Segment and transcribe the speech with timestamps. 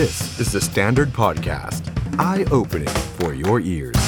[0.00, 1.82] This is the Standard Podcast.
[2.18, 4.00] Eye-opening for your ears.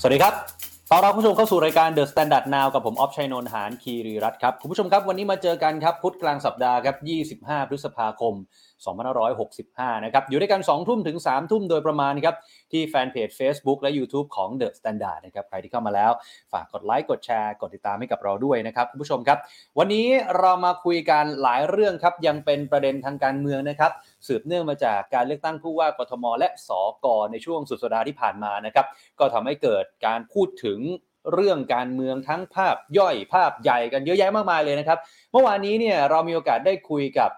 [0.00, 0.34] สวัสดีครับ
[0.90, 6.96] ตอนรับผู้ชมเข้าสู่รายการ The Standard Now กับผมออฟชัยนนท์หานคีรีรัตน์ครับ คุณผู้ชมครับ วันนี้มาเจอกันครับ พุธกลางสัปดาห์ครับ
[7.38, 8.34] 25 พฤษภาคม
[8.86, 12.34] 2565 นะครับ อยู่ด้วยกัน 2 ทุ่มถึง 3 ทุ่มโดยประมาณครับ
[12.72, 16.10] ที่แฟนเพจ Facebook และ YouTube ของ The Standard นะครับ ใครที่เข้ามาแล้ว
[16.52, 19.38] ฝากกดไลค์ กดแชร์ กดติดตามให้กับเราด้วยนะครับ คุณผู้ชมครับ
[19.78, 20.08] วันนี้
[20.38, 23.92] เรามาคุยกันหลายเรื่องครับ ยังเป็นประเด็นทางการเมืองนะครับ
[24.26, 26.70] สืบเนื่องมาจากการเลือกตั้งผู้ว่ากทม และส
[27.04, 28.86] กในช่วงสุดสัปดาห์ที่ผ่านมานะครับ
[29.18, 30.80] ก็ทำให้เกิดการพูดถึง
[31.32, 34.98] เรื่องการเมืองทั้งภาพย่อยภาพใหญ่กันเยอะแยะมากมายเลยนะครับ
[35.32, 37.30] เมื่อวานนี้เนี่ยเรามีโอกาสได้คุยกับ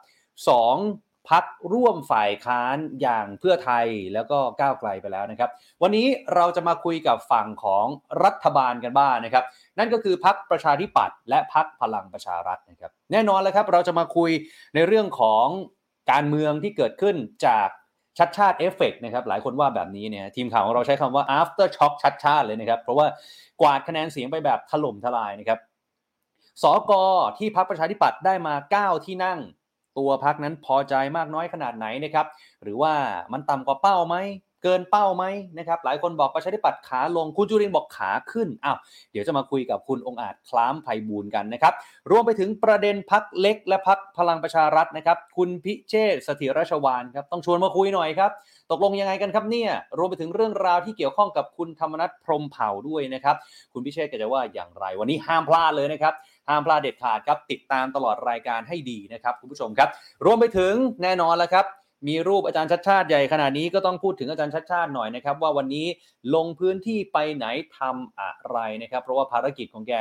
[0.56, 5.50] 2 พักร่วมฝ่ายค้านอย่างเพื่อไทยแล้วก็ก้าวไกลไปแล้วนะครับ
[5.82, 7.86] วันนี้เราจะมาคุยกับฝั่งของ
[8.24, 9.44] รัฐบาลกันบ้างนะครับ
[9.78, 14.30] นั่นก็คือพักประชาธิปัตย์และพักพลังประชารัฐนะครับ แน่นอนแล้วครับเราจะมาคุย
[14.74, 15.46] ในเรื่องของ
[16.12, 17.68] การเมืองที่เกิดขึ้นจาก
[18.18, 23.06] ชัดชาติเอฟเฟกนะครับหลายคนว่าแบบนี้เนี่ยทีมข่าวของเราใช้คำว่า after shock ชัดชาติเลยนะครับ เพราะว่า
[23.60, 25.58] กวาดคะแนนเสียงไปแบบถล่มทลายนะครับ
[26.62, 26.92] สก
[27.38, 29.38] ที่พักประชาธิปัตย์ได้มา 9 ที่นั่ง
[29.98, 32.26] ตัวพักนั้นพอใจมากน้อยขนาดไหนนะครับ
[32.62, 32.92] หรือว่า
[33.32, 34.16] มันต่ำกว่าเป้าไหม
[34.62, 35.24] เกินเป้าไหม
[35.58, 38.76] นะครับ หลายคนบอกประชาธิปัตย์ขาลง คุณจุรินบอกขาขึ้นอ้าว
[39.12, 41.72] เดี๋ยวจะมาคุยกับคุณองอาจคล้ามไพบูลกันนะครับ
[42.10, 48.30] รวมไปถึงประเด็นพักเล็กและพักพลังประชารัฐนะครับ คุณพิเชษฐ์เสถียรชวานครับ ต้องชวนมาคุยหน่อยครับ
[48.70, 53.36] ตกลงยังไงกันครับเนี่ย รวมไปถึงเรื่องราวที่เกี่ยวข้องกับคุณธรรมนัฐพรมเผ่าด้วยนะครับ
[53.72, 56.14] คุณพิเชษฐ์ก็จะว่าอย่างไร วันนี้ห้ามพลาดเลยนะครับ
[56.48, 59.88] ห้ามพลาดเด็ดขาดครับ ติดตามตลอดรายการให้ดีนะครับคุณผู้ชมครับ
[60.24, 61.66] รวมไปถึงแน่นอนแล้วครับ
[62.08, 65.86] มีรูปอาจารย์ชัดชาติใหญ่ขนาดนี้ก็ต้องพูดถึงอาจารย์ชัดชาติหน่อยนะครับ ว่าวันนี้
[66.34, 67.46] ลงพื้นที่ไปไหน
[67.78, 69.92] ทำอะไรนะครับ เพราะว่าภารกิจของแก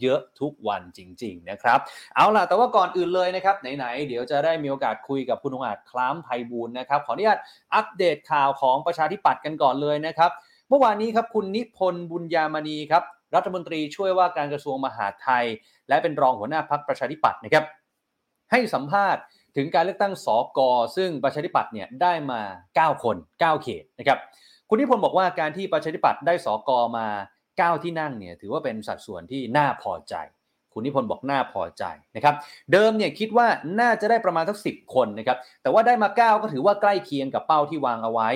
[0.00, 1.78] เยอะทุกวันจริง ๆ นะครับ
[2.14, 7.38] เอาล่ะ แต่ว่าก่อนอื่นเลยนะครับ ไหน ๆ เดี๋ยวจะได้มีโอกาสคุยกับคุณองอาจคล้ามไพบูลย์นะครับ ขออนุญาต
[7.74, 10.30] อัปเดตข่าวของประชาธิปัตย์กันก่อนเลยนะครับ
[10.68, 13.02] เมื่อวานนี้ครับคุณนิพนธ์บุญญามณีครับ
[13.34, 15.44] รัฐมนตรีช่วยว่าการกระทรวงมหาดไทย
[15.88, 17.64] และเป็นรองหัวหน้าพักประชาธิปัตย์นะครับ
[18.50, 19.22] ให้สัมภาษณ์
[19.56, 20.60] ถึงการเลือกตั้งสอก
[20.96, 22.40] ซึ่งประชาธิปัตย์เนี่ยได้มา
[22.96, 24.18] 9 คน 9 เขตนะครับ
[24.68, 27.06] คุณนิพนธ์บอกว่าการที่ประชาธิปัตย์ได้สอกมา
[27.46, 30.14] 9 ที่นั่งเนี่ยถือว่าเป็นสัดส่วนที่น่าพอใจ
[30.72, 31.84] คุณนิพนธ์บอกน่าพอใจ
[32.16, 32.34] นะครับ
[32.72, 33.46] เดิมเนี่ยคิดว่า
[33.80, 38.28] น่าจะได้ประมาณสักสิคนนะครับแต่ว่าได้มา 9 ก็ถือว่าใกล้เคียงกับเป้าที่วางเอาไว้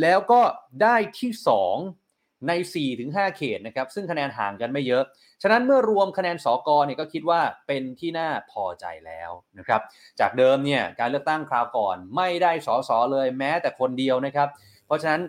[0.00, 0.40] แล้วก็
[0.82, 1.30] ได้ที่
[1.74, 2.07] 2
[2.46, 2.52] ใน
[2.94, 5.04] 4-5 เขตนะครับ ซึ่งคะแนนห่างกันไม่เยอะ
[5.42, 9.80] ฉะนั้นเมื่อรวมคะแนนสอกอเนี่ยก็คิดว่าเป็นที่น่าพอใจแล้วนะครับ
[10.20, 14.48] จากเดิมเนี่ยการเลือกตั้งคราวก่อนไม่ได้สอสอเลยแม้แต่คนเดียวนะครับ
[14.86, 15.22] เพราะฉะนั้น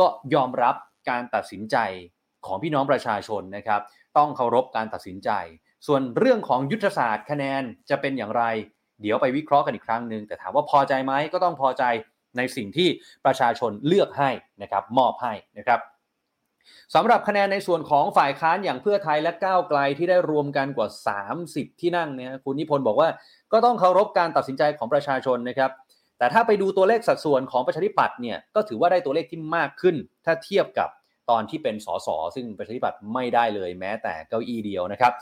[0.00, 0.74] ก็ยอมรับ
[1.10, 1.76] การตัดสินใจ
[2.46, 3.80] ของพี่น้องประชาชนนะครับ
[4.18, 5.30] ต้องเคารพการตัดสินใจ
[5.86, 8.44] ส่วนเรื่องของยุทธศาสตร์คะแนนจะเป็นอย่างไร
[9.02, 11.84] เดี๋ยวไปวิเคราะห์กันอีกครั้งหนึ่งแต่ถามว่าพอใจไหมก็ต้องพอใจ
[12.36, 12.88] ในสิ่งที่
[13.24, 14.30] ประชาชนเลือกให้
[14.62, 15.80] นะครับมอบให้นะครับ
[16.94, 20.88] สำหรับคะแนนในส่วนของฝ่ายค้านอย่างเพื่อไทยและก้าวไกลที่ได้รวมกันกว่า
[21.34, 23.08] 30 ที่นั่งเนี่ยคุณนิพนธ์บอกว่า
[23.52, 25.70] ก็ต้องเคารพการตัดสินใจของประชาชนนะครับ
[26.18, 30.88] แต่ถ้าไปดูตัวเลขสัดส่วนของประชาธิปัตย์เนี่ยก็ถือว่าได้ตัวเลขที่มากขึ้น ถ้าเทียบกับ
[31.30, 35.12] ตอนที่เป็นสสซึ่งประชาธิปัตย์ไม่ได้เลยแม้แต่เก้าอี้เดียวนะครับ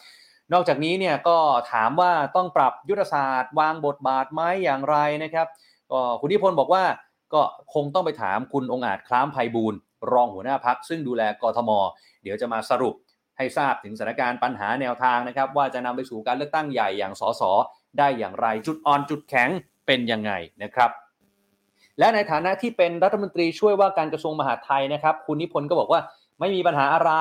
[0.53, 1.37] นอกจากนี้เนี่ยก็
[1.73, 5.47] ถามว่าต้องปรับยุทธศาสตร์วางบทบาทไหมอย่างไรนะครับ
[5.91, 6.85] ก็คุณนิพนธ์บอกว่า
[7.35, 7.43] ก็
[7.75, 9.75] คงต้องไปถามคุณองอาจคล้ามไพบูล
[10.13, 11.71] รองหัวหน้าพักซึ่งดูแลกทม
[12.23, 12.95] เดี๋ยวจะมาสรุป
[13.39, 17.43] ให้ทราบถึงสถานการณ์ปัญหาแนวทางนะครับ ว่าจะนำไปสู่การเลือกตั้งใหญ่อย่างสส
[17.99, 19.51] ได้อย่างไรจุดอ่อนจุดแข็ง
[19.87, 20.91] เป็นยังไงนะครับ
[21.99, 26.01] และในฐานะที่เป็นรัฐมนตรีช่วยว่าการกระทรวงมหาดไทยนะครับ คุณนิพนธ์ก็บอกว่า
[26.41, 27.13] ไม่มีปัญหาอะไร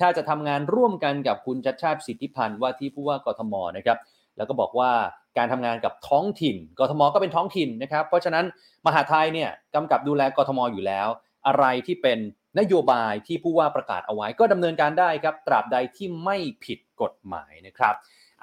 [0.00, 3.98] ถ้าจะทำงานร่วมกันกับคุณชัดชาติสิทธิพันธ์ว่าที่ผู้ว่ากทมนะครับ
[4.36, 4.90] แล้วก็บอกว่า
[5.38, 8.44] การทำงานกับท้องถิ่น กทมก็เป็นท้องถิ่นนะครับ เพราะฉะนั้น
[8.86, 11.08] มหาไทยเนี่ยกำกับดูแลกทมอยู่แล้ว
[11.46, 12.18] อะไรที่เป็น
[12.58, 17.94] นโยบายที่ผู้ว่าประกาศเอาไว้ ก็ดำเนินการได้ครับตราบใดที่ไม่ผิดกฎหมายนะครับ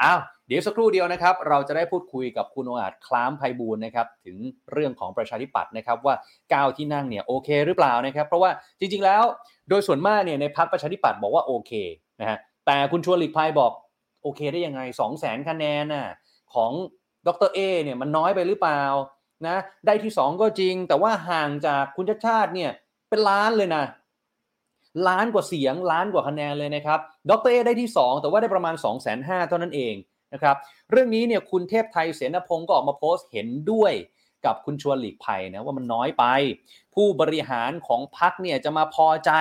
[0.03, 4.37] อ้าวเดี๋ยวสักครู่เดียวนะครับ เราจะได้พูดคุยกับคุณองอาจคล้ามไพบูลย์นะครับถึง
[4.71, 6.15] เรื่องของประชาธิปัตย์นะครับว่า
[6.53, 9.23] ก้าวที่นั่งเนี่ยโอเคหรือเปล่านะครับ เพราะว่าจริง ๆ แล้ว
[9.69, 11.71] โดยส่วนมากเนี่ยในพักประชาธิปัตย์บอกว่าโอเค
[12.21, 13.71] นะฮะแต่คุณชวนหลีกภัยบอก
[14.23, 16.07] โอเคได้ยังไง 2 0 0 0 0 0คะแนนน่ะ
[16.53, 16.71] ของ
[17.27, 18.81] ดรเอเนี่ยมันน้อยไปหรือเปล่า
[19.47, 22.71] นะได้ที่ 2 ก็จริง แต่ว่าห่างจากคุณชาติชาติเนี่ย
[23.09, 23.85] เป็นล้านเลยนะ
[25.07, 29.09] ล้านกว่าเสียงล้านกว่าคะแนนเลยนะครับดรเอได้ที่ 2 แต่ว่าได้ประมาณ 2 5 0 0
[29.39, 29.95] 0เท่านั้นเอง
[30.33, 30.56] นะครับ
[30.91, 33.94] เรื่องนี้เนี่ยคุณเทพไทยเสนพงศ์ก็ออกมาโพสต์เห็นด้วย
[34.45, 36.25] กับคุณชวนหลีกภัยนะว่ามันน้อยไป
[36.95, 39.31] ผู้บริหารของพักเนี่ยจะมาพอใจ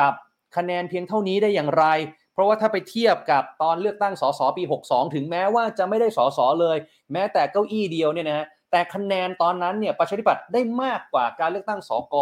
[0.00, 0.12] กับ
[0.56, 1.84] คะแนนเพียงเท่านี้ได้อย่างไร
[2.32, 6.76] เพราะว่าถ้าไปเทียบกับตอนเลือกตั้งสสปี 62 ถึงแม้ว่าจะไม่ได้สสเลย
[7.12, 12.14] แม้แต่เก้าอี้เดียวเนี่ยนะฮะ แต่คะแนนตอนนั้นเนี่ยประชาธิปัตย์ได้มากกว่าการเลือกตั้งสก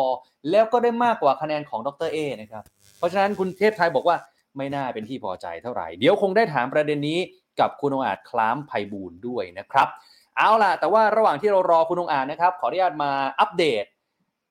[0.50, 2.64] แล้วก็ได้มากกว่าคะแนนของดรเอนะครับ
[2.98, 4.16] เพราะฉะนั้นคุณเทพไทยบอกว่า
[4.56, 7.18] ไม่น่าเป็นที่พอใจเท่าไหร่ เดี๋ยวคงได้ถามประเด็นนี้
[7.60, 9.88] กับคุณองอาจคล้ามไพบูลด้วยนะครับ
[10.36, 13.10] เอาล่ะ แต่ว่าระหว่างที่เรารอคุณองอาจนะครับ ขออนุญาตมา
[13.40, 13.84] อัปเดต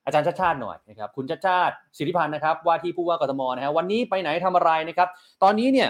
[0.06, 5.10] อาจารย์ชาติชาติหน่อยนะครับคุณชาติชาติสิทธิพันธ์นะครับว่าที่ผู้ว่ากทมนะฮะวันนี้ไปไหนทำอะไรนะครับ
[5.44, 5.90] ตอนนี้เนี่ย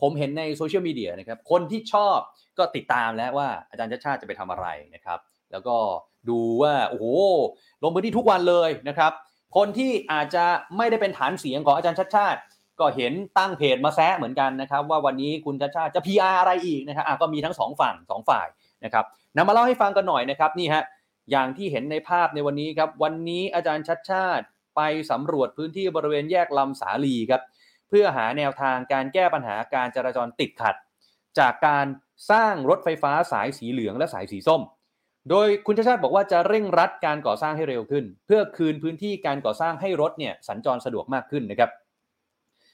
[0.00, 2.18] ผมเห็นในโซเชียลมีเดียนะครับคนที่ชอบ
[2.58, 5.18] ก็ติดตามแล้วว่าอาจารย์ชาชาติจะไปทำอะไรนะครับ
[5.52, 5.76] แล้วก็
[6.28, 7.06] ดูว่าโอ้โห
[7.82, 9.12] ลงพื้นที่ทุกวันเลยนะครับ
[9.56, 10.44] คนที่อาจจะ
[10.76, 12.40] ไม่ได้เป็นฐานเสียงของอาจารย์ชาชาติ
[12.80, 18.46] ก็เห็นตั้งเพจมาแซะเหมือนกันนะครับ ว่าวันนี้คุณชาชาติจะ PR อะไรอีกนะครับก็มีทั้งสองฝั่งสองฝ่าย
[18.84, 19.04] นะครับ
[19.36, 20.84] นำมาเล่าให้ฟังกันหน่อยนะครับนี่ฮะ
[21.30, 24.44] อย่างที่เห็นในภาพในวันนี้ครับวันนี้อาจารย์ชัดชาติ
[24.76, 24.80] ไป
[25.10, 27.42] สำรวจพื้นที่บริเวณแยกลำสาลีครับ
[27.88, 30.74] เพื่อหาแนวทางการแก้ปัญหาการจราจรติดขัด
[31.38, 31.86] จากการ
[32.30, 34.62] สร้างรถไฟฟ้าสายสีเหลืองและสายสีส้ม
[35.30, 41.70] โดยคุณชาติชาติบอกว่าจะเร่งรัดการก่อสร้างให้เร็วขึ้น เพื่อคืนพื้นที่การก่อสร้างให้รถเนี่ยสัญจรสะดวกมากขึ้นนะครับ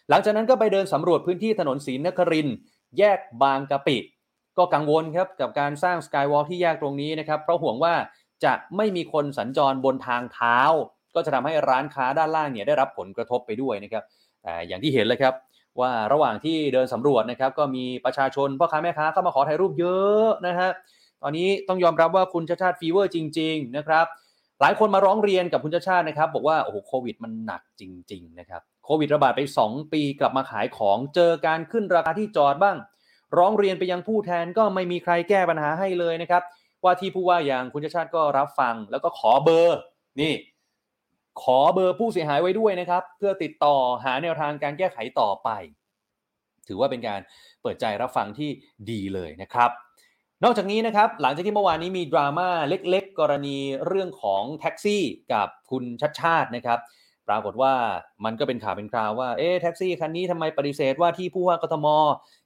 [0.09, 2.49] หลังจากนั้นก็ไปเดินสำรวจพื้นที่ถนนศรีนคริน
[2.99, 3.99] แยกบางกะปิ
[4.59, 7.95] ก็กังวลครับกับการสร้างสกายวอล์กที่แยกตรงนี้นะครับ เพราะห่วงว่า
[8.45, 10.59] จะไม่มีคนสัญจรบนทางเท้า
[11.15, 14.05] ก็จะทำให้ร้านค้าด้านล่างเนี่ยได้รับผลกระทบไปด้วยนะครับ
[14.43, 15.35] แต่อย่างที่เห็นเลยครับ
[15.81, 20.71] ว่าระหว่างที่เดินสำรวจนะครับก็มีประชาชนพ่อค้าแม่ค้าเข้ามาขอถ่ายรูปเยอะนะฮะ
[21.23, 24.07] ตอนนี้ต้องยอมรับว่าคุณชัชชาติ fever จริง ๆ นะครับ
[24.61, 27.83] หลายคนมาร้องเรียนกับคุณชัชชาตินะครับ บอกว่าโอ้โหโควิดมันหนักจ
[28.13, 32.77] ริง ๆ นะครับโควิดระบาดไป 2 ปีกลับมาขายของเจอการขึ้นราคาที่จอดบ้าง
[33.39, 36.43] ร้องเรียนไปยังผู้แทนก็ไม่มีใครแก้ปัญหาให้เลยนะครับ
[36.85, 39.79] ว่าที่ผู้ว่าอย่างคุณชาชาติก็รับฟังแล้วก็ขอเบอร์
[40.21, 40.33] นี่
[41.43, 45.49] ขอเบอร์ผู้เสียหายไว้ด้วยนะครับ เพื่อติดต่อหาแนวทางการแก้ไขต่อไป
[46.69, 47.21] ถือว่าเป็นการ
[47.63, 48.51] เปิดใจรับฟังที่
[48.91, 49.71] ดีเลยนะครับ
[50.45, 55.03] นอกจากนี้นะครับ หลังจากที่เมื่อวานนี้มีดราม่าเล็กๆ กรณีเรื่องของแท็กซี่
[55.33, 56.79] กับคุณชัดชาตินะครับ
[57.29, 57.75] ปรากฏว่า
[58.25, 61.87] มันก็เป็นข่าวเป็นคราวว่าเอ๊ะแท็กซี่คันนี้ทำไมปฏิเสธว่าที่ผู้ว่ากทม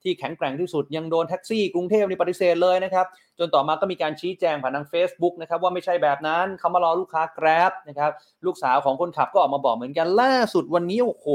[0.03, 3.07] ที่แข็งแกร่งที่สุดยังโดนแท็กซี่กรุงเทพนี่ปฏิเสธเลยนะครับ
[3.39, 8.11] จนต่อมาก็มีการชี้แจงผ่านทาง Facebook นะครับว่าไม่ใช่แบบนั้นเขามารอลูกค้า Grab นะครับ
[8.47, 11.27] ลูกสาวของคนขับก็ออกมาบอกเหมือนกันล่าสุดวันนี้โอ้โห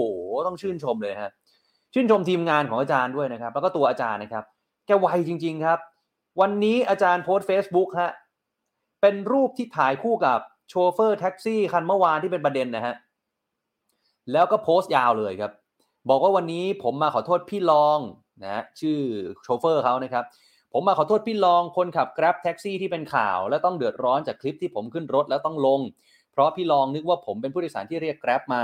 [0.48, 1.32] ต้องชื่นชมเลยฮะ
[1.94, 4.44] ชื่นชมทีมงานของอาจารย์ด้วยนะครับแล้วก็ตัวอาจารย์นะครับ
[4.86, 5.80] แกไวจริง ๆครับ
[6.42, 8.12] วันนี้อาจารย์โพสต์ Facebook ฮะ
[9.02, 10.40] เป็นรูปที่ถ่ายคู่กับ
[10.70, 12.96] โชเฟอร์แท็กซี่คันเมื่อวานที่เป็นประเด็นนะฮะ
[14.32, 15.52] แล้วก็โพสต์ยาวเลยครับ
[16.10, 18.00] บอกว่าวันนี้ผมมาขอโทษพี่ลอง
[18.44, 19.00] นะชื่อ
[19.44, 20.26] โชเฟอร์เขานะครับ
[20.74, 25.80] ผมมาขอโทษพี่ลองคนขับ Grab แท็กซี่ที่เป็นข่าว และต้องเดือดร้อนจากคลิปที่ผมขึ้นรถแล้วต้องลง
[26.32, 28.64] เพราะพี่ลองนึกว่าผมเป็นผู้โดยสารที่เรียก Grab มา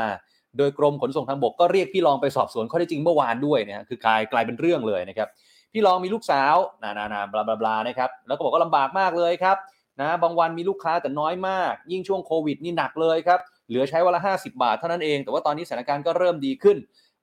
[0.57, 5.29] โดยกรมขนส่งทางบกก็เรียกพี่ลองไปสอบสวนข้อเท็จริงเมื่อวานด้วยนะคือกลายกลายเป็นเรื่องเลยนะครับ
[5.73, 9.57] พี่ลองมีลูกสาวนานานาบลาบลาบลานะครับแล้วก็บอกว่าลำบากมากเลยครับ
[10.01, 16.77] นะบางวันมีลูกค้าแต่น้อยมาก ยิ่งช่วงโควิดนี่หนักเลยครับ เหลือใช้วันละ 50 บาทเท่านั้นเอง แต่ว่าตอนนี้สถานการณ์ก็เริ่มดีขึ้น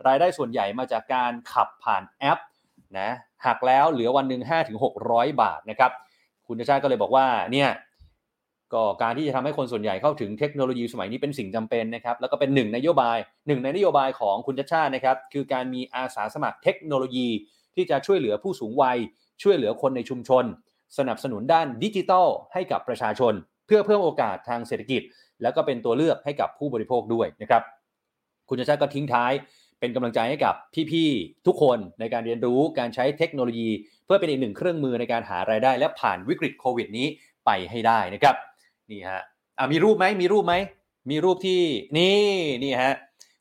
[0.06, 2.38] รายได้ส่วนใหญ่มาจากการขับผ่านแอป
[2.98, 3.10] นะ
[3.46, 5.90] หักแล้วเหลือวันหนึ่ง5ถึง600 บาทนะครับ
[6.46, 7.70] คุณชาชาติก็เลยบอกว่าเนี่ย
[8.74, 17.28] ก็การที่จะทำให้คนส่วนใหญ่เข้าถึงเทคโนโลยีสมัยนี้เป็นสิ่งจำเป็นนะครับ แล้วก็เป็นหนึ่งนโยบายหนึ่งในนโยบายของคุณชาชาตินะครับ คือการมีอาสาสมัครเทคโนโลยี
[17.74, 18.98] ที่จะช่วยเหลือผู้สูงวัย
[19.42, 20.44] ช่วยเหลือคนในชุมชน
[20.98, 23.32] สนับสนุนด้านดิจิทัลให้กับประชาชน
[23.66, 25.02] เพื่อเพิ่มโอกาสทางเศรษฐกิจ
[25.42, 27.62] แล้วก็เป็นตัวเลือกให้กับผู้บริโภคด้วยนะครับ
[28.48, 29.32] คุณชาชาติก็ทิ้งท้าย
[29.80, 30.54] เป็นกำลังใจให้กับ
[30.92, 33.70] พี่ๆทุกคนในการเรียนรู้การใช้เทคโนโลยี
[34.04, 37.06] เพื่อเป็นอีกหนึ่งเครื่องมือในการหารายได้ และผ่านวิกฤตโควิดนี้
[37.46, 38.36] ไปให้ได้นะครับ
[38.90, 39.22] นี่ฮะ
[39.58, 40.54] อะมีรูปไหมมีรูปไหม
[41.10, 41.62] มีรูปที่
[41.98, 42.22] นี่
[42.62, 42.94] นี่ฮะ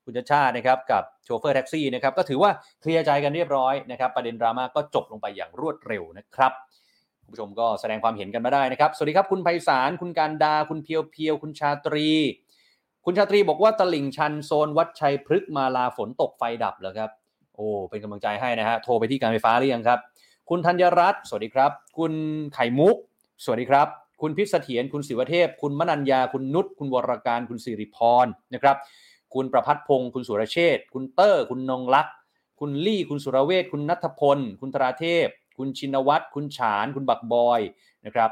[0.06, 6.52] คุณชัชชาตินะครับกับโชเฟอร์แท็กซี่นะครับก็ถือว่าเคลียร์ใจกันเรียบร้อยนะครับ ประเด็นดราม่าก็จบลงไปอย่างรวดเร็วนะครับ
[7.24, 12.10] คุณผู้ชมก็แสดงความเห็นกันมาได้นะครับ สวัสดีครับคุณไพศาลคุณการดา คุณเพียวเพียวคุณชาตรี
[13.06, 17.10] คุณชาตรีบอกว่าตลิ่งชันโซนวัดชัยพฤกษมาลาฝนตกไฟดับแล้วครับ
[17.56, 20.00] โอ้เป็นกำลังใจให้นะฮะโทรไปที่การไฟฟ้าหรือยังครับ
[20.50, 22.14] คุณธัญรัตน์สวัสดีครับ คุณ
[22.54, 22.96] ไข่มุก
[23.44, 23.88] สวัสดีครับ
[24.22, 28.78] คุณพิษเสถียรคุณศิวเทพ คุณมนัญญาคุณนุชคุณวรการคุณสิริพรนะครับ
[29.34, 32.14] คุณประพัฒพงศ์คุณสุรเชษฐ์คุณเตอร์ คุณนงลักษ์
[32.60, 37.60] คุณลี่ คุณสุรเวชคุณนัทพล คุณธราเทพ คุณชินวัตรคุณฉาน คุณบักบอย
[38.06, 38.30] นะครับ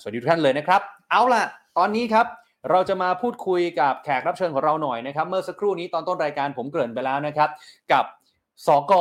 [0.00, 1.44] สวัสดีทุกท่านเลยนะครับ เอาล่ะ
[1.78, 2.26] ตอนนี้ครับ
[2.70, 7.50] เราจะมาพูดคุยกับแขกรับเชิญของเราหน่อยนะครับ เมื่อสักครู่นี้ตอนต้นรายการผมเกริ่นไปแล้วนะครับ
[7.92, 8.04] กับ
[8.66, 8.92] สก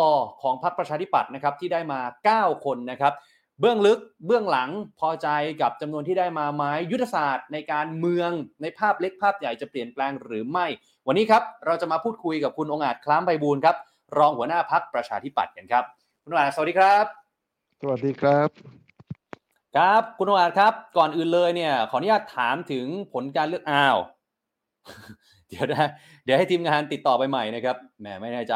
[0.42, 2.00] ของพรรคประชาธิปัตย์นะครับที่ได้มา
[2.34, 3.14] 9 คนนะครับ
[3.60, 4.70] เบื้องลึกเบื้องหลัง
[5.00, 5.28] พอใจ
[5.62, 8.32] กับจำนวนที่ได้มาไหมยุทธศาสตร์ในการเมือง
[8.62, 10.66] ในภาพเล็กภาพใหญ่จะเปลี่ยนแปลงหรือไม่
[11.08, 13.76] วันนี้ครับเราจะมาพูดคุยกับคุณองอาจคล้ามไพบูลย์ครับ
[14.18, 15.84] รองหัวหน้าพักประชาธิปัตย์กันครับ
[16.24, 17.23] คุณองอาจสวัสดีครับ
[17.86, 18.50] สวัสดีครับ
[19.76, 23.98] ครับคุณองอาจครับ ก่อนอื่นเลยเนี่ย ขออนุญาตถามถึงผลการเลือกอ้าว
[25.50, 25.90] เดี๋ยวนะ
[26.24, 28.56] เดี๋ยวให้ทีมงานติดต่อไปใหม่นะครับแหมไม่แน่ใจ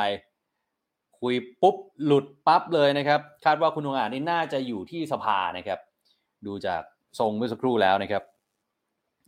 [1.19, 5.79] คุยปุ๊บหลุดปั๊บเลยนะครับ คาดว่าคุณองอาจนี่น่าจะอยู่ที่สภานะครับ
[6.45, 6.81] ดูจาก
[7.19, 8.23] ทรงเมื่อสักครู่แล้วนะครับ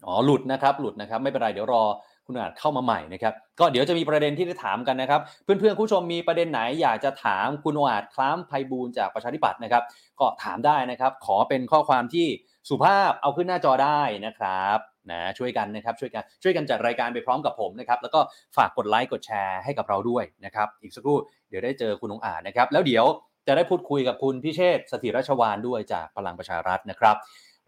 [0.06, 1.84] อ๋อหลุดนะครับ หลุดนะครับ ไม่เป็นไรเดี๋ยวรอ
[2.29, 9.83] คุณอาจเข้ามาใหม่นะครับ ก็เดี๋ยวจะมีประเด็นที่ได้ถามกันนะครับ เพื่อนๆคุณผู้ชมมีประเด็นไหนอยากจะถามคุณอาจคล้ามไพบูลจากประชาธิปัตย์นะครับ
[10.19, 12.27] ก็ถามได้นะครับ ขอเป็นข้อความที่
[12.69, 14.77] สุภาพเอาขึ้นหน้าจอได้นะครับ
[15.12, 18.19] นะช่วยกันนะครับช่วยกันช่วยกันจัดรายการไปพร้อมกับผมนะครับแล้วก็
[18.57, 21.17] ฝากกดไลค์กดแชร์ให้กับเราด้วยนะครับอีกสักครู่
[21.50, 23.05] เดี๋ยวได้เจอคุณองอาจนะครับ แล้วเดี๋ยว
[23.48, 27.15] จะได้พูดคุยกับคุณพิเชษสถิรราชวานด้วยจากพลังประชารัฐนะครับ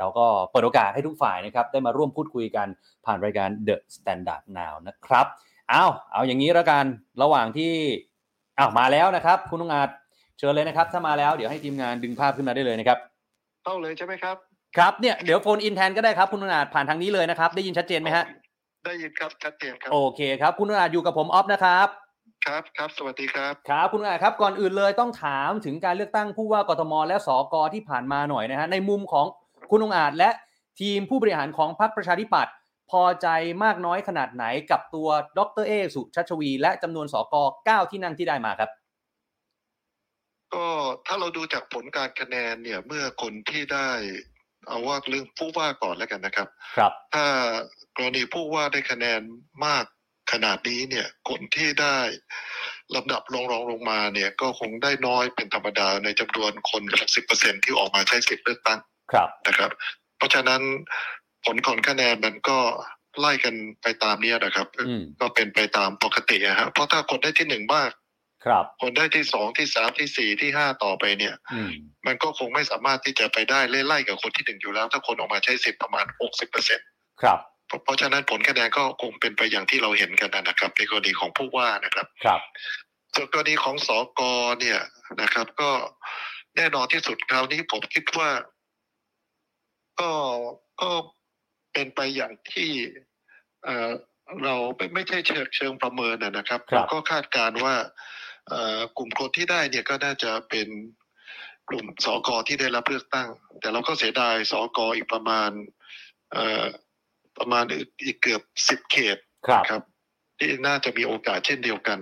[0.01, 2.67] เราก็เปิดโอกาสให้ทุกฝ่ายนะครับได้มาร่วมพูดคุยกัน
[3.05, 5.25] ผ่านรายการ The Standard Now นะครับ
[5.69, 6.85] เอาเอาอย่างนี้แล้วกัน
[7.21, 7.71] ระหว่างที่
[8.57, 9.89] อ้าวมาแล้วนะครับ คุณองอาจ
[10.37, 12.97] เชิญเลยนะครับ ถ้ามาแล้วเดี๋ยวให้ทีมงานดึงภาพขึ้นมาได้เลยนะครับ
[13.63, 14.35] เข้าเลยใช่ไหมครับ
[14.77, 18.23] ครับเนี่ยเดี๋ยวโฟนอินแทนก็ได้ครับ คุณองอาจผ่านทางนี้เลยนะครับ ได้ยินชัดเจนไหมฮะ
[18.85, 21.87] ได้ยินครับชัดเจนครับโอเคครับ คุณองอาจอยู่กับผมออฟนะครับ
[22.47, 29.25] ครับครับสวัสดีครับครับคุณอาครับก่อนอื่นเลยต้องถามถึงการเลือกตั้งผู้ว่ากทมและสกที่ผ่านมาหน่อยนะฮะในมุมของ
[29.71, 30.29] คุณองอาจและ
[30.79, 32.53] ทีมผู้บริหารของพรรคประชาธิปัตย์
[32.91, 33.27] พอใจ
[33.63, 37.35] มากน้อยขนาดไหนกับตัวดรเอสุชัชวี และจำนวนสก
[37.67, 38.69] 9ที่นั่งที่ได้มาครับ
[40.53, 40.67] ก็
[41.07, 43.89] ถ้าเราดูจากผลการคะแนนเนี่ยเมื่อคนที่ได้
[44.67, 46.47] เอาว่าเรื่องผู้ว่าก่อนแล้วกันนะครับ
[46.77, 47.25] ครับ ถ้า
[47.95, 49.21] กรณีผู้ว่าได้คะแนน
[49.65, 49.85] มาก
[50.31, 51.97] ขนาดนี้เนี่ยคนที่ได้
[52.95, 56.83] ลำดับรองรองลงมาเนี่ยก็คงได้น้อยเป็นธรรมดาในจำนวนคน
[57.23, 58.79] 60%ที่ออกมาใช้สิทธิ์เลือกตั้ง
[59.13, 59.71] ครับนะครับ
[60.17, 60.61] เพราะฉะนั้น
[61.45, 62.59] ผลของคะแนนมันก็
[63.19, 67.91] ไล่กันไปตามเนี้ยนะครับอืมก็เป็นไปตามปกติอะฮะเพราะถ้าคนได้ที่หนึ่งมาก
[68.45, 71.69] ครับคนได้ที่สองที่สามที่สี่ที่ห้าต่อไปเนี่ยอืม
[72.07, 76.87] มันก็คงไม่สามารถที่จะไปได้ไล่ๆกับคนที่หนึ่งอยู่แล้ว ถ้าคนออกมาใช้สิทธิ์ประมาณหกสิบเปอร์เซ็นต์
[77.21, 77.39] ครับ
[77.83, 82.41] เพราะฉะนั้นผลคะแนนก็คงเป็นไปอย่างที่เราเห็นกันนะครับ ในกรณีของผู้ว่านะครับ ครับ
[83.15, 84.79] ส่วนกรณีของสอกอเนี่ย
[85.21, 85.69] นะครับ ก็
[86.55, 88.29] แน่นอนที่สุดคราวนี้ผมคิดว่า
[90.01, 90.11] ก็
[90.81, 90.91] ก็
[91.73, 92.71] เป็นไปอย่างที่
[93.63, 93.89] เอ่อ
[94.43, 97.75] เราไม่ไม่ใช่เชิงเชิงประเมินนะนะครับครับเราก็คาดการณ์ว่า
[98.47, 100.67] เอ่อกลุ่มคนที่ได้เนี่ยก็น่าจะเป็น
[101.69, 103.29] กลุ่มสอกอที่ได้รับเลือกตั้ง
[103.59, 105.51] แต่เราก็เสียดายสอกออีกประมาณ
[106.31, 106.65] เอ่อ
[107.37, 109.17] ประมาณอีกอีกเกือบสิบเขต
[109.47, 109.81] ครับครับ
[110.39, 111.99] ที่น่าจะมีโอกาสเช่นเดียวกัน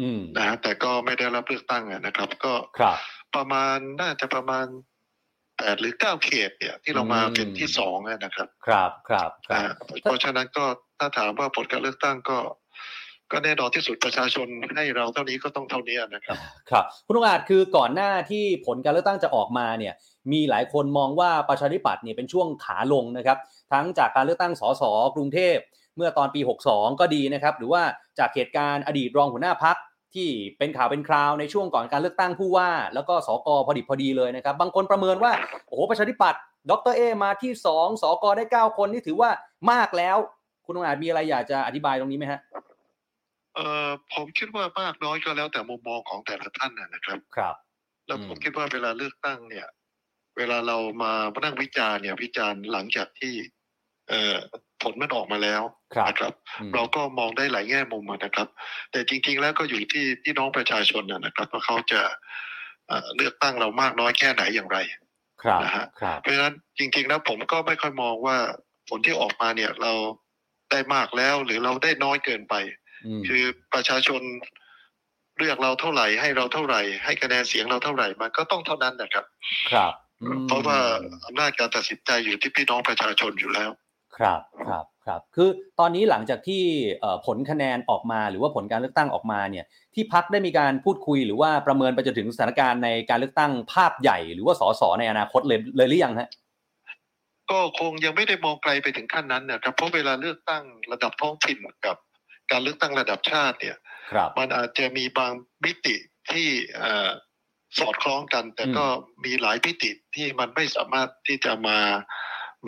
[0.00, 2.96] อืมนะฮะแต่ก็ไม่ได้รับเลือกตั้งอะนะครับ ก็ครับ
[3.34, 4.66] ประมาณน่าจะประมาณ
[5.58, 9.72] แปดหรือเก้าเขตเนี่ยที่เรามาอืมเป็นที่สองอะนะครับ ครับครับคนะรับฮะ
[10.02, 10.64] เพราะฉะนั้นก็
[10.98, 12.38] ถ้าถามว่าผลการเลือกตั้งก็
[13.32, 16.38] ก็แน่นอนที่สุดประชาชนให้เราเท่านี้ก็ต้องเท่านี้นะครับ
[16.70, 19.94] ครับคุณองอาจคือก่อนหน้าที่ผลการเลือกตั้งจะออกมาเนี่ย
[20.32, 23.38] มีหลายคนมองว่าประชาธิปัตย์เนี่ยเป็นช่วงขาลงนะครับ
[23.72, 24.82] ทั้งจากการเลือกตั้งสส
[25.14, 25.56] กรุงเทพ
[25.96, 27.82] เมื่อตอนปี 62 ก็ดีนะครับ หรือว่า
[28.18, 29.76] จากเหตุการณ์อดีตรองหัวหน้าพัก
[30.18, 35.32] ที่เป็นข่าวเป็นคราวในช่วงก่อนการเลือกตั้งผู้ว่า แล้วก็สกพอดิบพอดีเลยนะครับ บางคนประเมินว่า
[35.66, 39.30] โอ้โห ประชาธิปัตย์ดรเอมาที่ 2สกได้ 9 คนนี่ถือว่า
[39.70, 40.16] มากแล้ว
[40.66, 42.40] คุณองอาจมีอะไรอยากจะอธิบายตรงนี้ไหมฮะ
[43.54, 47.54] เอ่อผมคิดว่ามากน้อยก็แล้วแต่มุมมองของแต่ละท่านนะนะครับครับ
[48.06, 49.66] แล้วอืมผมคิดว่าเวลาเลือกตั้งเนี่ย
[50.36, 51.12] เวลาเรามา
[51.44, 53.57] นั่งวิจารณ์เนี่ย วิจารณ์หลังจากที่เอ่อ
[54.82, 55.62] ผลมันออกมาแล้ว
[55.94, 58.48] ครับนะครับอืมเราก็มองได้หลายแง่มุมอะนะครับ
[58.90, 62.00] แต่จริง ๆ แล้วก็อยู่ที่พี่น้องประชาชนนะนะครับว่าเขาจะ
[62.88, 64.78] เอ่อเลือกตั้งเรามากน้อยแค่ไหนอย่างไร
[65.42, 68.36] ครับนะฮะครับเพราะฉะนั้นจริง ๆ แล้วผมก็ไม่ค่อยมองว่า
[68.88, 69.92] ผลที่ออกมาเนี่ยเรา
[70.70, 72.54] ได้มากแล้วหรือเราได้น้อยเกินไป
[73.06, 73.42] อืมคือ
[73.74, 74.22] ประชาชน
[75.38, 79.24] เลือกเราเท่าไหร่ให้เราเท่าไหร่ ให้คะแนนเสียงเราเท่าไหร่มันก็ต้องเท่านั้นนะครับ
[79.72, 80.78] ครับอืมเพราะว่า
[81.26, 83.70] อำนาจการตัดสินใจอยู่ที่พี่น้องประชาชนอยู่แล้ว
[84.18, 85.48] ครับครับครับคือ
[85.80, 86.62] ตอนนี้หลังจากที่
[87.00, 96.28] เอ่อผลคะแนนออกมาหรือว่าผลการเลือกตั้งออกมาเนี่ยที่พักได้มีการพูดคุยหรือว่าประเมินไปจนถึงสถานการณ์ในการเลือกตั้งภาพใหญ่ หรือว่าสสในอนาคตเลยเลยหรือยังฮะ
[97.50, 101.96] ก็คงยังไม่ได้มองไกลไปถึงขั้นนั้นนะครับเพราะเวลาเลือกตั้งระดับท้องถิ่นกับ
[102.50, 103.76] การเลือกตั้งระดับชาติเนี่ย
[104.12, 105.32] ครับมันอาจจะมีบาง
[105.64, 105.96] มิติ
[106.30, 107.10] ที่เอ่อ
[107.78, 108.86] สอดคล้องกัน แต่ก็
[109.24, 111.78] มีหลายมิติที่มันไม่สามารถที่จะมา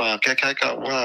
[0.01, 1.01] มาคล้ายๆกับว่า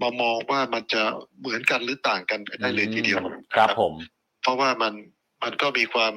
[0.00, 1.02] มามองว่ามันจะ
[1.40, 3.20] เหมือนกันหรือต่างกันไปได้เลยทีเดียว
[3.54, 3.94] ครับนะผม
[4.42, 4.94] เพราะว่ามัน
[5.42, 6.14] มันก็มีความ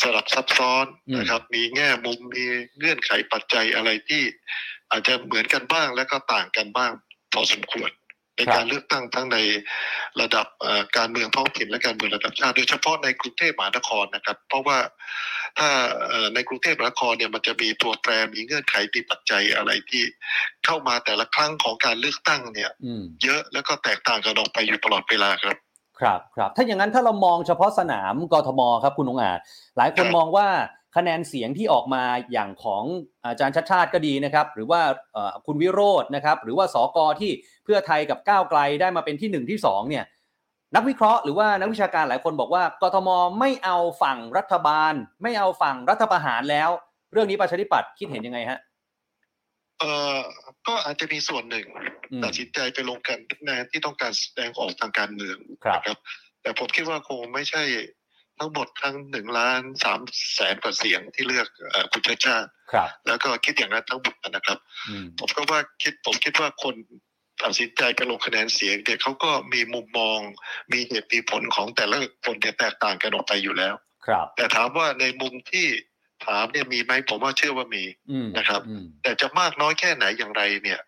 [0.00, 2.44] สลับซับซ้อนอืมนะครับ มีแง่มุมมี
[2.78, 4.22] เงื่อนไขปัจจัยอะไรที่
[4.90, 6.92] อาจจะเหมือนกันบ้างแล้วก็ต่างกันบ้าง
[7.32, 7.90] พอสมควร
[8.36, 9.38] ในการเลือกตั้งทั้งใน
[10.20, 14.78] ระดับเอ่อการเมืองท้องถิ่นและการเมืองระดับชาติโดยเฉพาะในกรุงเทพมหานครนะครับ เพราะว่า
[15.58, 15.68] ถ้า
[16.08, 20.02] เอ่อในกรุงเทพมหานครเนี่ยมันจะมีตัวแปรมีเงื่อนไขมีปัจจัยอะไรที่
[20.64, 25.56] เข้ามาแต่ละครั้งของการเลือกตั้งเนี่ยอืมเยอะแล้วก็แตกต่างกันออกไปอยู่ตลอดเวลาครับ
[26.00, 29.38] ครับครับถ้าอย่างนั้นถ้าเรามองเฉพาะสนามกทมครับคุณองอาจ
[29.76, 30.48] หลายคนครับมองว่า
[30.96, 32.84] คะแนนเสียงที่ออกมาอย่างของ
[33.24, 34.80] อาจารย์ชัดชาติก็ดีนะครับ หรือว่า
[35.12, 37.30] เอ่อคุณวิโรจน์นะครับ หรือว่าสกที่
[37.64, 40.04] เพื่อไทยกับก้าวไกลได้มาเป็นที่หนึ่งที่สองเนี่ย
[40.76, 43.08] นักวิเคราะห์หรือว่านักวิชาการหลายคนบอกว่ากทม
[43.40, 46.70] ไม่เอาฝั่งรัฐบาล ไม่เอาฝั่งรัฐประหารแล้ว
[47.12, 48.58] เรื่องนี้ประชาธิปัตย์คิดเห็นยังไงฮะ
[49.78, 50.18] เอ่อ
[50.66, 51.66] ก็อาจจะมีส่วนหนึ่ง
[52.12, 55.98] อืมตัดสินใจไปลงกันคะแนนที่ต้องการแสดงออกทางการเมืองครับนะครับ
[56.42, 57.62] แต่ผมคิดว่าคงไม่ใช่
[58.40, 60.00] ทั้งหมดทั้งหนึ่งล้านสาม
[60.34, 66.74] แสนกว่าเสียงที่เลือกเอ่อคุณชาติชาติครับ แล้วก็คิดอย่างนั้นทั้งหมดนะครับอืมผมก็ว่าคิดผมคิดว่าคน
[67.42, 70.18] ตัดสินใจไปลงคะแนนเสียงเนี่ยเขาก็มีมุมมอง
[70.72, 73.74] มีเหตุมีผลของแต่ละคนเนี่ยแตกต่างกันออกไปอยู่แล้ว
[74.06, 75.66] ครับ แต่ถามว่าในมุมที่
[76.26, 80.80] ถามเนี่ยมีไหมผมว่าเชื่อว่ามีอืมนะครับอืมแต่จะมากน้อยแค่ไหนอย่างไรเนี่ย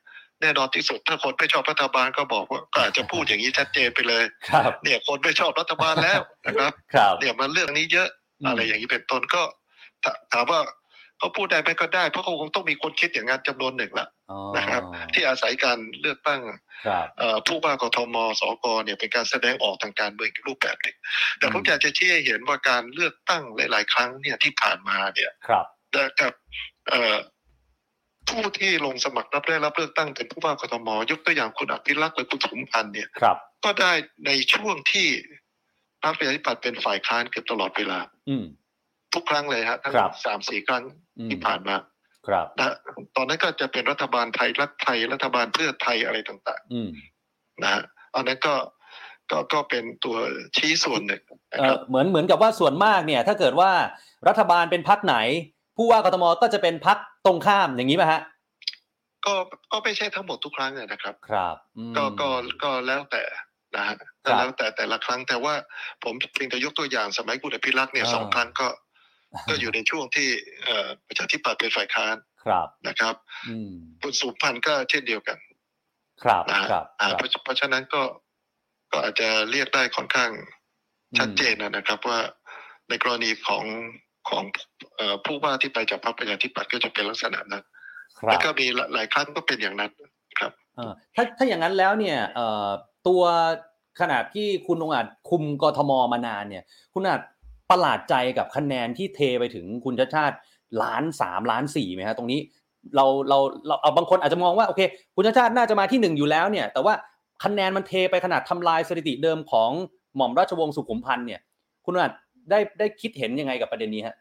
[0.43, 8.09] แน่นอนที่สุดถ้าคนไม่ชอบรัฐบาลก็บอกว่าก็อาจจะพูดอย่างนี้ชัดเจนไปเลยครับเนี่ยคนไม่ชอบรัฐบาลแล้วนะครับครับเนี่ยมันเรื่องนี้เยอะ
[8.47, 9.43] อะไรอย่างนี้เป็นต้นก็
[10.05, 10.61] ถถามว่า
[11.19, 14.83] เขาพูดได้ไหมก็ได้ เพราะเขาคงต้องมีคนคิดอย่างนั้นจำนวนหนึ่งละอ๋อนะครับ
[15.15, 16.41] ที่อาศัยการเลือกตั้ง
[16.87, 20.97] ครับเอ่อผู้ว่ากทมสกเนี่ยเป็นการแสดงออกทางการเมืองอีกรูปแบบหนึ่ง
[21.39, 25.67] แต่ผมอืมอยากจะชี้ให้เห็นว่าการเลือกตั้งหลาย ๆ ครั้งเนี่ยที่ผ่านมาเนี่ยครับ
[26.21, 26.33] กับ
[26.89, 27.17] เอ่อ
[28.29, 33.93] ผู้ที่ลงสมัครรับได้รับเลือกตั้งเป็นผู้ว่ากทมยกตัวอย่างคุณอภิรักษ์หรือคุณสมพันธ์เนี่ยครับก็ได้
[34.27, 35.09] ในช่วงที่
[36.03, 37.99] พรรคประชาธิปัตย์เป็นฝ่ายค้านเกือบตลอดเวลา
[38.29, 38.45] อืม
[39.15, 40.85] ทุกครั้งเลยฮะทั้งครับสามสี่ครั้ง
[41.19, 41.77] อืมที่ผ่านมา
[42.27, 42.75] ครับนะ
[43.17, 47.83] ตอนนั้นก็จะเป็นรัฐบาลไทยรัฐไทยรัฐบาลเพื่อไทยอะไรต่างอืมๆนะฮะ
[48.15, 48.55] อันนั้นก็
[49.31, 50.17] ก็ก็เป็นตัว
[50.57, 53.71] ชี้ส่วนหนึ่งนะเอครัอบเหมือนเหมือนกับว่าส่วนมากเนี่ย ถ้าเกิดว่า
[54.29, 55.17] รัฐบาลเป็นพักไหน
[55.77, 58.21] ผู้ว่ากทมก็จะเป็นพักตรงข้ามอย่างนี้ป่ะฮะ
[59.27, 59.35] ก็
[59.73, 62.29] ก็ไม่ใช่ทั้งหมดทุกครั้งอะนะครับ ครับอืมก็ก็
[62.63, 63.23] ก็แล้วแต่
[63.77, 65.55] นะฮะครับแล้วแต่แต่ละครั้งแต่ว่า
[66.05, 68.69] ผมเพียงแต่ยกตัวอย่างสมัยคุณอภิรักษ์เนี่ยอ่าสองครั้งก็
[69.49, 70.29] ก็อยู่ในช่วงที่
[70.65, 73.15] เอ่อประชาธิปัตย์เป็นฝ่ายค้านครับนะครับ
[73.49, 73.71] อืม
[74.03, 75.39] คุณสุพันธ์ก็เช่นเดียวกัน
[76.23, 78.03] ครับนะฮะครับอ่าครับเพราะเพราะฉะนั้นก็
[78.93, 80.31] ก็อาจจะเรียกได้ค่อนข้าง
[81.19, 82.19] ชัดเจนนะครับว่า
[82.89, 83.65] ในกรณีของ
[84.29, 84.45] ของ
[84.97, 87.65] เอ่อผู้ว่าที่ไปจากพรรคประชาธิปัตย์ก็จะเป็นลักษณะนั้น
[88.19, 89.91] ครัแล้วบก็มีหลายครั้งก็เป็นอย่างนั้น
[90.39, 92.69] ครับเออถ้าถ้าอย่างนั้นแล้วเนี่ยเอ่อ
[93.09, 93.23] ตัว
[94.01, 97.21] ขนาดที่คุณองอาจคุมกทมมานานเนี่ย คุณอาจ
[97.71, 100.37] ประหลาดใจกับคะแนนที่เทไปถึงคุณชาติชาติ
[100.83, 102.41] ล้านสามล้านสี่ไหมฮะตรงนี้
[102.97, 104.81] เราเราเราเอาบางคนอาจจะมองว่าโอเค
[105.17, 106.95] คุณชาติชาติน่าจะมาที่หนึ่งอยู่แล้วเนี่ย แต่ว่า
[107.45, 109.71] คะแนนมันเทไปขนาดทำลายสถิติเดิมของ
[110.17, 111.41] หม่อมราชวงศ์สุขุมพันธ์เนี่ย
[111.85, 112.13] คุณอาจ
[112.51, 114.17] ได้ได้คิดเห็นยังไงกับประเด็นนี้ฮะ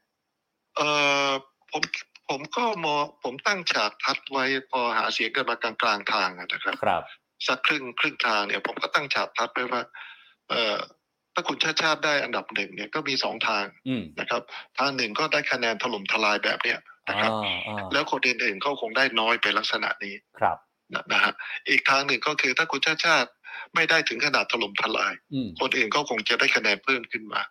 [0.77, 0.81] เอ
[1.27, 1.31] อ
[1.71, 1.83] ผม
[2.29, 7.03] ผมก็มองผมตั้งฉากทัดไว้พอหาเสียงกันมากลางกลางๆทางอะนะครับ ครับ
[7.47, 9.81] สักครึ่งครึ่งทางเนี่ยผมก็ตั้งฉากทัดไว้ว่า
[10.49, 10.77] เออ
[11.33, 14.41] ถ้าคุณชาติชาติได้อันดับหนึ่งเนี่ยก็มีสองทางอืมนะครับ
[14.77, 16.79] ทางหนึ่งก็ได้คะแนนถล่มทลายแบบเนี้ย
[17.09, 20.57] นะครับอ่าอ่าแล้วคนอื่นๆเขาคงได้น้อยไปลักษณะนี้ครับ
[20.93, 21.33] นะนะฮะ
[21.69, 23.29] อีกทางหนึ่งก็คือถ้าคุณชาติชาติ
[23.75, 27.47] ไม่ได้ถึงขนาดถล่มทลายอืมคนอื่นก็คงจะได้คะแนนเพิ่มขึ้นมาอ่า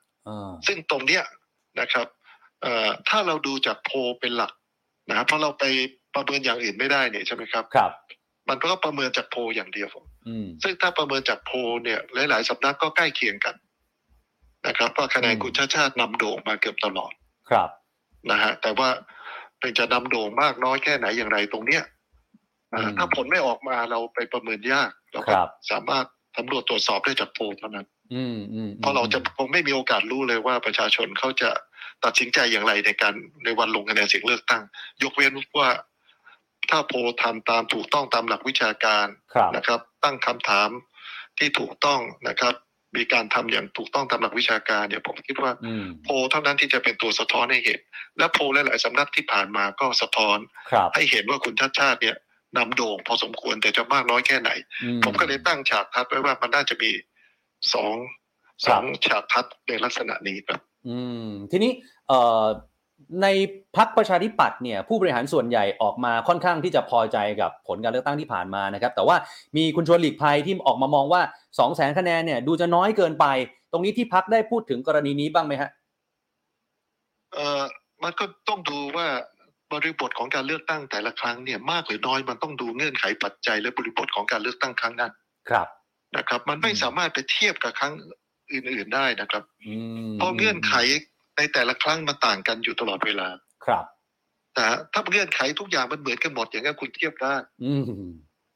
[0.67, 1.23] ซึ่งตรงเนี้ย
[1.81, 2.07] นะครับ
[2.63, 4.53] เอ่อถ้าเราดูจากโพลเป็นหลัก
[5.09, 5.65] นะครับเพราะเราไป
[6.15, 7.93] ประเมินอย่างอื่นไม่ได้เนี่ยใช่ไหมครับครับ
[8.49, 9.89] มันก็ประเมินจากโพลอย่างเดียว
[10.29, 13.55] อืมซึ่งถ้าประเมินจากโพลเนี่ยหลายๆสำนักก็ใกล้เคียงกัน
[14.67, 17.13] นะครับว่าคะแนนอืมคุณชาติชาตินำโด่งมาเกือบตลอด
[17.51, 17.69] ครับ
[18.31, 18.89] นะฮะแต่ว่า
[19.61, 21.83] เป็นจะนำโด่งมากน้อยแค่ไหนอย่างไรตรงเนี้ย
[22.71, 26.07] เอ่ออืมถ้าผลไม่ออกมาเราไปประเมินยากเราคก็รับสามารถ
[26.37, 28.00] สำรวจตรวจสอบได้จากโพลเท่านั้นอืมอืม
[28.81, 31.51] เพราะเราจะคงไม่มีโอกาสรู้เลยว่าประชาชนเขาจะ
[32.05, 34.63] ตัดสินใจอย่างไรในการในวันลงคะแนนเสียงเลือกตั้ง
[35.03, 35.71] ยกเว้นว่า
[36.71, 40.69] ถ้าโพลทำตามถูกต้องตามหลักวิชาการครับนะครับ ตั้งคำถาม
[41.39, 42.55] ที่ถูกต้องนะครับ
[42.97, 47.81] มีการทำอย่างถูกต้องตามหลักวิชาการเนี่ยผมคิดว่าอืมโพลเท่านั้นที่จะเป็นตัวสะท้อนให้เห็น
[48.19, 50.39] และโพลหลายๆสำนักที่ผ่านมาก็สะท้อน
[50.71, 52.17] ครับให้เห็นว่าคุณชาติชาติเนี่ย
[52.57, 54.51] นำโด่งพอสมควรแต่จะมากน้อยแค่ไหน
[54.83, 56.91] อืผมก็เลยตั้งฉากทัดไว้ว่ามันน่าจะมี
[57.75, 57.97] สอง
[58.67, 61.73] สองฉากทัดในลักษณะนี้ครับ อืม ทีนี้
[62.09, 62.45] เอ่อ
[63.23, 63.27] ใน
[63.77, 69.17] พักประชาธิปัตย์เนี่ยผู้บริหารส่วนใหญ่ออกมาค่อนข้างที่จะพอใจกับผลการเลือกตั้งที่ผ่านมานะครับ แต่ว่า
[69.57, 73.27] มีคุณชวนหลีกภัยที่ออกมามองว่า2 0 0แสนคะแนนเนี่ย ดูจะน้อยเกินไป
[73.73, 75.71] ตรงนี้ที่พักได้พูดถึงกรณีนี้บ้างไหมฮะ
[77.33, 77.63] เอ่อ
[78.03, 79.07] มันก็ต้องดูว่า
[79.73, 85.13] บริบทของการเลือกตั้งแต่ละครั้งเนี่ยมากหรือน้อยมันต้องดูเงื่อนไขปัจจัยและบริบทของการเลือกตั้งครั้งนั้น
[85.51, 85.67] ครับ
[86.17, 87.95] นะครับ มันไม่อืมสามารถไปเทียบกับครั้ง
[88.53, 89.75] อื่น ๆได้นะครับอื
[90.09, 90.75] มเพราะเงื่อนไข
[91.37, 93.29] ในแต่ละครั้งมันต่างกันอยู่ตลอดเวลา
[93.67, 93.85] ครับ
[94.57, 97.85] นะฮะถ้าเงื่อนไขทุกอย่างมันเหมือนกันหมดอย่างนั้นคุณเทียบได้อืม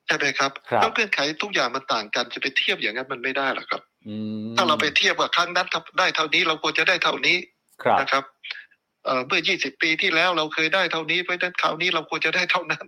[0.07, 7.37] ใช่ไหมครับครับถ้าเงื่อนไขทุกอย่างมันต่างกันจะไปเทียบอย่างนั้นมันไม่ได้หรอกครับอืมถ้าเราไปเทียบกับครั้งนั้นถ้าได้เท่านี้เราควรจะได้เท่านี้
[7.83, 8.25] ครับนะครับ
[9.05, 12.85] เอ่อเมื่อ 20 ปีที่แล้วเราเคยได้เท่านี้ เพราะฉะนั้นคราวนี้เราควรจะได้เท่านั้น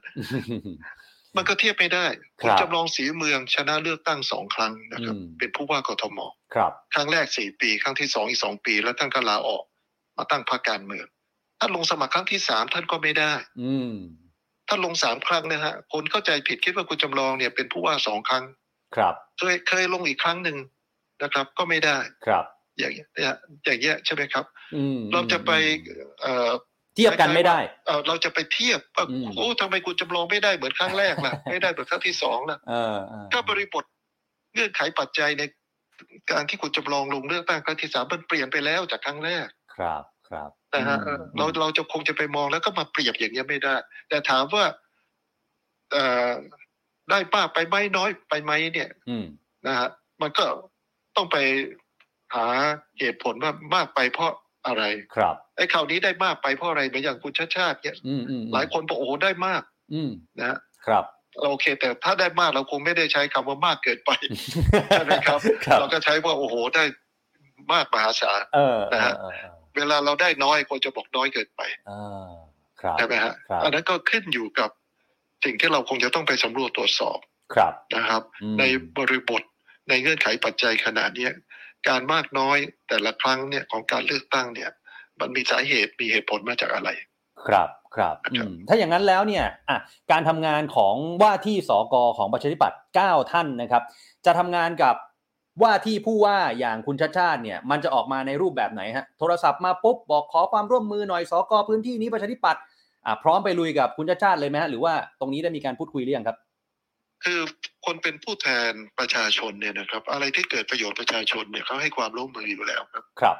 [1.36, 2.06] มันก็เทียบไม่ได้
[2.40, 6.18] คคุรัณบจำลองสีเมืองชนะเลือกตั้งสองครั้งนะครับอืมเป็นผู้ว่ากทม
[6.54, 9.64] ครับ ครั้งแรกสี่ปี ครั้งที่สองอีกสองปี แล้วท่านก็ลาออก
[10.16, 11.06] มาตั้งพรรคการเมือง
[11.60, 13.94] ท่านลงสมัครครั้งที่สามท่านก็ไม่ได้ อืม
[14.68, 18.44] ท่านลงสามครั้งนะฮะคนเข้าใจผิดคิดว่าคุณจำลองเนี่ยเป็นผู้ว่าสองครั้ง
[18.96, 20.56] ครับ เคยเคยลงอีกครั้งหนึ่ง
[21.22, 22.44] นะครับ ก็ไม่ได้ครับ
[22.78, 23.08] อย่างเงี้ย
[23.64, 24.44] อย่างเงี้ยใช่ไหมครับ
[24.74, 25.52] อืมเราจะไป
[26.96, 33.84] เอ่อเทียบกันไม่ได้เอ่อเราจะไปเทียบว่าอืมโอ้ทำไมคุณจำลองไม่ได้เหมือนครั้งแรกล่ะ ไม่ได้เหมือนครั้งที่สองล่ะเออเออก็บริบท
[34.54, 35.42] เงื่อนไขปัจจัยใน
[36.30, 43.74] การที่คุณจำลองลงเลือกตั้งครั้งที่สามมันเปลี่ยนไปแล้วจากครั้งแรก ครับครับนะฮะอืมเราเราจะคงจะไปมองแล้วก็มาเปรียบอย่างเงี้ยไม่ได้
[44.08, 44.64] แต่ถามว่า
[45.92, 46.30] เอ่อ
[47.10, 49.26] ได้มากไปไหมน้อยไปไหมเนี่ยอืม
[49.66, 49.88] นะฮะ
[50.22, 50.44] มันก็
[51.16, 51.36] ต้องไป
[52.34, 52.46] หา
[52.98, 54.32] เหตุผลว่ามากไปเพราะ
[54.66, 54.84] อะไร
[55.16, 59.62] ครับไอ้ข่าวนี้ได้มากไปเพราะอะไรเหมือนอย่างคุณชาติชาติเนี่ยอืมอืมหลายคนบอกโอ้โหได้มาก
[59.94, 61.04] อืมนะฮะครับ
[61.40, 64.10] เราโอเค แต่ถ้าได้มากเราคงไม่ได้ใช้คำว่ามากเกินไป
[64.88, 66.84] ใช่ไหมครับครับ เราก็ใช้ว่าโอ้โหได้
[67.72, 71.92] มากมหาศาลเออนะฮะเออเออเวลาเราได้น้อยคนจะบอกน้อยเกินไปเอ
[72.26, 72.30] อ
[72.80, 74.70] ครับใช่ไหมฮะครับอันนั้นก็ขึ้นอยู่กับ
[75.44, 77.18] สิ่งที่เราคงจะต้องไปสำรวจตรวจสอบ
[77.54, 78.64] ครับนะครับอืมใน
[78.98, 79.42] บริบท
[79.88, 81.32] ในเงื่อนไขปัจจัยขนาดเนี้ย
[81.88, 84.70] การมากน้อยแต่ละครั้งเนี่ยของการเลือกตั้งเนี่ย
[85.20, 86.88] มันมีสาเหตุมีเหตุผลมาจากอะไร
[87.46, 89.78] ครับครับครับอืมถ้าอย่างนั้นแล้วเนี่ยอะ
[90.10, 93.82] การทำงานของว่าที่สกของประชาธิปัตย์9ท่านนะครับ
[94.26, 94.94] จะทำงานกับ
[95.62, 102.62] ว่าที่ผู้ว่าอย่างคุณชาติชาติเนี่ย มันจะออกมาในรูปแบบไหนฮะโทรศัพท์มาปุ๊บบอกขอความร่วมมือหน่อยสกพื้นที่นี้ประชาธิปัตย์
[103.06, 106.36] อะพร้อมไปลุยกับคุณชาติชาติเลยไหมฮะหรือว่าตรงนี้ได้มีการพูดคุยหรือยังครับ
[107.24, 107.38] คือ
[107.86, 113.36] คนเป็นผู้แทนประชาชนเนี่ยนะครับ อะไรที่เกิดประโยชน์ประชาชนเนี่ยเขาให้ความร่วมมืออยู่แล้วครับครับ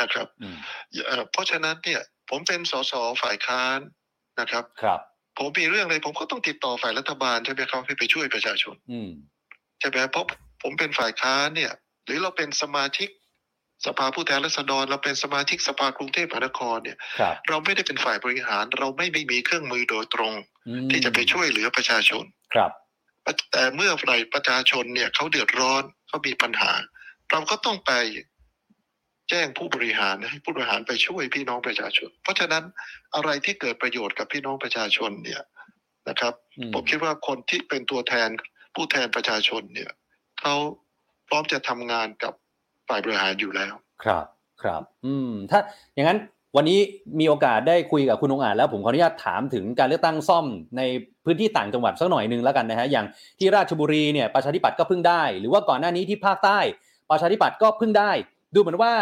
[0.00, 0.56] นะครับอืม
[1.06, 2.92] เอ่อเพราะฉะนั้นเนี่ย ผมเป็นสส
[3.22, 3.78] ฝ่ายค้าน
[4.40, 5.00] นะครับ ครับ
[5.38, 9.10] ผมมีเรื่องอะไรผมก็ต้องติดต่อฝ่ายรัฐบาลใช่ไหมครับให้ไปช่วยประชาชนอืม
[9.80, 10.26] ใช่ไหมเพราะ
[10.62, 11.72] ผมเป็นฝ่ายค้านเนี่ย
[12.06, 13.08] หรือเราเป็นสมาชิก
[13.86, 20.32] สภาผู้แทนราษฎรเราเป็นสมาชิกสภากรุงเทพมหานครเนี่ยครับเราไม่ได้เป็นฝ่ายบริหาร เราไม่ไม่มีเครื่องมือโดยตรง
[20.68, 22.70] อืมที่จะไปช่วยเหลือประชาชนครับ
[23.52, 26.72] แต่เมื่อไหร่ประชาชนเนี่ยเขาเดือดร้อนเขามีปัญหา
[27.30, 27.92] เราก็ต้องไป
[29.30, 32.64] แจ้งผู้บริหารให้ผู้บริหารไปช่วยพี่น้องประชาชน เพราะฉะนั้น
[33.14, 35.42] อะไรที่เกิดประโยชน์กับพี่น้องประชาชนเนี่ย
[36.08, 38.28] นะครับอืมผมคิดว่าคนที่เป็นตัวแทน
[38.74, 39.90] ผู้แทนประชาชนเนี่ย
[40.40, 40.54] เขา
[41.28, 42.32] พร้อมจะทำงานกับ
[42.88, 44.26] ฝ่ายบริหารอยู่แล้ว ครับ
[44.62, 45.60] ครับ อืม ถ้า
[45.94, 46.18] อย่างนั้น
[46.56, 46.80] วันนี้
[47.20, 50.82] มีโอกาสได้คุยกับคุณองค์อาจแล้วผมขออนุญาตถามถึงการเลือกตั้งซ่อมใน
[51.24, 53.06] พื้นที่ต่างจังหวัดสักหน่อยหนึงแล้วกันนะฮะอย่าง
[53.38, 56.58] ที่ราชบุรีเนี่ยประชาธิปัตย์ก็เพิ่งได้ หรือว่าก่อนหน้านี้ที่ภาคใต้
[57.10, 58.12] ประชาธิปัตย์ก็เพิ่งได้
[58.54, 58.92] ดูเหมือนว่า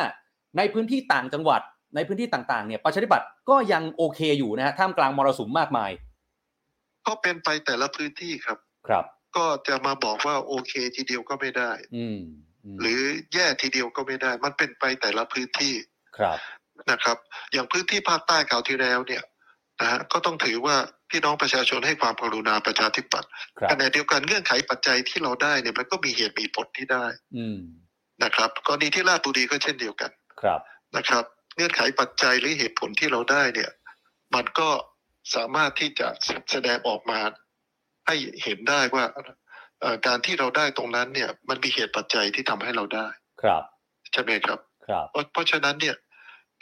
[0.59, 1.61] ในพื้นที่ต่างจังหวัด
[1.95, 5.91] ในพื้นที่ต่างๆเนี่ยประชาธิปัตย์ก็ยังโอเคอยู่นะฮะท่ามกลางมรสุมมากมาย
[7.07, 9.05] ก็เป็นไปแต่ละพื้นที่ครับครับ
[9.37, 12.19] ก็จะมาบอกว่าโอเคทีเดียวก็ไม่ได้ อืม
[12.75, 13.01] มหรือ
[13.35, 15.75] แย่ทีเดียวก็ไม่ได้ มันเป็นไปแต่ละพื้นที่
[16.19, 16.39] ครับ
[16.91, 17.17] นะครับ
[17.53, 19.23] อย่างพื้นที่ภาคใต้คราวที่แล้วเนี่ย
[19.81, 20.77] นะฮะก็ต้องถือว่า
[21.11, 27.07] พี่น้องประชาชนให้ความกรุณาประชาธิปัตย์ครับขณะเดียวกันเงื่อนไขปัจจัยที่เราได้เนี่ยมันก็มีเหตุมีผลที่ได้
[27.37, 27.59] อืม
[28.25, 30.11] นะครับกรณีที่ราชบุรีก็เช่นเดียวกัน
[30.43, 30.61] ครับ
[30.97, 31.25] นะครับ
[31.57, 33.71] เงื่อนไขปัจจัยหรือเหตุผลที่เราได้เนี่ย
[34.35, 34.69] มันก็
[35.35, 36.09] สามารถที่จะ
[36.51, 37.19] แสดงออกมา
[38.07, 39.05] ให้เห็นได้ว่า
[39.81, 43.07] เอ่อการที่เราได้ตรงนั้นเนี่ย มันมีเหตุปัจจัยที่ทำให้เราได้
[43.43, 43.63] ครับ
[44.13, 44.59] ใช่ไหมครับ
[44.89, 45.97] ครับ เพราะเพราะฉะนั้นเนี่ย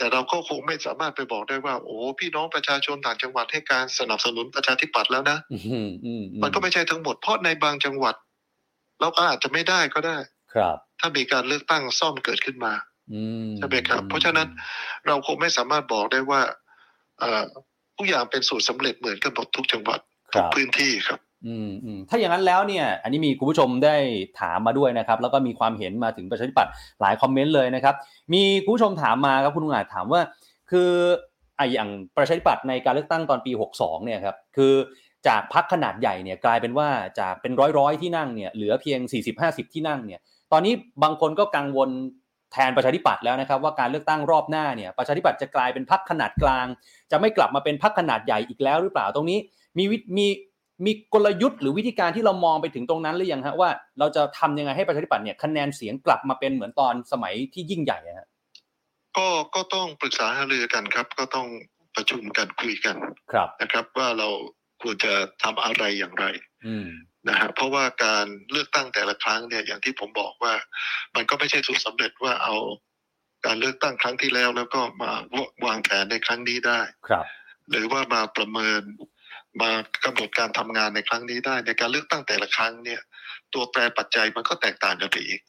[0.02, 8.14] แต่เราก็คงไม่สามารถไปบอกได้ว่า โอ้พี่น้องประชาชนต่างจังหวัดให้การสนับสนุนประชาธิปัตย์แล้วนะอืมอืมมันก็ไม่ใช่ทั้งหมดเพราะในบางจังหวัด
[9.00, 10.18] เราก็อาจจะไม่ได้ก็ได้
[10.54, 12.72] ครับ ถ้ามีการเลือกตั้งซ่อมเกิดขึ้นมา
[13.12, 14.48] อืมใช่ไหมครับ เพราะฉะนั้น
[15.06, 16.40] เราคงไม่สามารถบอกได้ว่า
[17.18, 17.44] เอ่อ
[17.96, 20.00] ทุกอย่างเป็นสูตรสำเร็จเหมือนกันหมดทุกจังหวัด
[20.34, 23.96] คทุรักบพื้นที่ครับ อืมอืมถ้าอย่างนั้นแล้วเนี่ยอันนี้มีคุณผู้ชมได้
[24.40, 27.94] ถามมาด้วยนะครับ แล้วก็มีความเห็นมาถึงประชาธิปัตย์หลายคอมเมนต์เลยนะครับ
[28.32, 30.20] มีคุณผู้ชมถามมาครับคุณลุงอาจถามว่า
[30.70, 30.90] คือ
[31.58, 34.74] อะอย่างประชาธิปัตย์ในการเลือกตั้งตอนปี 62เนี่ยครับคือ
[35.26, 36.88] จากพักขนาดใหญ่เนี่ยกลายเป็นว่า
[37.20, 39.00] จากเป็นร้อยร้อยที่นั่งเนี่ยเหลือเพียง
[39.36, 40.20] 40-50 ที่นั่งเนี่ย
[40.52, 41.90] ตอนนี้บางคนก็กังวล
[42.52, 46.66] แทนประชาธิปัตย์แล้วนะครับว่าการเลือกตั้งรอบหน้าเนี่ยประชาธิปัตย์จะกลายเป็นพักขนาดกลาง
[47.10, 49.38] จะไม่กลับมาเป็นพักขนาดใหญ่อีกแล้วหรือเปล่าตรงนี้
[49.78, 50.26] มีวิมี
[50.84, 58.26] มีกลยุทธ์หรือวิธีการที่เรามองไปถึงตรงนั้นหรือยังฮะว่าเราจะทำยังไงให้ประชาธิปัตย์เนี่ยคะแนนเสียงกลับมาเป็นเหมือนตอนสมัยที่ยิ่งใหญ่อะฮะ
[59.16, 61.48] ก็ก็ต้องปรึกษาหารือกันครับ ก็ต้อง
[61.96, 62.96] ประชุมกันคุยกัน
[63.32, 64.28] ครับนะครับ ว่าเรา
[64.82, 66.24] ควรจะทำอะไรอย่างไร
[66.66, 66.88] อืม
[67.28, 70.54] นะฮะเพราะว่าการเลือกตั้งแต่ละครั้งเนี่ยอย่างที่ผมบอกว่า
[71.14, 72.54] มันก็ไม่ใช่สูตรสำเร็จว่าเอา
[73.46, 75.10] การเลือกตั้งครั้งที่แล้วแล้วก็มา
[75.66, 77.24] วางแผนในครั้งนี้ได้ครับ
[77.70, 78.82] หรือว่ามาประเมิน
[79.60, 79.70] มา
[80.04, 83.00] กำหนดการทำงานในครั้งนี้ได้ในการเลือกตั้งแต่ละครั้งเนี่ย
[83.54, 85.40] ตัวแปรปัจจัยมันก็แตกต่างกันไปอีก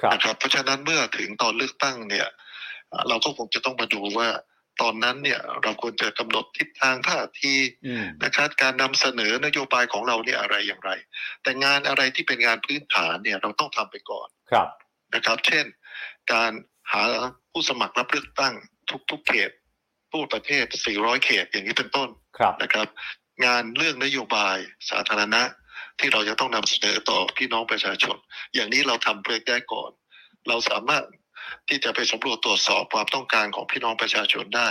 [0.00, 2.26] ครับนะครับเพราะฉะนั้นเมื่อถึงตอนเลือกตั้งเนี่ย
[2.88, 4.28] เอ่อเราก็คงจะต้องมาดูว่า
[4.82, 7.54] ตอนนั้นเนี่ยเราควรจะกำหนดทิศทางท่าที
[7.86, 10.90] อืมนะครับการนำเสนอนโยบายของเราเนี่ยอะไรอย่างไร
[11.42, 14.68] แต่งานอะไรที่เป็นงานพื้นฐานเนี่ยเราต้องทำไปก่อนครับ
[15.14, 15.64] นะครับ เช่น
[16.32, 16.52] การ
[16.92, 17.02] หา
[17.50, 18.54] ผู้สมัครรับเลือกตั้ง
[19.10, 19.50] ทุกๆเขต
[20.12, 20.64] ทั่วประเทศ
[20.94, 22.88] 400 เขตอย่างนี้เป็นต้นครับนะครับ
[23.44, 24.56] งานเรื่องนโยบาย
[24.90, 25.42] สาธารณะ
[25.98, 28.16] ที่เราจะต้องนำเสนอต่อพี่น้องประชาชน
[28.54, 29.90] อย่างนี้เราทำเพื่อได้ก่อน
[30.48, 31.04] เราสามารถ
[31.68, 34.68] ที่จะไปสำรวจตรวจสอบความต้องการของพี่น้องประชาชนได้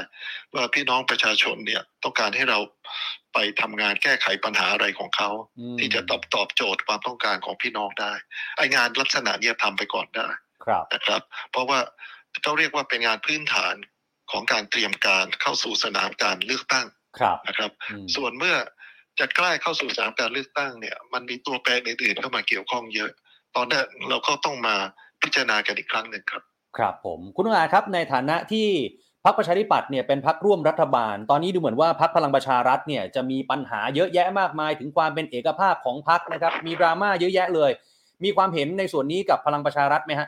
[0.53, 2.59] ว่าพี่น้องประชาชนเนี่ยต้องการให้เรา
[3.33, 8.13] ไปทำงานแก้ไขปัญหาอะไรของเขาอืมที่จะตอบตอบโจทย์ความต้องการของพี่น้องได้
[8.57, 10.27] ไองานลักษณะเนี้ยทำไปก่อนได้
[10.65, 11.21] ครับนะครับ
[11.51, 11.79] เพราะว่า
[12.43, 13.75] เขาเรียกว่าเป็นงานพื้นฐาน
[14.31, 17.02] ของการเตรียมการเข้าสู่สนามการเลือกตั้งครับ
[17.47, 18.55] นะครับอืมส่วนเมื่อ
[19.19, 23.11] จะใกล้เข้าสู่สนามการเลือกตั้งเนี่ย มันมีตัวแปรอื่นๆเข้ามาเกี่ยวข้องเยอะ
[23.55, 24.75] ตอนนั้นเราก็ต้องมา
[25.21, 26.43] พิจารณากันอีกครั้งหนึ่งครับ
[26.77, 28.67] ครับผมคุณอาครับในฐานะที่
[29.25, 37.71] พรรคประชาธิปัตย์เนี่ยเป็นพรรคร่วมรัฐบาล ตอนนี้ดูเหมือนว่าพรรคพลังประชารัฐเนี่ยจะมีปัญหาเยอะแยะมากมาย ถึงความเป็นเอกภาพของพรรคนะครับ มีดราม่าเยอะแยะเลย
[38.23, 40.27] มีความเห็นในส่วนนี้กับพลังประชารัฐไหมฮะ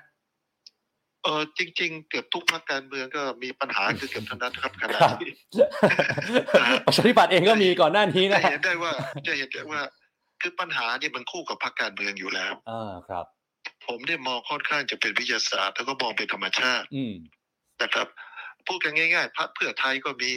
[1.25, 5.33] เออจริง ๆ เกือบทุกพรรคการเมืองก็มีปัญหาคือเกือบทั้งนั้นครับขณะครับนี้
[6.85, 8.93] ประชาธิปัตย์เองก็มีก่อนหน้านี้จะนะฮะเห็นได้ว่า
[9.27, 9.81] จะเห็นได้ว่า
[10.41, 13.25] คือปัญหาเนี่ยมันคู่กับพรรคการเมืองอยู่แล้วอ่าครับ
[13.85, 17.15] ผมเนี่ยมองค่อนข้างจะเป็นวิทยาศาสตร์แล้วก็มองเป็นธรรมชาติ อืม
[17.81, 18.07] นะครับ
[18.67, 20.31] พูดกันง่ายๆพรรคเพื่อไทยก็มี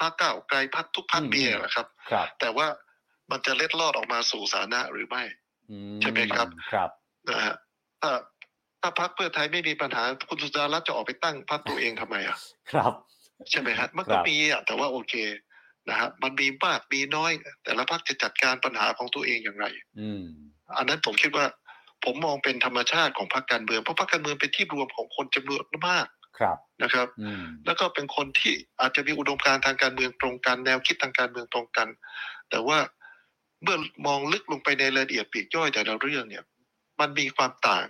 [0.00, 2.66] พรรคก้าวไกลพรรคทุกพรรคอืมมีแหละครับครับ แต่ว่า
[3.30, 5.22] มันจะเล็ดลอดออกมาสู่สาธารณะหรือไม่
[5.70, 6.90] อืใช่ไหมครับ ครับ
[7.28, 7.54] นะฮะ
[8.00, 8.12] ถ้า
[8.82, 12.38] ถ้าพรรคเพื่อไทยไม่มีปัญหาคุณสุดารัตน์จะออกไปตั้งพรรคตัวเองทำไมอะ
[12.72, 12.92] ครับ
[13.50, 15.14] ใช่ไหมฮะมันครัก็บมีอะแต่ว่าโอเค
[15.88, 17.32] นะฮะมันมีมากมีน้อย
[17.64, 19.66] แต่ละพรรคจะจัดการปัญหาของตัวเองอย่างไร
[20.00, 20.22] อืม
[20.76, 21.46] อันนั้นผมคิดว่า
[22.04, 26.06] ผมมองเป็นธรรมชาติของพรรคการเมืองเพราะพรรคการเมืองเป็นที่รวมของคนจำนวนมาก
[26.38, 31.88] ครับนะครับอืมแล้วก็เป็นคนที่อาจจะมีอุดมการณ์ทางการเมืองตรงกัน แนวคิดทางการเมืองตรงกัน
[32.50, 32.78] แต่ว่า
[33.62, 36.44] เมื่อมองลึกลงไปในรายละเอียดปลีกย่อยแต่ละเรื่องเนี่ย
[37.00, 37.86] มันมีความต่าง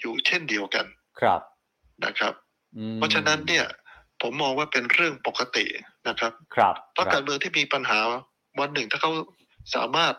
[0.00, 0.86] อยู่เช่นเดียวกัน
[1.20, 1.40] ครับ
[2.04, 2.34] นะครับ
[2.76, 3.66] อืมเพราะฉะนั้นเนี่ย
[4.22, 5.66] ผมมองว่าเป็นเรื่องปกติ
[6.08, 7.98] นะครับ ครับพรรคการเมืองที่มีปัญหา
[8.60, 9.12] วันหนึ่งถ้าเขา
[9.74, 10.14] สามารถ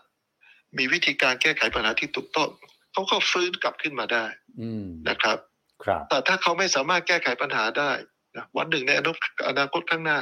[0.77, 2.49] มีวิธีการแก้ไขปัญหาที่ถูกต้อง
[2.93, 4.25] เขาก็ฟื้นกลับขึ้นมาได้
[4.61, 5.37] อืมนะครับ
[5.83, 7.91] ครับ แต่ถ้าเขาไม่สามารถแก้ไขปัญหาได้
[8.35, 10.19] นะวันหนึ่งในอนาคตอนาคตข้างหน้า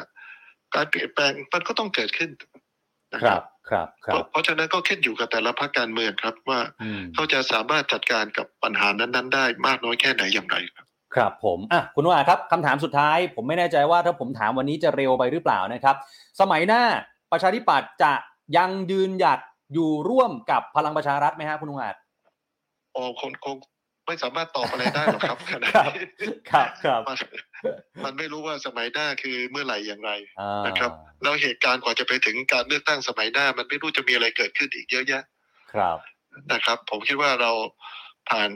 [0.75, 2.29] การเปลี่ยนแปลงมันก็ต้องเกิดขึ้น
[3.13, 15.95] นะคครัรับบ ครับคเพรับราะเพราะฉะนั้นก็ขึ้นอยู่กับแต่ละพรรคการเมืองครับว่าอืมเขาจะสามารถจัดการกับปัญหานั้นๆ ได้มากน้อยแค่ไหนอย่างไรครับ ครับผมอะคุณวาครับคำถามสุดท้าย ผมไม่แน่ใจว่าถ้าผมถามวันนี้จะเร็วไปหรือเปล่านะครับ
[16.39, 16.83] สมัยหน้า
[17.31, 18.13] ประชาธิปัตย์จะ
[18.57, 19.39] ยังยืนหยัด
[19.73, 21.89] อยู่ร่วมกับพลังประชารัฐไหมฮะคุณวา
[22.93, 23.55] โอ้คนคง
[24.07, 26.05] ไม่สามารถตอบอะไรได้หรอกครับขณะครับนี้
[26.51, 27.17] ครับครับมัน
[28.05, 30.91] มันไม่รู้ว่าสมัยหน้าคือเมื่อไหร่อย่างไรอ่านะครับ
[31.21, 35.23] แล้วเหตุการณ์กว่าจะไปถึงการเลือกตั้งสมัยหน้า มันไม่รู้จะมีอะไรเกิดขึ้นอีกเยอะแยะ
[35.73, 35.97] ครับ
[36.51, 37.51] นะครับ ผมคิดว่าเรา
[38.29, 38.49] ผ่าน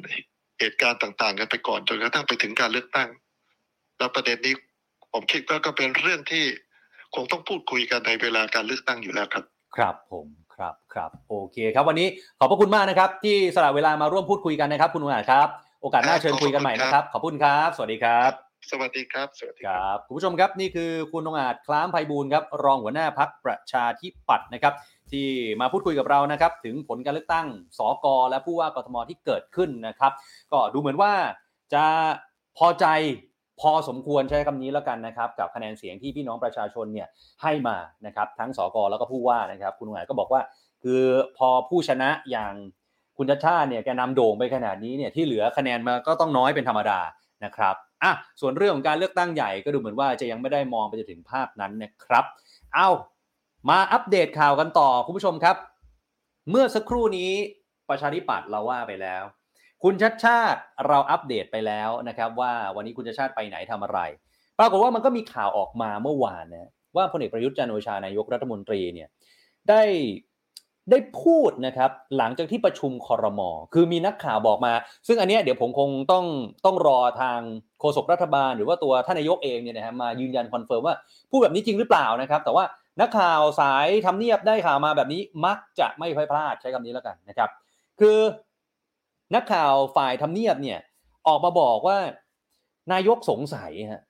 [0.59, 3.09] เหตุการณ์ต่าง ๆ กันไปก่อนจนกระทั่งไปถึงการเลือกตั้ง
[3.97, 4.53] แล้วประเด็นนี้
[5.13, 6.45] ผมคิดว่าก็เป็นเรื่องที่
[7.15, 9.45] คงต้องพูดคุยกันในเวลาการเลือกตั้งอยู่แล้วครับ
[9.77, 10.27] ครับผม
[10.59, 12.07] ครับครับโอเคครับวันนี้
[12.39, 15.47] ขอบพระคุณมากนะครับ ที่สละเวลามาร่วมพูดคุยกันนะครับคุณวาครับ
[15.81, 18.31] โอกาสหน้าเชิญคุยกันใหม่นะครับ ขอบคุณครับ สวัสดีครับ
[18.71, 24.73] สวัสดีครับ สวัสดีคครับรับคุณผู้ชมครับนี่คือคุณองอาจคล้ามไพบูลย์ครับรองหัวหน้าพักประชาธิปัตย์นะครับ
[25.11, 25.27] ที่
[25.61, 30.11] มาพูดคุยกับเรานะครับ ถึงผลการเลือกตั้งสกและผู้ว่ากทมที่เกิดขึ้นนะครับ
[30.51, 31.13] ก็ดูเหมือนว่า
[31.73, 31.85] จะ
[32.57, 32.85] พอใจ
[33.61, 37.07] พอสมควรใช้คำนี้แล้วกันนะครับกับคะแนนเสียงที่พี่น้องประชาชนเนี่ย
[37.43, 40.41] ให้มานะครับทั้งสกแล้วก็ผู้ว่านะครับ คุณองาจก็บอกว่า
[40.83, 41.03] คือ
[41.37, 42.53] พอผู้ชนะอย่าง
[43.17, 46.99] คุณชัชชาเนี่ยแกนำโด่งไปขนาดนี้เนี่ยที่เหลือคะแนนมาก็ต้องน้อยเป็นธรรมดา
[47.45, 52.25] นะครับอะส่วนเรื่องของการเลือกตั้งใหญ่ก็ดูเหมือนว่าจะยังไม่ได้มองไปจนถึงภาพนั้นนะครับ
[52.73, 52.89] เอา
[53.69, 55.55] มาอัปเดตข่าวกันต่อคุณผู้ชมครับ
[56.49, 57.31] เมื่อสักครู่นี้
[57.89, 59.23] ประชาธิปัตย์เราว่าไปแล้ว
[59.83, 63.99] คุณชัชชาติเราอัปเดตไปแล้วนะครับว่าวันนี้คุณชัชชาติไปไหนทำอะไร
[64.59, 69.09] ปรากฏว่ามันก็มีข่าวออกมาเมื่อวานนะว่าพลเอกประยุทธ์จันทร์โอชานายกรัฐมนตรีเนี่ย
[69.69, 69.83] ได้
[70.91, 74.73] ได้พูดนะครับหลังจากที่ประชุมคอรมอคือมีนักข่าวบอกมา
[75.07, 76.25] ซึ่งอันเนี้ยเดี๋ยวผมคงต้อง
[76.65, 77.39] ต้องรอทาง
[77.79, 80.95] โฆษกรัฐบาล หรือว่าตัวท่านนายกเองเนี่ยนะฮะมายืนยัน confirm ว่า
[81.29, 82.63] พูดแบบนี้จริงหรือเปล่านะครับ แต่ว่า
[83.01, 87.49] นักข่าวสายทำเนียบได้ข่าวมาแบบนี้มักจะไม่ค่อยพลาดใช้คำนี้แล้วกันนะครับ
[87.99, 88.17] คือ
[89.35, 90.79] นักข่าวฝ่ายทำเนียบเนี่ย
[91.27, 91.99] ออกมาบอกว่า
[92.93, 94.03] นายกสงสัยฮะ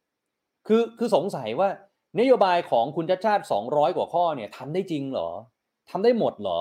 [0.68, 1.70] คือคือสงสัยว่า
[2.20, 5.30] นโยบายของคุณชาติชาติ 200 กว่าข้อเนี่ยทำได้จริงเหรอ
[5.90, 6.60] ทำได้หมดเหรอ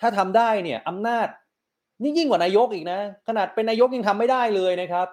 [0.00, 1.28] ถ้าทำได้เนี่ยอำนาจ
[2.02, 5.06] นี่ยิ่งกว่านายกอีกนะ ขนาดเป็นนายกยังทำไม่ได้เลยนะครับ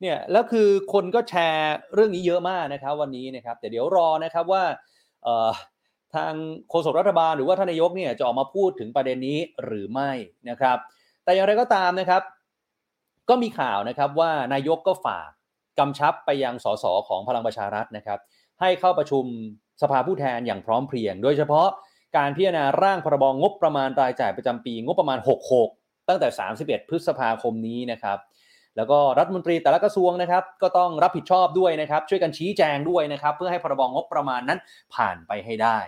[0.00, 4.64] เนี่ยแล้วคือคนก็แชร์เรื่องนี้เยอะมากนะครับ วันนี้นะครับแต่เดี๋ยวรอนะครับว่า
[6.14, 6.32] ทาง
[6.68, 10.10] โฆษกรัฐบาลหรือว่าท่านนายกเนี่ยจะออกมาพูดถึงประเด็นนี้หรือไม่
[10.50, 10.78] นะครับ
[11.24, 12.22] แต่อย่างไรก็ตามนะครับ
[13.28, 15.28] ก็มีข่าวนะครับว่านายกก็ฝาก
[15.78, 18.18] กำชับไปยังสสของพลังประชารัฐนะครับ
[18.60, 19.24] ให้เข้าประชุม
[19.82, 21.68] สภาผู้แทนอย่างพร้อมเพรียง โดยเฉพาะ
[22.16, 25.18] การพิจารณาร่างพรบงบประมาณรายจ่ายประจำปีงบประมาณ
[25.64, 26.28] 66 ตั้งแต่
[26.60, 28.18] 31 พฤษภาคมนี้นะครับ
[28.76, 34.58] แล้วก็รัฐมนตรีแต่ละกระทรวงนะครับ ก็ต้องรับผิดชอบด้วยนะครับ ช่วยกันชี้แจงด้วยนะครับ เพื่อให้พรบงบประมาณนั้น
[34.94, 35.78] ผ่านไปให้ได้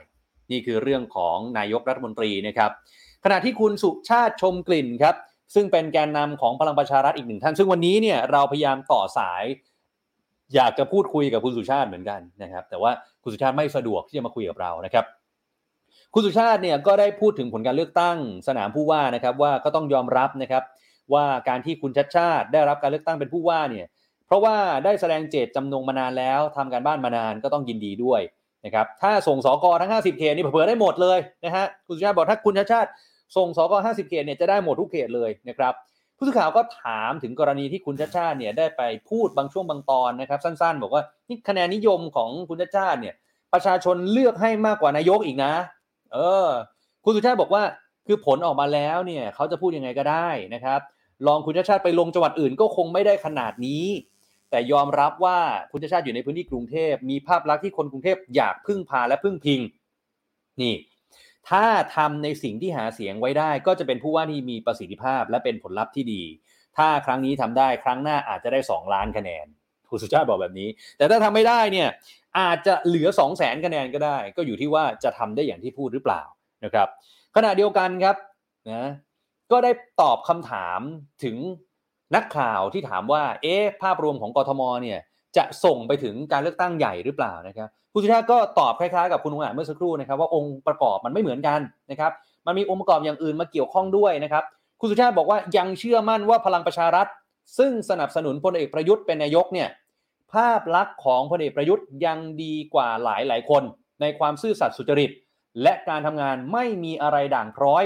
[0.50, 2.70] นี่คือเรื่องของนายกรัฐมนตรีนะครับ
[3.24, 5.14] ขณะที่คุณสุชาติชมกลิ่นครับ
[5.54, 9.44] ซึ่งเป็นแกนนำของพลังประชารัฐอีกหนึ่งท่าน ซึ่งวันนี้เนี่ยเราพยายามต่อสาย
[10.54, 12.90] อยากจะพูดคุยกับคุณสุชาติเหมือนกันนะครับ แต่ว่า
[13.22, 15.04] คุณสุชาติไม่สะดวกที่จะมาคุยกับเรานะครับ
[16.14, 18.16] คุณสุชาติเนี่ยก็ได้พูดถึงผลการเลือกตั้ง
[18.48, 20.62] สนามผู้ว่านะครับ ว่าก็ต้องยอมรับนะครับ
[21.14, 23.86] ว่าการที่คุณชัดชาติได้รับการเลือกตั้งเป็นผู้ว่าเนี่ย
[24.26, 28.20] เพราะว่าได้แสดงเจตจำนงมานานแล้วทำการบ้านมานานก็ต้องยินดีด้วย
[28.64, 32.90] นะครับถ้าส่งสกทั้ง 50เขตนี่เผื่อได้หมดเลยนะฮะคุณสุชาติบอกถ้าคุณชัดชาติ
[33.36, 35.72] ส่งสก50เขตเนี่ยจะได้หมดทุกเขตเลยนะครับ
[36.16, 43.14] ผู้สื่อข่าวก็ถามถึงกรณีที่คุณชาชาติเนี่ยได้ไปพูดบางช่วงบางตอนนะครับ สั้นๆ บอกว่านี่คะแนนนิยมของคุณชาชาติเนี่ย
[43.52, 45.52] ประชาชนเลือกให้มากกว่านายกอีกนะ
[46.12, 46.46] เออ
[47.04, 47.62] คุณสุชาติบอกว่า
[48.06, 50.80] คือผลออกมาแล้วเนี่ยเขาจะพูดยังไงก็ได้นะครับ
[51.26, 53.84] ลองคุณชาชาติไปลงจังหวัดอื่นก็คงไม่ได้ขนาดนี้
[54.50, 55.38] แต่ยอมรับว่า
[55.70, 59.60] คุณชาชาติอยู่ในพื้นที่กรุงเทพมีภาพลักษณ์ที่คนกรุงเทพอยากพึ่งพาและพึ่งพิง
[60.60, 60.74] นี่
[61.50, 61.64] ถ้า
[61.96, 66.22] ทำในสิ่งที่หาเสียงไว้ได้ ก็จะเป็นผู้ว่าที่มีประสิทธิภาพและเป็นผลลัพธ์ที่ดี
[66.76, 69.46] ถ้าครั้งนี้ทำได้ครั้งหน้าอาจจะได้ 2 ล้านคะแนน
[69.90, 71.88] คุณสุชาติบอกแบบนี้ แต่ถ้าทำไม่ได้เนี่ย
[72.38, 76.22] อาจจะเหลือ 2 0 0แสนคะแนนก็ได้ ก็อยู่ที่ว่าจะทำได้อย่างที่พูดหรือเปล่า
[76.64, 76.88] นะครับ
[77.36, 78.16] ขณะเดียวกันครับ
[78.72, 78.84] นะ
[79.52, 79.70] ก็ได้
[80.02, 80.80] ตอบคำถาม
[81.24, 81.36] ถึง
[82.14, 84.98] นักข่าวที่ถามว่าเอ๊ะภาพรวมของกทมเนี่ย
[85.36, 92.12] จะส่งไปถึงการเลือกตั้งใหญ่หรือเปล่านะครับ คุณสุชาติก็ตอบคล้ายๆกับคุณองอาจเมื่อสักครู่นะครับว่าองค์ประกอบมันไม่เหมือนกันนะครับ
[92.46, 94.44] มันมีองค์ประกอบอย่างอื่นมาเกี่ยวข้องด้วยนะครับ
[94.80, 97.06] คุณสุชาติบอกว่ายังเชื่อมั่นว่าพลังประชารัฐ
[97.58, 99.68] ซึ่งสนับสนุนพลเอกประยุทธ์เป็นนายกเนี่ย
[100.32, 103.62] ภาพลักษณ์ของพลเอกประยุทธ์ยังดีกว่าหลายหลายคน
[104.00, 105.10] ในความซื่อสัตย์สุจริต
[105.62, 107.84] และการทำงานไม่มีอะไรด่างพร้อย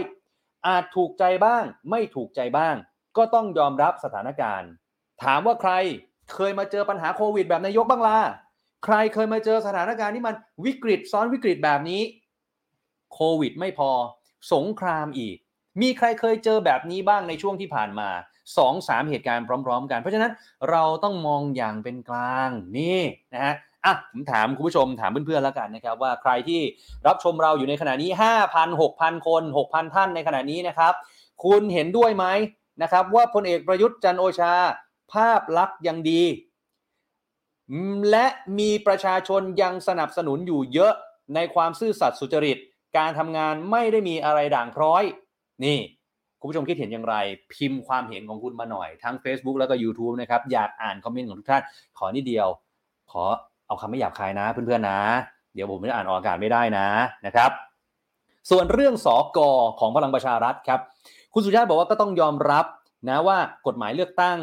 [0.66, 2.74] อาจถูกใจบ้าง ไม่ถูกใจบ้าง
[3.16, 4.70] ก็ต้องยอมรับสถานการณ์
[5.22, 5.72] ถามว่าใคร
[6.34, 8.18] เคยมาเจอปัญหาโควิดแบบนายกบ้างล่ะ
[8.84, 12.02] ใครเคยมาเจอสถานการณ์ที่มันวิกฤตซ้อนวิกฤตแบบนี้
[13.14, 13.90] โควิดไม่พอ
[14.52, 15.36] สงครามอีก
[15.80, 18.08] มีใครเคยเจอแบบนี้บ้างในช่วงที่ผ่านมา
[18.58, 20.32] สองสามเหตุการณ์พร้อม ๆ กัน เพราะฉะนั้น
[20.70, 23.00] เราต้องมองอย่างเป็นกลางนี่
[23.34, 26.60] นะฮะอะผมถามคุณผู้ชมถามเพื่อนๆแล้วกันนะครับ ว่าใครที่
[27.06, 28.10] รับชมเราอยู่ในขณะนี้
[28.48, 30.94] 5,000 6,000 คน 6,000 ท่านในขณะนี้นะครับ
[31.44, 32.26] คุณเห็นด้วยไหม
[32.82, 34.54] นะครับ ว่าพลเอกประยุทธ์จันโอชา
[35.12, 36.22] ภาพลักษณ์ยังดี
[38.10, 38.26] และ
[38.58, 40.92] มีประชาชนยังสนับสนุนอยู่เยอะ
[41.34, 42.58] ในความซื่อสัตย์สุจริต
[42.98, 45.04] การทำงานไม่ได้มีอะไรด่างพร้อย
[45.64, 45.78] นี่
[46.40, 47.16] คุณผู้ชมคิดเห็นอย่างไร
[47.54, 51.62] พิมพ์ความเห็นของคุณมาหน่อย ทั้ง Facebook แล้วก็ YouTube นะครับ อยากอ่านคอมเมนต์ของทุกท่าน
[51.98, 52.48] ขอนิดเดียว
[53.12, 53.22] ขอ
[53.66, 55.00] เอาคำไม่หยาบคายนะ เพื่อนๆนะ
[55.54, 56.86] เดี๋ยวผมจะอ่านออกอากาศไม่ได้นะ
[57.26, 57.50] นะครับ
[58.50, 60.80] ส่วนเรื่องสอกอของพลังประชารัฐครับ
[61.34, 62.66] คุณสุชาติบอกว่าก็ต้องยอมรับ
[63.08, 64.38] นะว่ากฎหมายเลือกตั้ง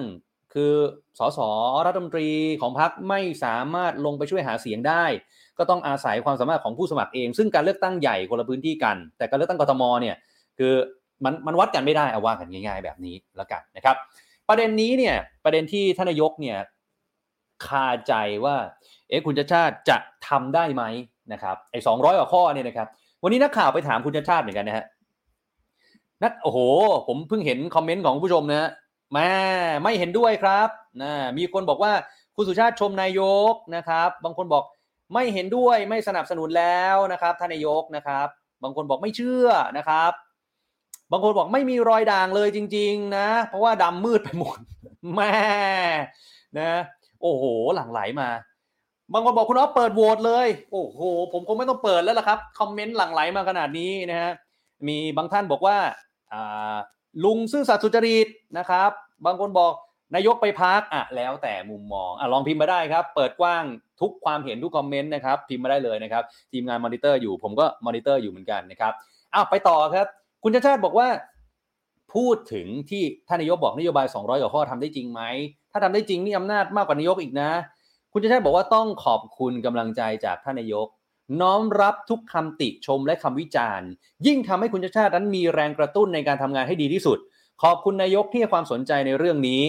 [0.54, 0.74] คือ
[1.20, 1.40] สส
[1.86, 2.28] รัฐมนตรี
[2.62, 5.06] ของพรรคไม่สามารถลงไปช่วยหาเสียงได้
[5.58, 10.16] ก็ต้องอาศัยความสามารถของผู้สมัครเอง ซึ่งการเลือกตั้งใหญ่คนละพื้นที่กัน แต่การเลือกตั้งกทมเนี่ย
[10.58, 10.74] คือ
[11.24, 13.96] มันมันวัดกันไม่ได้เอาว่ากันง่าย ๆ แบบนี้แล้วกันนะครับ
[14.50, 16.58] ประเด็นนี้เนี่ยประเด็นที่ท่านนายกเนี่ย
[17.68, 18.14] คาใจ
[18.46, 18.56] ว่า
[19.10, 20.84] เอ๊ะคุณชาติชาติจะทำได้ไหม
[21.34, 22.88] นะครับไอ้สองร้อยกว่าข้อเนี่ยนะครับ
[23.24, 24.86] วันนี้นักข่าวไปถามคุณชาติชาติเหมือนกันนะฮะ
[26.24, 26.60] นักโอ้โห
[27.08, 29.32] ผมเพิ่งเห็นคอมเมนต์ของผู้ชมนะแม่
[29.84, 30.70] ไม่เห็นด้วยครับ
[31.02, 31.94] นะมีคนบอกว่า
[32.36, 34.64] คุณสุชาติชมนายกนะครับ บางคนบอก
[35.14, 38.28] ไม่เห็นด้วยไม่สนับสนุนแล้วนะครับท่านนายกนะครับ
[38.64, 39.48] บางคนบอกไม่เชื่อ
[39.78, 40.12] นะครับ
[41.12, 44.58] บางคนบอกไม่มีรอยด่างเลยจริง ๆ นะ เพราะว่าดำมืดไปหมด
[45.16, 45.36] แม่
[46.60, 46.72] นะ
[47.22, 47.44] โอ้โห
[47.76, 48.30] หลังไหลมา
[49.14, 51.02] บางคนบอกคุณอ๊อฟเปิดโหวตเลย โอ้โห
[51.34, 54.32] ผมคงไม่ต้องเปิดแล้วล่ะครับคอมเมนต์หลังไหลมาขนาดนี้นะฮะ
[54.88, 55.78] มีบางท่านบอกว่า
[57.24, 58.92] ลุงซื่อสัตย์สุจริตนะครับ
[59.26, 59.74] บางคนบอก
[60.16, 63.64] นายกไปพักอะแล้วแต่มุมมองอะลองพิมพ์มาได้ครับ เปิดกว้าง
[64.02, 68.94] ทุกความเห็นทุกคอมเมนต์นะครับ พิมพ์มาได้เลยนะครับ ทีมงานมอนิเตอร์อยู่ผมก็มอนิเตอร์อยู่เหมือนกันนะครับ
[69.34, 70.08] อ้าวไปต่อครับ
[70.44, 71.08] คุณชัชชาติบอกว่า
[72.14, 75.22] พูดถึงที่ท่านนายกบอกนโยบาย 200กว่าข้อทำได้จริงไหม
[75.72, 77.50] ถ้าทำได้จริงนี่อำนาจมากกว่านายกอีกนะ
[78.14, 80.88] คุณชัชชาติบอกว่าต้องขอบคุณกำลังใจจากท่านนายก
[81.42, 83.90] น้อมรับทุกคำติชมและคำวิจารณ์
[84.28, 87.18] ยิ่งทำให้คุณชัชชาตินั้นมีแรงกระตุ้นในการทำงานให้ดีที่สุด
[87.64, 89.62] ขอบคุณนายกที่ให้ความสนใจในเรื่องนี้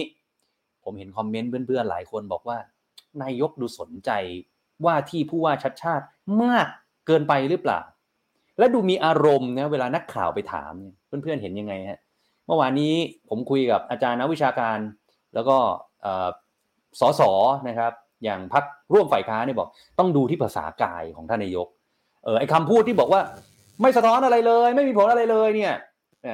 [0.83, 2.57] ผมเห็น comment เพื่อนๆหลายคนบอกว่า
[3.21, 4.11] นายกดูสนใจ
[4.85, 6.05] ว่าที่ผู้ว่าชัดชาติ
[6.43, 6.67] มาก
[7.07, 7.79] เกินไปหรือเปล่า
[8.57, 10.73] และดูมีอารมณ์นะเวลานักข่าวไปถาม
[11.07, 11.99] เพื่อนๆเห็นยังไงฮะ
[12.45, 12.93] เมื่อวานนี้
[13.29, 14.77] ผมคุยกับอาจารย์นักวิชาการ
[15.33, 15.57] แล้วก็
[16.99, 17.21] สส
[17.67, 17.93] นะครับ
[18.23, 18.63] อย่างพัก
[18.93, 21.67] ร่วมฝ่ายค้าเนี่ยบอกต้องดูที่ภาษากายของท่านนายก
[22.23, 23.21] เออไอคำพูดที่บอกว่า
[23.81, 25.73] ไม่สะท้อนอะไรเลย ไม่มีผลอะไรเลยเนี่ย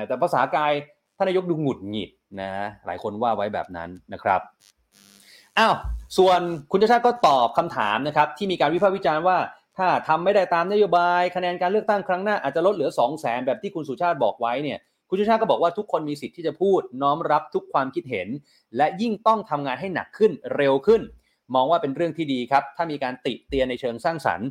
[0.08, 0.72] แต่ภาษากาย
[1.18, 2.10] ท่านนายกดูหงุดหงิด
[2.42, 2.52] นะ
[2.86, 4.42] หลายคนว่าไว้แบบนั้นนะครับ
[5.58, 5.76] อ้าว
[6.18, 6.40] ส่วน
[6.72, 9.38] คุณชาชาติก็ตอบคำถามนะครับที่มีการวิพากษ์วิจารณ์ว่า
[9.78, 14.80] ถ้าทำไม่ได้ตามนโยบาย คะแนนการเลือกตั้งครั้งหน้าอาจจะลดเหลือ 2 0 0แสนแบบที่คุณสุชาติบอกไว้เนี่ย
[15.10, 18.28] คุณสุชาติก็บอกว่าทุกคนมีสิทธิ์ที่จะพูดน้อมรับทุกความคิดเห็น
[18.78, 21.02] และยิ่งต้องทำงานให้หนักขึ้นเร็วขึ้น
[21.56, 24.48] มองว่าเป็นเรื่องที่ดีครับ ถ้ามีการติเตียนในเชิงสร้างสรรค์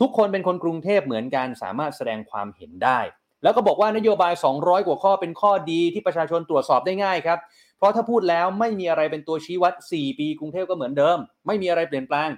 [0.00, 2.98] ทุกคนเป็นคนกรุงเทพเหมือนกันสามารถแสดงความเห็นได้
[3.42, 7.38] แล้วก็บอกว่านโยบาย 200 กว่าข้อเป็นข้อดีที่ประชาชนตรวจสอบได้ง่ายครับ
[7.76, 12.30] เพราะถ้าพูดแล้วไม่มีอะไรเป็นตัวชี้วัด 4 ปีกรุงเทพก็เหมือนเดิม ไม่มีอะไรเปลี่ยนแปลง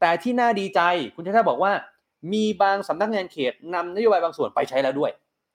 [0.00, 0.80] แต่ที่น่าดีใจ
[1.14, 1.72] คุณชาติบอกว่า
[2.32, 5.10] มีบางสำนักงานเขตนำนโยบายบางส่วนไปใช้แล้วด้วย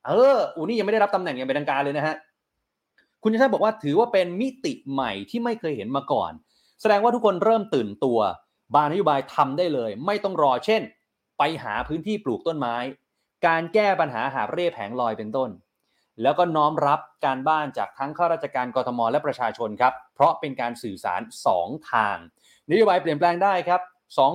[0.05, 2.15] เอออูนี่ยังไม่ได้รับตำแหน่งอย่างเป็นทางการเลยนะฮะ
[3.23, 6.31] คุณชาติบอกว่าถือว่าเป็นมิติใหม่ที่ไม่เคยเห็นมาก่อน
[6.81, 8.19] แสดงว่าทุกคนเริ่มตื่นตัว
[8.75, 10.81] บางนโยบายทำได้เลย ไม่ต้องรอเช่น
[11.37, 12.75] ไปหาพื้นที่ปลูกต้นไม้
[13.47, 15.49] การแก้ปัญหาหาเร่แผงลอยเป็นต้น
[16.21, 21.21] แล้วก็น้อมรับการบ้านจากทั้งข้าราชการกรทมและประชาชนครับ เพราะเป็นการสื่อสาร
[21.55, 22.17] 2 ทาง
[22.71, 23.81] นโยบายเปลี่ยนแปลงได้ครับ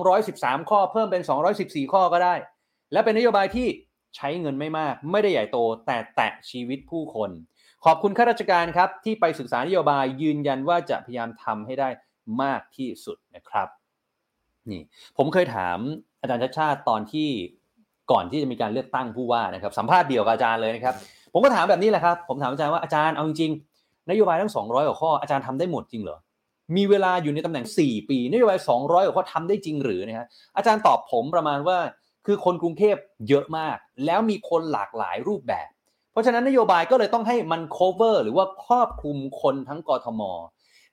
[0.07, 1.21] 213 ข้อเพิ่มเป็น
[1.57, 2.35] 214 ข้อก็ได้
[2.91, 3.67] และเป็นนโยบายที่
[4.15, 7.29] ใช้เงินไม่มาก ไม่ได้ใหญ่โตแต่แตะชีวิตผู้คน
[7.85, 11.89] ขอบคุณข้าราชการครับที่ไปศึกษานโยบายยืนยันว่าจะพยายามทำให้ได้
[12.41, 13.67] มากที่สุดนะครับ
[14.71, 14.81] นี่
[15.17, 15.77] ผมเคยถาม
[16.21, 17.29] อาจารย์ชาชาติตอนที่
[18.11, 20.95] ก่อนที่จะมีการเลือกตั้งผู้ว่านะครับสัมภาษณ์เดียวกับอาจารย์เลยนะครับ
[21.33, 26.17] ผมก็ถามแบบนี้แหละครับผมถามอาจารย์ว่าอาจารย์เอาจริงๆนโยบายทั้ง 200กว่าข้ออาจารย์ทำได้หมดจริงเหรอ
[26.75, 31.77] มีเวลาอยู่ในตำแหน่ง 4 ปีนโยบาย200กว่าข้อทำได้จริงหรือนะฮะอาจารย์ตอบผมประมาณว่า
[32.25, 32.95] คือคนกรุงเทพ
[33.29, 35.69] เยอะมาก แล้วมีคนหลากหลายรูปแบบ
[36.11, 40.21] เพราะฉะนั้นนโยบายก็เลยต้องให้มัน cover หรือว่าครอบคลุมคนทั้งกรทม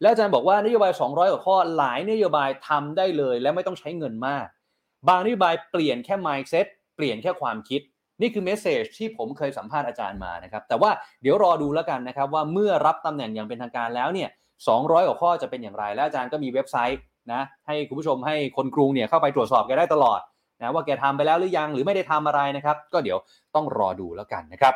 [0.03, 4.47] แล้วอาจารย์บอกว่านโยบาย 200 กว่าข้อหลายนโยบายทำได้เลย และไม่ต้องใช้เงินมาก
[5.09, 7.81] บางนโยบายเปลี่ยนแค่ mindset เปลี่ยนแค่ความคิด
[8.21, 10.91] นี่คือเมสเซจที่ผมเคยสัมภาษณ์อาจารย์มานะครับ แต่ว่า
[11.23, 14.29] เดี๋ยวรอดูแล้วกันนะครับว่าเมื่อรับตำแหน่งอย่างเป็นทางการแล้วเนี่ย
[14.69, 17.01] 200 กว่าข้อจะเป็นอย่างไร และอาจารย์ก็มีเว็บไซต์
[17.33, 20.21] นะให้คุณผู้ชมให้คนกรุงเนี่ยเข้าไปตรวจสอบแกได้ตลอด
[20.61, 23.19] นะว่าแกทำไปแล้วหรือยังหรือไม่ได้ทำอะไรนะครับ ก็เดี๋ยว
[23.55, 24.75] ต้องรอดูแล้วกันนะครับ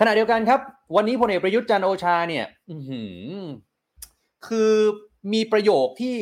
[0.00, 0.60] ขณะเดียวกันครับ
[0.96, 2.44] วันนี้พลเอกประยุทธ์จันทร์โอชาเนี่ย
[4.46, 4.72] คือ
[5.32, 6.16] มีประโยคที่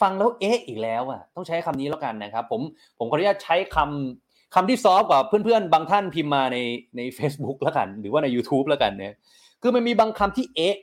[0.00, 2.60] ฟังแล้วเอ๊ะอีกแล้วอะต้องใช้คำนี้แล้วกันนะครับ ผม
[2.98, 6.58] ผมขออนุญาตใช้คำคำที่ soft กว่าเพื่อนๆ บางท่านพิมพ์มาใน
[6.96, 9.14] ใน Facebook แล้วกัน หรือว่าใน YouTube แล้วกันเนี่ย
[9.62, 10.76] คือมันมีบางคำที่เอ๊ะ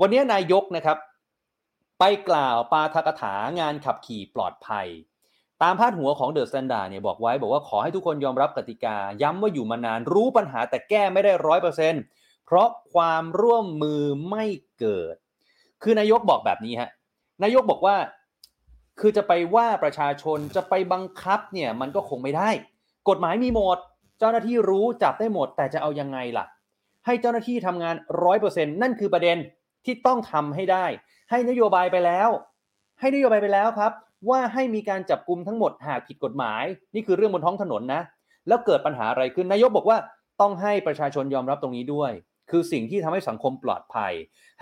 [0.00, 0.98] วันนี้นายกนะครับ
[1.98, 4.86] ไปกล่าวปาฐกถางานขับขี่ปลอดภัย
[5.62, 12.02] ตามพาดหัวของ The Standard เนี่ยบอกไว้บอกว่าขอให้ทุกคนยอมรับกติกา ย้ำว่าอยู่มานานรู้ปัญหาแต่แก้ไม่ได้ร้อยเปอร์เซ็นต์
[12.46, 14.44] เพราะความร่วมมือไม่
[14.78, 15.16] เกิด
[15.82, 16.90] คือนายกบอกแบบนี้ฮะ
[17.42, 17.96] นายกบอกว่า
[19.00, 22.50] คือจะไปว่าประชาชนจะไปบังคับเนี่ย มันก็คงไม่ได้
[23.08, 23.78] กฎหมายมีหมด
[24.18, 26.44] เจ้าหน้าที่รู้จับได้หมด แต่จะเอายังไงล่ะ
[27.06, 29.36] ให้เจ้าหน้าที่ทำงานร้อยเปอร์เซ็นนั่นคือประเด็น
[29.84, 30.84] ที่ต้องทำให้ได้
[31.30, 32.28] ให้นโยบายไปแล้ว
[33.00, 33.92] ให้นโยบายไปแล้วครับ
[34.30, 36.64] ว่าให้มีการจับกลุ่มทั้งหมดหากผิดกฎหมาย
[36.94, 38.02] นี่คือเรื่องบนท้องถนนนะ
[38.48, 39.98] แล้วเกิดปัญหาอะไรขึ้นนายกบอกว่า
[40.40, 42.12] ต้องให้ประชาชนยอมรับตรงนี้ด้วย
[42.50, 44.12] คือสิ่งที่ทำให้สังคมปลอดภัย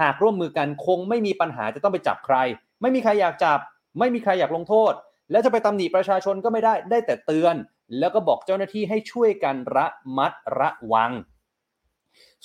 [0.03, 2.37] หากร่วมมือกันคงไม่มีปัญหาจะต้องไปจับใคร
[2.83, 3.59] ไม่มีใครอยากจับ
[3.99, 4.93] ไม่มีใครอยากลงโทษ
[5.31, 7.55] แล้วจะไปตำหนิประชาชนก็ไม่ได้ได้แต่เตือน
[7.99, 9.87] แล้วก็บอกเจ้าหน้าที่ให้ช่วยกันระ
[10.19, 11.13] มัดระวัง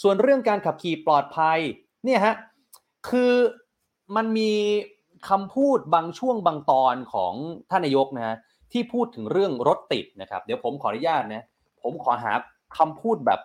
[0.01, 1.59] ส่วนเรื่องการขับขี่ปลอดภัย
[2.05, 2.35] เนี่ยฮะ
[3.09, 3.33] คือ
[4.15, 4.51] มันมี
[5.29, 7.33] คำพูดบางช่วงบางตอนของ
[7.69, 8.37] ท่านนายกนะฮะ
[8.71, 11.43] ที่พูดถึงเรื่องรถติดนะครับ เดี๋ยวผมขออนุญาตนะ
[11.83, 12.33] ผมขอหา
[12.77, 13.39] คำพูดแบบ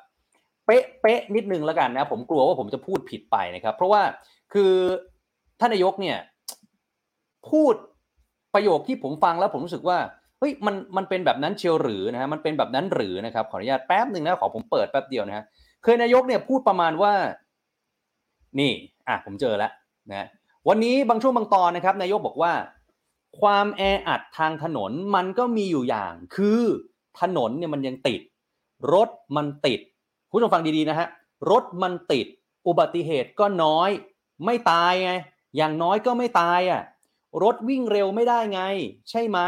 [0.68, 4.02] เป๊ะเป๊ะนิดนึงแล้วกันนะผมกลัวว่าผมจะพูดผิดไปนะครับ เพราะว่า
[4.52, 4.72] คือ
[5.60, 6.18] ท่านนายกเนี่ย
[7.50, 7.74] พูด
[8.54, 9.98] ประโยคที่ผมฟังแล้วผมรู้สึกว่า
[10.38, 15.44] เฮ้ยมันมันเป็นแบบนั้นเชียวหรือนะฮะมันเป็นแบบนั้นหรือนะครับ ขออนุญาตแป๊บหนึ่งนะขอผมเปิดแป๊บเดียวนะฮะ
[15.82, 17.12] เคยนายกเนี่ยพูดประมาณว่า
[18.60, 18.72] นี่
[19.08, 19.70] อะผมเจอแล้ว
[20.10, 20.26] นะ
[20.68, 22.52] วันนี้บางช่วงบางตอนนะครับ นายกบอกว่า
[23.40, 26.60] ความแออัดทางถนนมันก็มีอยู่อย่าง คือ
[27.20, 28.20] ถนนเนี่ยมันยังติด
[28.92, 29.80] รถมันติด
[30.30, 31.08] คุณผู้ชมฟังดีๆนะฮะ
[31.50, 32.26] รถมันติด
[32.66, 33.90] อุบัติเหตุก็น้อย
[34.44, 35.12] ไม่ตายไง
[35.56, 36.82] อย่างน้อยก็ไม่ตายอะ
[37.42, 38.62] รถวิ่งเร็วไม่ได้ไง
[39.10, 39.38] ใช่ไหม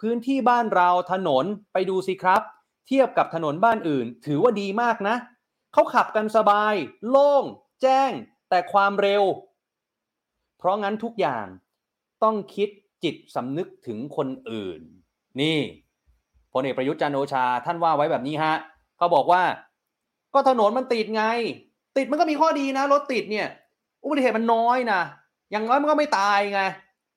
[0.00, 2.42] พื้นที่บ้านเราถนนไปดูสิครับ
[2.86, 5.16] เทียบกับถนนบ้านอื่น ถือว่าดีมากนะ
[5.72, 6.74] เขาขับกันสบาย
[7.08, 7.44] โล่ง
[7.82, 8.10] แจ้ง
[8.50, 9.22] แต่ความเร็ว
[10.58, 11.46] เพราะงั้นทุกอย่าง
[12.22, 12.68] ต้องคิด
[13.04, 14.80] จิตสำนึกถึงคนอื่น
[15.40, 15.58] นี่
[16.52, 18.54] พลเอกประยุทธ์จันโอชาท่านว่าไว้แบบนี้ฮะ
[18.98, 19.42] เขาบอกว่า
[20.34, 21.24] ก็ถนนมันติดไง
[21.96, 23.48] ติดมันก็มีข้อดีนะ รถติดเนี่ย
[24.02, 25.00] อุบัติเหตุมันน้อยนะ
[25.50, 26.60] อย่างน้อยมันก็ไม่ตายไง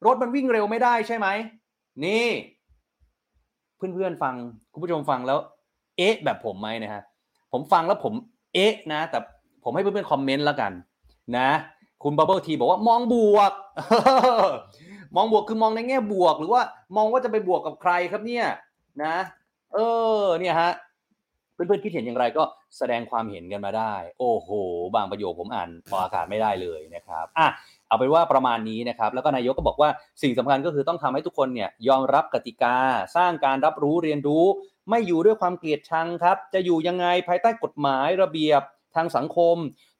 [0.05, 1.28] รถมันวิ่งเร็วไม่ได้ใช่ไหม
[2.05, 2.28] นี่
[3.78, 4.36] เพื่อนๆฟัง
[4.72, 5.39] คุณผู้ชมฟังแล้ว
[5.97, 7.03] เอ๊ะ แบบผมไหมนะฮะ
[7.51, 8.14] ผมฟังแล้วผม
[8.53, 9.20] เอ๊ะนะ แต่
[9.64, 10.72] ผมให้เพื่อนๆคอมเมนต์แล้วกัน
[11.38, 11.49] นะ
[12.03, 13.51] คุณบับเบิลทีบอกว่ามองบวก
[15.16, 16.62] มองบวกคือมองในแง่บวก หรือว่า
[16.95, 18.45] มองว่าจะไปบวกกับใครครับเนี่ย
[19.03, 19.16] นะ
[19.74, 19.78] เอ
[20.20, 20.72] อ เนี่ยฮะ
[21.53, 22.43] เพื่อนๆคิดเห็นอย่างไรก็
[22.78, 24.49] แสดงความเห็นกันมาได้ โอ้โห
[24.95, 27.47] บางประโยคผมอ่านพออากาศไม่ได้เลยนะครับอะ
[27.88, 29.89] เอาเป็นว่าประมาณนี้นะครับ แล้วก็นายกก็บอกว่า
[30.22, 32.78] สิ่งสำคัญก็คือต้องทำให้ทุกคนเนี่ยยอมรับกติกา
[33.15, 34.45] สร้างการรับรู้เรียนรู้
[34.89, 38.61] ไม่อยู่ด้วยความเกลียดชังครับ จะอยู่ยังไงภายใต้กฎหมายระเบียบ
[38.95, 39.55] ทางสังคม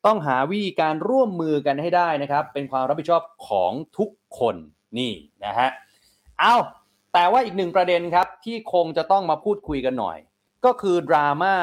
[0.06, 4.10] ต้องหาวิธีการร่วมมือกันให้ได้นะครับ เป็นความรับผิดชอบของทุก
[4.40, 4.56] คน
[4.98, 5.14] นี่
[5.46, 5.70] นะฮะ
[6.40, 6.56] เอา
[7.14, 10.18] แต่ว่าอีกหนึ่งประเด็นครับที่คงจะต้องมาพูดคุยกันหน่อย
[10.66, 11.56] ก็คือดราม่า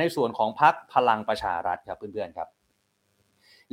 [0.00, 2.48] ในส่วนของพักพลังประชารัฐครับเพื่อนๆครับ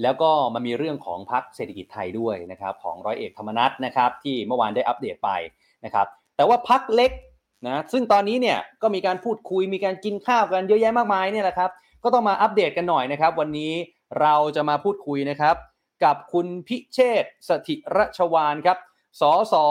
[0.01, 5.29] แล้วก็มันมีเรื่องของพักเศรษฐกิจไทยด้วยนะครับของร้อยเอกธรรมนัฐนะครับที่เมื่อวานได้อัปเดตไป
[5.85, 7.11] นะครับแต่ว่าพักเล็ก
[7.67, 11.71] นะซึ่งตอนนี้เนี่ยก็มีการพูดคุยมีการกินข้าวกันเยอะแยะมากมายเนี่ยแหละครับ
[12.03, 13.73] ก็ต้องมาอัปเดตกันหน่อยนะครับ วันนี้
[14.21, 15.55] เราจะมาพูดคุยนะครับ
[16.03, 18.77] กับคุณพิเชษสถิรชวานครับ
[19.21, 19.65] สอสอ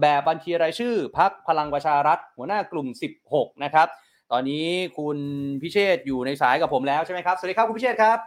[0.00, 2.88] แบบบัญชีรายชื่อพักพลังประชารัฐ หัวหน้ากลุ่ม
[3.26, 3.88] 16 นะครับ
[4.32, 4.66] ตอนนี้
[4.98, 5.18] คุณ
[5.62, 8.18] พิเชษฐ์อยู่ในสายกับผมแล้วใช่ไหมครับ สวัสดีครับคุณพิเชษฐ์ครับ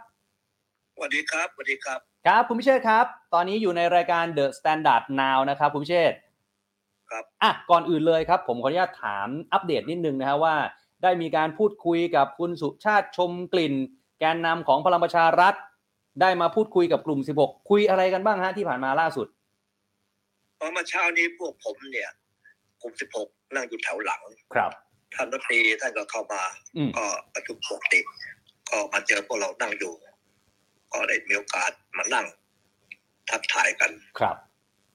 [0.94, 6.18] สวัสดีครับ สวัสดีครับ ครับคุณพิเชษฐ์ครับ ตอนนี้อยู่ในรายการ The Standard Now นะครับคุณพิเชษฐ์
[7.10, 10.54] ครับอะก่อนอื่นเลยครับ ผมขออนุญาตถามอัปเดตนิดนึงนะฮะว่า
[11.02, 13.74] ได้มีการพูดคุยกับคุณสุชาติชมกลิ่น
[14.20, 15.54] แกนนำของพลังประชารัฐ
[16.20, 19.26] ได้มาพูดคุยกับกลุ่ม 16 คุยอะไรกันบ้างฮะที่ผ่านมาล่าสุด
[20.56, 22.10] เพราะเมื่อเช้านี้พวกผมเนี่ย
[22.82, 24.22] กลุ่มสิบหกนั่งอยู่แถวหลัง
[24.54, 24.72] ครับ
[25.14, 26.42] ท่านรัฐมนตรีท่านก็เข้ามา
[26.76, 28.00] อืม ก็ประชุมปกติ
[28.70, 29.92] ก็มาเจอพวกเรานั่งอยู่
[30.92, 32.26] ก็ได้มีโอกาสมานั่ง
[33.30, 34.36] ทักทายกัน ครับ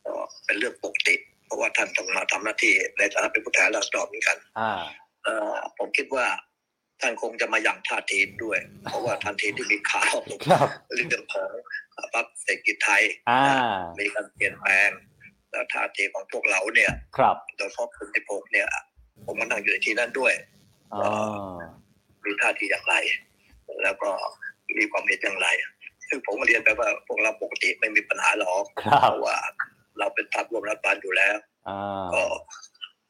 [0.06, 0.14] ก็
[0.46, 1.16] เป็นเรื่องปกติ
[1.46, 4.72] เพราะว่าท่านต้องมาทำหน้าที่ในฐานะเป็นผู้แทนราษฎรเหมือนกัน อ่า
[5.24, 6.26] เอ่อผมคิดว่า
[7.02, 8.60] ท่านคงจะมาอย่างท่าทีด้วย
[8.90, 10.16] เพราะว่าทันทีที่มีข่าว
[10.48, 11.50] ครับ เรื่องของ
[12.14, 13.42] พรรคเศรษฐกิจไทย อ่า
[14.00, 14.90] มีการเปลี่ยนแปลง
[15.52, 18.68] แล้วท่าทีของพวกเราเนี่ย ครับ โดยเฉพาะคุณสิผมเนี่ย
[19.30, 20.34] ผมก็นั่งอยู่ในที่นั้นด้วย
[20.94, 21.56] อ่า
[22.24, 22.96] มีท่าทีอย่างไร
[23.84, 24.10] แล้วก็
[24.78, 25.48] มีความเห็นอย่างไร
[26.08, 29.38] ซึ่งผมก็เรียนไปว่าพวกเราปกติไม่มีปัญหาหรอกครัเพบราะว่า
[30.00, 31.36] เราเป็นพรรคร่วมรัฐบาลอยู่แล้ว
[31.68, 32.24] อ่าก็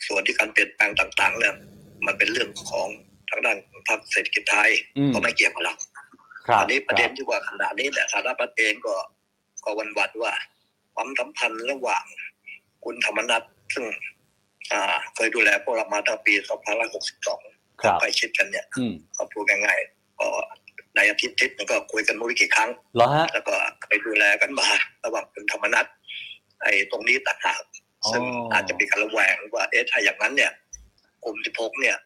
[0.07, 1.55] ส่วนที่การเปลี่ยนแปลงต่าง ๆ เนี่ย
[2.05, 2.87] มันเป็นเรื่องของ
[3.29, 3.57] ทางด้าน
[3.87, 5.75] พรรคเศรษฐกิจไทยอืมก็ไม่เกี่ยวกับเรา
[6.47, 8.95] ครับอันนี้ประเด็นคบที่ว่าขณะนี้เนี่ยสารพัดเองก็
[9.63, 10.33] ก็วันวันๆว่า
[10.95, 12.03] ความสัมพันธ์ระหว่าง
[12.85, 13.43] คุณธรรมนัฐ
[13.73, 13.85] ซึ่ง
[14.73, 14.83] อ่า
[15.15, 16.33] เคยดูแลพวกเรามาตั้งแต่ปี
[17.07, 20.27] 2562ครับไปชิดกันเนี่ยอืมก็พูดง่ายๆก็
[20.95, 23.53] ในอาทิตย์ทิศมันก็คุยกันไม่รู้กี่ครั้งเหรอฮะแล้วก็
[23.89, 24.67] ไปดูแลกันมา
[25.05, 25.85] ระหว่างคุณธรรมนัฐ
[26.61, 27.61] ไอ้ตรงนี้ต่างหาก
[28.03, 30.51] อ๋อซึ่งอาจจะมีการระแวงว่าเอ๊ะถ้าอย่างนั้นเนี่ย
[31.23, 31.97] กลุ่มที่พกเนี่ย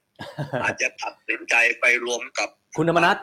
[0.64, 3.18] อาจจะตัดสินใจไปรวมกับคุณธรรมนัฐ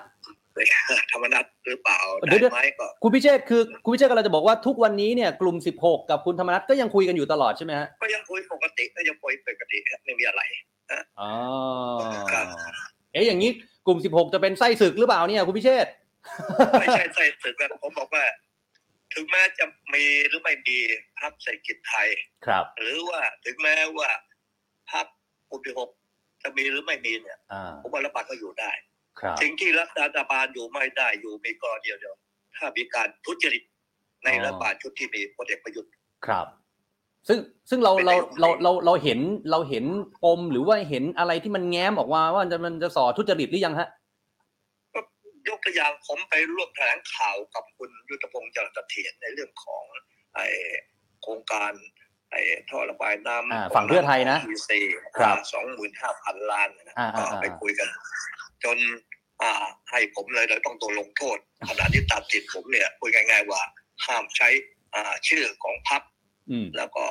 [1.12, 10.42] ธรรมนัฐหรือเปล่าเดี๋ยวได้ไหมก็คุณพิเชษฐ์คือคุณพิเชษฐ์กำลังจะบอกว่าทุกวันนี้เนี่ยกลุ่ม 16 กับคุณธรรมนัฐก็ยังคุยกันอยู่ตลอดใช่ไหมฮะก็ยังคุยปกติก็ยังคุยปกติครับไม่มีอะไร
[11.20, 11.32] อ๋อ
[12.32, 12.46] ครับ
[13.12, 13.50] เอ๊ะอย่างนี้
[13.86, 15.92] กลุ่ม 16 จะเป็นไส้ศึกหรือเปล่าเนี่ยคุณพิเชษฐ์
[16.80, 18.24] ไม่ใช่ใส่ถึงกันผมบอกว่า
[19.14, 20.76] ถึงแม้จะมีหรือไม่มี
[21.20, 22.08] พรรคเศรษฐกิจไทย
[22.46, 24.11] ครับ หรือว่าถึงแม้ว่า
[24.92, 25.06] พรรค
[25.50, 25.90] กลุ่มที่หก
[26.42, 28.89] จะมีหรือไม่มีเนี่ยอ่าผมว่ารัฐบาลก็อยู่ได้ครับ
[29.42, 32.16] สิ่งที่รัฐบาลอยู่ไม่ได้อยู่มีกรณีเดียว
[32.56, 33.62] ถ้ามีการทุจริต
[34.24, 35.90] ในรัฐบาลชุดที่มีพลเอกประยุทธ์
[36.26, 36.46] ครับ
[37.28, 37.38] ซึ่ง
[37.70, 39.84] ซึ่งเราเป็นเรานายกเราเราเราเห็นเราเห็น
[40.24, 43.88] ปมหรือว่าเห็นอะไรที่มันแง้มออกมาว่าจะมันจะส่อทุจริตหรือยังฮะ
[44.94, 45.00] ก็
[45.48, 49.84] ยกตัวอย่างผมไปร่วมแถลงข่าวกับคุณยุทธพงศ์จรัสเถียรในเรื่องของ
[50.34, 50.40] ไอ
[51.22, 51.72] โครงการ
[52.30, 52.40] ไอ้
[52.70, 54.78] ท่อระบายน้อ่าำฝั่งเพื่อไทยนะทีซี
[55.16, 57.88] ครับสองหมื่นห้าพันล้านนะอ่าก็อ่าอ่าไปคุยกัน
[58.64, 58.78] จน
[59.42, 61.38] อ่าให้ผมเลยเลยต้องตัวลงโทษ
[61.68, 63.61] ขณะที่ตัดสิทธิ์ผมเนี่ยคุยง่ายๆว่า
[64.06, 64.48] ห้ามใช้
[64.94, 66.02] อ่าชื่อของพรรค
[66.50, 67.04] อืมแล้วก็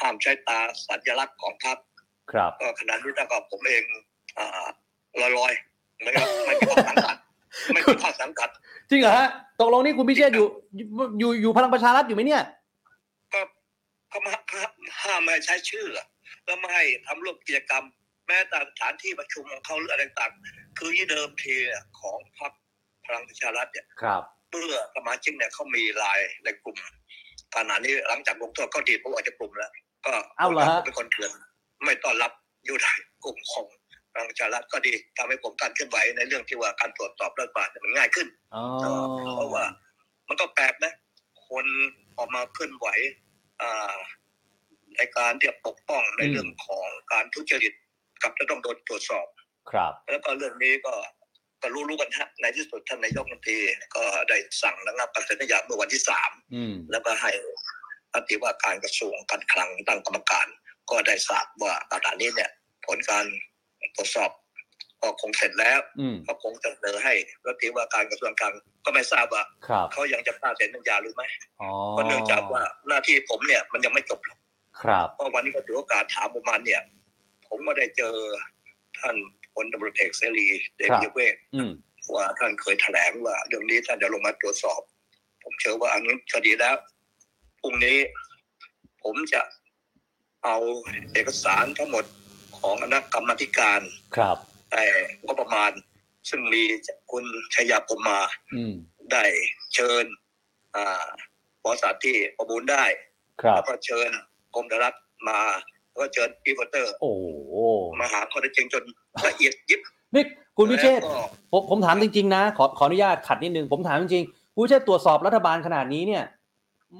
[0.00, 0.58] ห้ามใช้ตา
[0.88, 1.78] สัญลักษณ์ของพรรค
[2.32, 3.84] ครับก็ขณะนี้ถ้าก็ผมเอง
[4.38, 4.66] อ่า
[5.38, 6.10] ลอยๆไม่
[6.46, 7.16] ไม่มีข้อสังกัด
[7.72, 8.48] ไม่มีข้อสังกัด
[8.90, 9.28] จริงเหรอฮะ
[9.60, 10.46] ตกลงนี่คุณพิเชษฐ์อยู่
[11.18, 12.42] อยู่อยู่พลังประชารัฐอยู่ไหมเนี่ย
[13.32, 13.40] ก็
[14.12, 14.34] ก็มา
[15.02, 15.86] ห้ามไม่ให้ใช้ชื่อ
[16.44, 17.84] แล้วไม่ให้ทำร่วมกิจกรรม
[18.26, 22.52] แม้แต่สถานที่ประชุมของเขาหรืออะไรต่างๆคือที่เดิมทีเนี่ยของพรรค
[23.06, 26.76] พลังประชารัฐเนี่ยครับเมื่อสมาชิกเนี่ยเขามีไลายในกลุ่ม
[27.54, 29.72] ขณะนี้หลังจากลงโทษก็ดีดผมออกจากกลุ่มแล้ว
[30.06, 31.30] ก็เอาเหรอฮะเป็นคนเถื่อน
[31.84, 32.32] ไม่ต้อนรับ
[32.64, 32.86] อยู่ใน
[33.24, 33.66] กลุ่มของ
[34.12, 38.64] พลังประชารัฐก็ดีทำให้ผมการเคลื่อนไหวในเรื่องที่ว่าการตรวจสอบรัฐบาลเนี่ยมันง่ายขึ้นอ๋อ
[39.36, 39.64] เพราะว่า
[40.28, 40.92] มันก็แปลกนะ
[41.48, 41.66] คน
[42.18, 42.86] ออกมาเคลื่อนไหว
[43.62, 43.94] อ่า
[44.96, 47.72] ในการที่จะปกป้องในเรื่องของการทุจริต
[48.22, 49.26] กับจะต้องโดนตรวจสอบ
[49.70, 50.94] ครับ แล้วก็เรื่องนี้ก็
[51.62, 53.58] ก็รู้ๆกันฮะในที่สุดท่านนายกรัฐมนตรี
[53.96, 57.32] ก็ได้สั่งระงับการเซ็นสัญญาเมื่อวันที่สามอืมแล้วก็ให้
[58.12, 60.46] รัฐมนตรีว่าการกระทรวงการคลังตั้งกรรมการ
[60.90, 62.50] ก็ได้ทราบว่าขณะนี้เนี่ย
[62.86, 63.26] ผลการ
[63.96, 64.30] ตรวจสอบ
[65.02, 67.14] ก็คงเสร็จแล้วอืมก็คงจะเสนอให้
[67.44, 68.54] รัฐมนตรีว่าการกระทรวงคลัง
[68.84, 71.26] ก็ไม่ทราบว่าครับเขายังจะกล้าเซ็นสัญญาหรือไม่
[71.62, 74.38] อ๋อเพราะเนื่องจากว่าหน้าที่ผมเนี่ยมันยังไม่จบหรอก
[74.80, 76.82] ครับเพราะวันนี้ก็ถือโอกาสถามประมาณเนี่ย
[77.52, 78.14] ผมก็ได้เจอ
[79.00, 79.16] ท่าน
[79.54, 80.46] พลตำรวจเอกเสรี
[80.76, 81.70] เดชเวศอืม
[82.14, 84.80] ว่าท่านเคยแถลงว่าเรื่องนี้ท่านจะลงมาตรวจสอบ
[85.42, 86.76] ผมเชื่อว่าอันนี้ก็ดีแล้ว
[87.60, 87.98] พรุ่งนี้
[89.02, 89.42] ผมจะ
[90.44, 90.56] เอา
[91.12, 92.04] เอกสารทั้งหมด
[92.58, 93.80] ของคณะกรรมาธิการ
[94.16, 94.36] ครับ
[94.70, 94.84] แต่
[95.24, 95.70] งบประมาณ
[96.28, 96.62] ซึ่งมี
[97.12, 97.24] คุณ
[97.54, 98.20] ไชยาพรหมา
[98.54, 98.74] อืม
[99.12, 99.24] ได้
[99.74, 100.04] เชิญ
[100.76, 101.06] อ่า
[101.64, 102.84] บริษัทที่ประมูลได้
[103.42, 104.10] ครับแล้วก็เชิญ
[104.54, 105.40] กรมธนารักษ์มา
[105.92, 107.24] แล้วก็เชิญ East Water โอ้โห
[108.00, 108.82] มาหาข้อเท็จจริงจน
[109.26, 109.80] ละเอียดยิบ
[110.14, 110.24] นี่
[110.56, 111.22] คุณพิเชษฐ์แล้วก็
[111.52, 116.24] ผมผมถามจริงๆนะขอขออนุญาตขัดนิดนึงผมถามจริงๆคุณพิเชษฐ์ตรวจสอบรัฐบาลขนาดนี้เนี่ย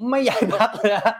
[0.09, 1.13] ไม่ใหญ่พักเลยนะ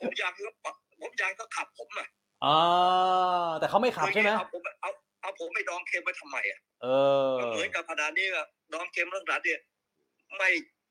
[0.00, 0.72] ผมอยากให้เขา
[1.02, 2.06] ผมอยากให้เขาขับผมอะ
[2.44, 4.90] อ่าแต่เขาไม่ขับใช่ไหมเอาผมเอา
[5.22, 6.86] เอาผมไม่ดองเค็มไว้ทำไมอะเอ
[7.28, 9.60] อเหมือนกับขนาดนี้อะดองเค็มเรื่องนั้นเนี่ย
[10.36, 10.48] ไม่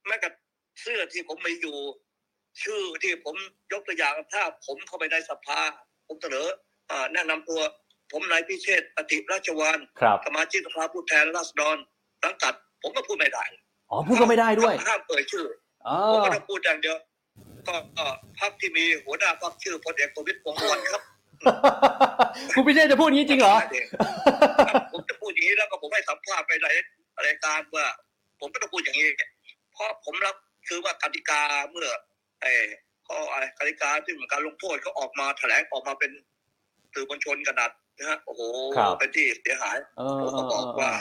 [0.08, 0.34] แม้กับ
[0.82, 1.76] เสื้อที่ผมมีอยู่
[2.64, 3.36] ชื่อที่ผม
[3.72, 5.60] ยกตัวอย่างถ้าผมเข้าไปในสภา
[6.08, 6.48] ผมเสนอ
[6.92, 7.62] อ่าแนะนำตัว
[8.12, 11.78] ผมนายพิเชษฐ์อติราชวานครับสมาชิกสภาผู้แทนราษฎร
[12.24, 13.46] สังกัด ผมก็พูดไม่ได้
[13.92, 15.46] อ๋อพูดก็ไม่ได้ด้วยห้ามเอ่ยชื่อ
[15.88, 16.98] อ๋อผมก็จะพูดอย่างเดียว
[17.68, 18.06] ก็ก็
[18.40, 21.02] พรรคที่มีหัวหน้าพรรคชื่อพลเอกประวิตรวงษ์สุวรรณครับ
[22.54, 23.56] คุณพิเชษฐ์จะพูดอย่างนี้จริงเหรอ
[24.68, 26.68] ครับผมจะพูดอย่างนี้แล้วก็ผมให้สัมภาษณ์ไปใน
[27.26, 27.86] รายการว่า
[28.40, 29.08] ผมก็ต้องพูดอย่างนี้
[29.74, 30.36] เพราะผมรับ
[30.68, 31.42] คือว่ากติกา
[31.72, 31.90] เมื่อ
[32.42, 32.52] ไอ้
[33.08, 36.12] ข้ออะไรกติกาที่การลงโทษเขาออกมาแถลงออกมาเป็น
[36.94, 38.42] สื่อมวลชนกระดาษนะฮะโอ้โห
[38.78, 40.92] ครับเป็นที่เสียหายเออผมเอก็อบอกว่า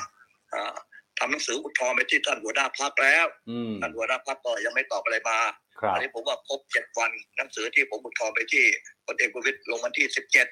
[0.53, 0.75] อ่า
[1.19, 5.39] ทำหนังสืออุทธรณ์ไปที่ท่านหัวหน้าพักแล้วอืมท่านหัวหน้าพักก็ยังไม่ตอบอะไรมา
[5.81, 8.65] ครับอันนี้ผมว่าครบเจ็ดวันหนังสือที่ผมอุทธรณ์ไปที่
[9.07, 10.47] พลเอกประวิตรลงวันที่สิบเจ็ด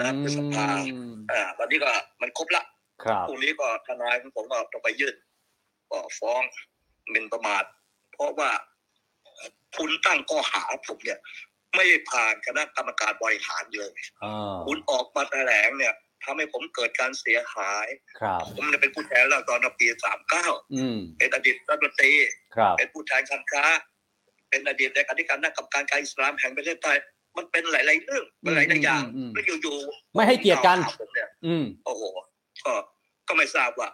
[0.00, 1.90] นะพฤษภาอืมอ่าวันนี้ก็
[2.22, 2.62] มันครบละ
[3.04, 5.14] ครับพรุ่งนี้ก็ทนายของผมก็ต้องไปยื่น
[5.90, 6.42] ก็ฟ้อง
[7.10, 7.64] หมิ่นประมาท
[8.12, 8.50] เพราะว่า
[9.78, 11.18] คุณตั้งข้อหาผมเนี่ย
[11.76, 13.92] ไม่ผ่านคณะกรรมการบริหารเลย
[14.24, 17.86] อ่าคุณออกมาแถลงเนี่ยทำให้ผมเกิดการเสียหาย
[18.20, 22.12] ครับผมเนี่ยเป็นผู้แทนแล้วตอนปีสามเก้าอืมเป็นอดีตรัฐมนตรี
[22.56, 23.64] ครับเป็นผู้แทนการค้า
[24.50, 26.96] เป็นอดีตเลขาธิการนักกรรมการการอิสลามแห่งประเทศไทย
[27.36, 32.02] มันเป็นหลาย ๆ เรื่องเป็นหลายๆอย่างอืมอืมอืมแล้วอยู่ๆไม่ให้เกียรติกันข่าวผมเนี่ยอืมโอ้โห
[32.64, 32.72] ก็
[33.28, 33.88] ก็ไม่ทราบว่า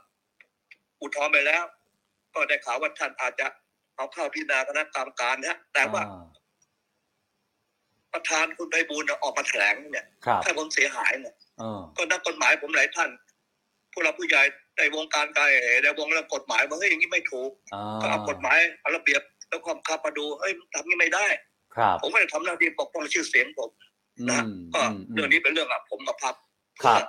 [1.01, 1.65] อุทธรณ์ไปแล้ว
[2.35, 3.47] ก็ได้ข่าวว่าท่านอาจจะ
[4.03, 6.19] เอาเข้าพิจารณาคณะกรรมการนะฮะแต่ว่าอ่
[8.13, 13.11] ประธานคุณไพบูลย์ออกมาแถลงเนี่ยครับถ้าผมเสียหายเนี่ยเออก็นักกฎหมายผมหลายท่าน
[13.93, 14.43] ผู้หลักผู้ใหญ่
[14.79, 15.49] ในวงการการ
[15.83, 21.27] ในวงเรื่องกฎหมายว่าเฮ้ยอย่างนี้ไม่ถูกอ่าก็เอากฎหมายเอาระเบียบแล้วความคับมาดูเฮ้ยทำนี้ไม่ได้
[21.77, 23.71] ครับผมไม่ได้ทำหน้าที่ปกป้องชื่อเสียงผม
[24.19, 26.35] อืนะมก็อืมเรื่องนี้เป็นเรื่องอะผมกับพับ
[26.85, 27.03] ครับ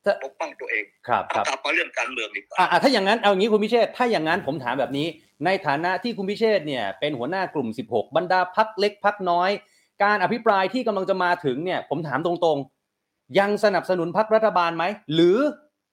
[0.00, 5.06] เพื่อปกป้องตัวเองครับคเอารับกลับมาเรื่องการเมืองดีกว่าอะอะถ้าอย่างนั้นเอาอย่างนี้คุณพิเชษฐ์ถ้าอย่างนั้นผมถามแบบนี้
[5.44, 9.50] ในฐานะที่คุณพิเชษฐ์เนี่ยเป็นหัวหน้ากลุ่ม 16 บรรดาพักเล็กพักน้อย
[10.02, 14.84] การอภิปรายที่กำลังจะมาถึงเนี่ยผมถามตรงๆ ยังสนับสนุนพักรัฐบาลไหม
[15.14, 15.38] หรือ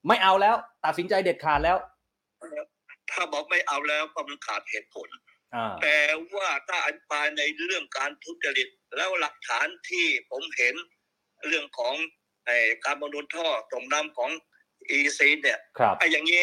[0.08, 1.76] ไม่เอาแล้ว ตัดสินใจเด็ดขาดแล้ว
[3.10, 5.08] ถ้าบอกไม่เอาแล้วก็มันขาดเหตุผล
[5.54, 5.98] อ่าแต่
[6.34, 10.74] ว่าถ้าอภิปรายในเรื่องการทุจริตแล้วหลักฐานที่ผมเห็น
[11.46, 11.94] เรื่องของ
[12.46, 14.30] ไอ้การประมูลท่อส่งน้ำของ
[14.90, 16.42] EEC เนี่ยครับไอ้อย่างนี้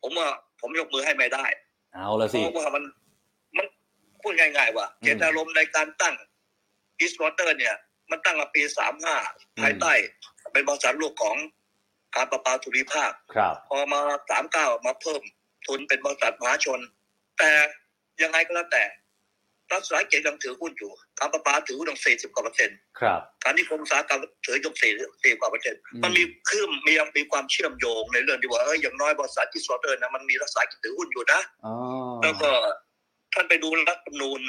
[0.00, 0.28] ผมว่า
[0.60, 1.46] ผมยกมือให้ไม่ได้
[1.94, 2.84] เอาละเพสิราะว่ามัน
[3.56, 3.66] มัน
[4.22, 6.14] พูดง่าย ๆ ว่าอืมเจตนารมณ์ในการตั้ง
[6.98, 7.74] East Water เนี่ย
[8.10, 9.16] มันตั้งมาปีสามห้า
[9.58, 9.92] อืมภายใต้
[10.52, 11.36] เป็นบริษัทลูกของ
[12.16, 15.22] การประปาภูมิภาคครับพอมาสามเก้ามาเพิ่ม
[15.66, 16.80] ทุนเป็นบริษัทมหาชน
[17.38, 17.50] แต่
[18.22, 18.84] ยังไงก็แล้วแต่
[19.72, 24.90] รัฐวิสาหกิจยังถือหุ้นอยู่ การประปาถือหุ้นตั้งสี่สิบกว่าเปอร์เซ็นต์ครับการที่กรมอุตสาหกรรมถือยังสี่
[25.22, 31.74] สี่กว่าเปอร์เซ็นต์อืมมันมีคือมีมีความเชื่อมโยงในเรื่องที่ว่าเอออย่างน้อยบริษัทที่สอเตอร์นะมันมีรัฐสายเกตถือหุ้นอยู่นะอ๋อ
[32.22, 32.50] แล้วก็
[33.34, 34.40] ท่านไปดูรัฐธรรมนูญ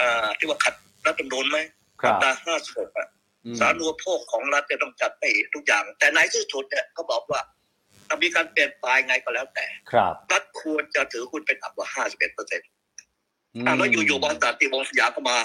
[0.00, 0.74] อ่าที่ว่าขัด
[1.06, 1.58] รัฐธรรมนูญไหม
[2.02, 3.08] ครับมาตราห้าสิบหกอะ
[3.44, 7.40] อืมสาธารณูปโภคของรัฐจะต้องจัดให้ทุกอย่าง แต่ในที่สุดเนี่ยเขาบอกว่า
[8.08, 12.68] ถ้ามีการเปลี่ยนแปลงไงก็แล้วแต่ ครับ รัฐควรจะถือหุ้นเป็นต่ำกว่าห้าสิบเอ็ดเปอร์เซ็นต์
[13.56, 15.36] อืมแล้วอยู่ๆบริษัทที่วงสยามก็มา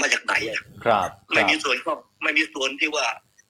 [0.00, 3.06] มาจากไหนอะครับ ไม่มีส่วนข้องไม่มีส่วนที่ว่า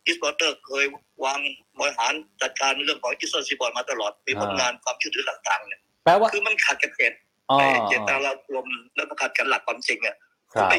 [0.06, 0.84] อิสปอร์เตอร์เคย
[1.24, 1.38] วาง
[1.78, 2.12] บริหาร
[2.42, 7.18] จัดการเรื่องของอิสโซซีบอลมาตลอด มีผลงานความช่วยเหลือต่างๆเนี่ยแปลว่าคือมันขัดกันเกณฑ์
[7.50, 8.16] อ๋อไอ้เจตนา
[8.54, 10.16] รมณ์แล้วก็ขัดกันหลักความจริงเนี่ย
[10.52, 10.74] ครับไป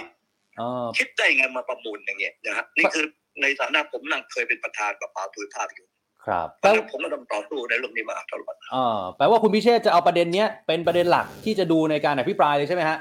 [0.60, 3.06] อ๋อคิดได้ไงมาประมูลอย่างเงี้ยนะฮะนี่คือ
[3.42, 5.88] ในฐานะผมนั่งเคยเป็นประธานประปาภูมิภาคอยู่
[6.26, 12.98] ครับเพแปลราะฉะว่านั้นผมก็ต้องต่อสู้ในเรื่องนี้มาตลอดอ่าแปลว่าคุณพิเชษจะเอาประเด็นเนี้ยเป็นประเด็นหลักที่จะดูในการอภิปรายเลยใช่ไหมฮะ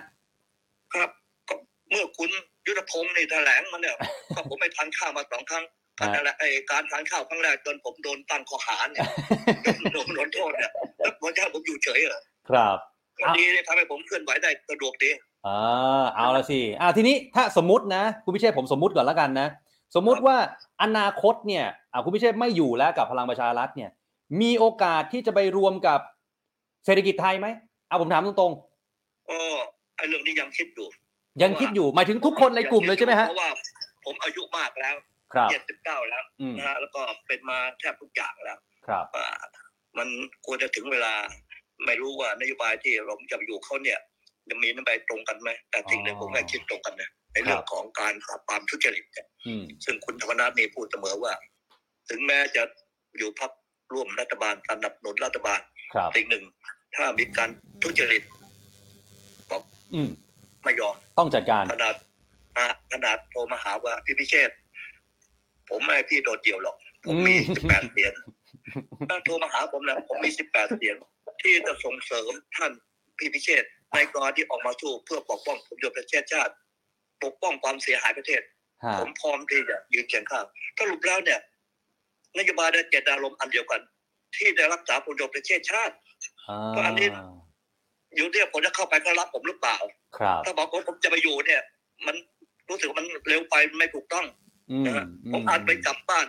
[0.95, 1.11] ครับ
[1.49, 1.55] ก็
[1.91, 2.31] เมื่อคุณ
[2.67, 3.97] ยุทธพงศ์ในแถลงมาเนี่ย
[4.37, 5.65] ก็ผมไปทานข้าวมาสองครั้ง
[6.01, 9.07] ฮะการแถลงไอ้การทานข้าวครั้งแรกจนผมโดนตั้งข้อหาเนี่ย
[9.93, 12.77] โดนโดนโทษเนี่ยแล้วพระเจ้าผมอยู่เฉยเหรอครับ
[13.19, 15.11] ก็ดีเนี่ยทำให้ผมเคลื่อนไหวได้สะดวกดี
[15.47, 15.59] อ่า
[16.17, 19.49] เอาละสิอ่าทีนี้ถ้าสมมตินะ คุณพิเชษผมสมมติก่อนแล้วกันนะ
[19.95, 20.37] สมมุติว่า
[20.83, 23.91] อนาคตเนี่ยอ่าคุณพิเชษไม่อยู่แล้วกับพลังประชารัฐเนี่ย
[24.41, 26.01] มีโอกาสที่จะไปรวมกับ
[26.85, 27.47] เศรษฐกิจไทยไหม
[27.89, 28.53] เอาผมถามตรง
[29.31, 29.39] ก็
[29.97, 33.51] ไอ้เรื่องนี้ยังคิดอยู่ๆยังคิดอยู่หมายถึงทุกคนในกลุ่มเลยใช่ไหมฮะเพราะว่า
[34.05, 34.95] ผมอายุมากแล้ว
[35.33, 38.59] ครับเจ็ดสิบเก้าแล้วอืมนะฮะแล้วก็เป็นมาแทบทุกอย่างแล้ว
[38.89, 39.29] ครับว่า
[39.99, 40.09] มัน
[40.47, 41.15] ควรจะถึงเวลา
[41.87, 43.99] ไม่รู้ว่านโยบายที่เราจะไปอยู่เขาเนี่ย
[44.51, 51.33] จะมีนโยบายตรงกันไหมแต่สิ่งหนึ่งผมก็คิดตรงกันนะ ในเรื่องของการปราบปรามทุจริตเนี่ยอืมซึ่งคุณธรรมนัฐนี่พูดเสมอว่า
[52.11, 52.63] ถึงแม้จะ
[53.19, 53.51] อยู่พัก
[53.93, 55.61] ร่วมรัฐบาลสนับสนุนรัฐบาล
[55.95, 56.45] ครับสิ่งหนึ่ง
[56.97, 57.51] ถ้ามีการ
[57.83, 58.23] ทุจริต
[59.95, 60.11] อืม
[60.65, 61.95] ไม่ยอมต้องจัดการขนาด
[62.59, 64.57] อะขนาดโทรมาหาว่าพี่พิเชษฐ์
[65.71, 66.77] ผมไม่ให้พี่โดดเดี่ยวหรอก
[67.07, 68.13] ผมมีอืมสิบแปดเสียง
[69.09, 70.97] ถ้าโทรมาหาผมนะผมมีสิบแปดเสียง
[71.43, 72.73] ที่จะส่งเสริมท่าน
[73.19, 76.53] พี่พิเชษฐ์ในกรณีที่ออกมาสู้เพื่อปกป้องผลประโยชน์ประเทศชาติ
[77.25, 78.43] ปกป้องความเสียหายประเทศ
[78.85, 80.45] ฮะผมพร้อมที่จะยืนเคียงข้าง
[80.79, 81.41] สรุปแล้วเนี่ย
[82.39, 83.81] นโยบายและเจตนารมณ์อันเดียวกัน
[84.37, 85.95] ที่ได้รักษาผลประโยชน์ประเทศชาติ
[86.49, 87.09] อ่าก็อันนี้
[88.17, 89.77] อยู่ที่ผมจะเข้าไปก็รับผมหรือเปล่า
[90.19, 91.63] ครับถ้าบอกว่าผมจะไปอยู่เนี่ย
[92.07, 92.17] มัน
[92.69, 94.27] รู้สึกว่ามันเร็วไปไม่ถูกต้อง
[94.71, 96.27] อืมนะฮะผมอาจไปกลับบ้าน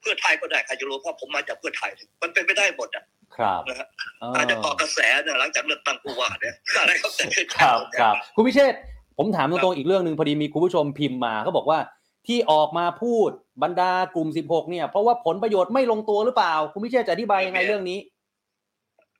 [0.00, 1.90] เพื่อไทยก็ได้ใครจะรู้เพราะผมมาจากเพื่อไทย
[2.22, 3.04] มันเป็นไปได้หมดอะ
[3.36, 3.86] ครับนะฮะ
[4.20, 7.24] เอ่ออาจจะเกาะกระแสเนี่ยหลังจากเลือกตั้งผู้ว่าเนี่ยก็อะไรก็แต่
[7.56, 8.74] ครับครับคุณพิเชษ
[9.18, 11.78] ผมถามตรงๆอีกเรื่องหนึ่งพอดีมีคุณผู้ชมพิมพ์มาเขาบอกว่า
[12.26, 13.30] ที่ออกมาพูด
[13.62, 17.98] บรรดากลุ่ม 16 เนี่ย เพราะว่าผลประโยชน์ไม่ลงตัวหรือเปล่า คุณพิเชษจะอธิบายยังไงเรื่องนี้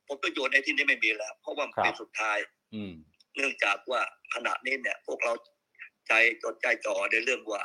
[0.08, 2.38] ผมประโยชน์ในที่นี้ไม่มีแล้ว เพราะว่ามันเป็นครับสุดท้าย
[2.74, 2.92] อืม
[3.36, 4.00] เนื่องจากว่า
[4.34, 5.32] ขณะนี้เนี่ย พวกเรา
[6.08, 7.62] ใจจดใจจ่อในเรื่องว่า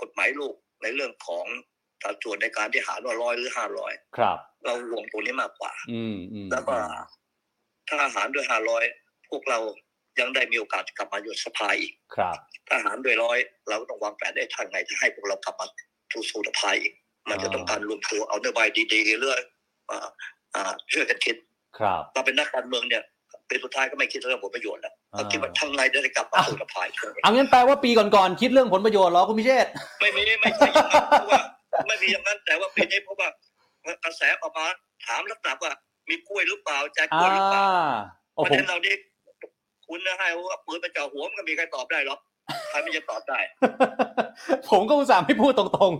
[0.00, 1.46] กฎหมายลูกในเรื่องของ
[2.02, 6.76] สัดส่วนในการที่หารว่าร้อยหรือห้าร้อยครับเราห่วงตัวนี้มากกว่า อืมอืมแล้วก็
[7.88, 8.84] ถ้าหารด้วยห้าร้อย
[9.30, 9.58] พวกเรา
[10.20, 12.36] ยังได้มีโอกาสกลับมาอยู่สภาอีกครับ
[12.68, 13.38] ถ้าหารด้วยร้อย
[13.68, 15.66] เราก็ต้องวางแผนได้ทางไงจะให้พวกเรากลับมา
[16.12, 16.92] สู่สู่สภาอีก
[17.30, 19.40] มันจะต้องการรวมตัวเอานโยบายดีๆเรื่อง
[19.90, 20.08] อ่า
[20.54, 21.36] อ่าช่วยกันคิด
[21.78, 23.02] ครับเราเป็นนักการเมืองเนี่ย
[23.48, 29.66] เป็นสุดท้ายก็ไม่คิดเรื่องผลประโยชน์แล้วอ่าเราคิดว่าทางไงจะกลับมาสู่สภาอีกครั้งเอางั้นแปลว่าปีก่อนๆคิดเรื่องผลประโยชน์เหรอคุณพิเชษ
[30.00, 31.40] ไม่มีไม่ใช่อย่างนั้นเพราะว่า
[31.86, 33.28] ไม่มีอย่างนั้นแต่ว่าปีนี้เพราะว่า
[34.04, 34.66] กระแสออกมา
[35.06, 35.72] ถามลักษณะว่า
[36.08, 37.64] มีกล้วยหรือเปล่าแจกกล้อ่าวยหรือเปล่า
[38.34, 38.94] โอ้ประผมเด็นเหล่านี้
[39.88, 42.20] คุณนะให้ว่าปืนไปเจ่อหัวมันก็มีใครตอบได้หรอก
[42.70, 43.40] ใครไม่จะตอบได้
[44.68, 45.92] ผมก็อุตส่าห์ไม่พูดตรง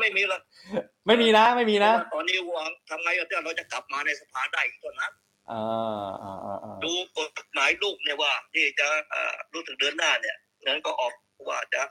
[0.00, 5.12] ไม่มีหรอกๆไม่มีนะ ไม่มีนะ ตอนนี้วางทำไงกันเราจะกลับมาในสภาได้อีกตัวนั้น
[5.50, 11.12] อ่าอ่าอ่าอ่าดูกฎหมายลูกเนี่ยว่า ที่จะเอ่อรู้สึกเดือนหน้าเนี่ยนั้นก็ออก
[11.48, 11.82] ว่าจะ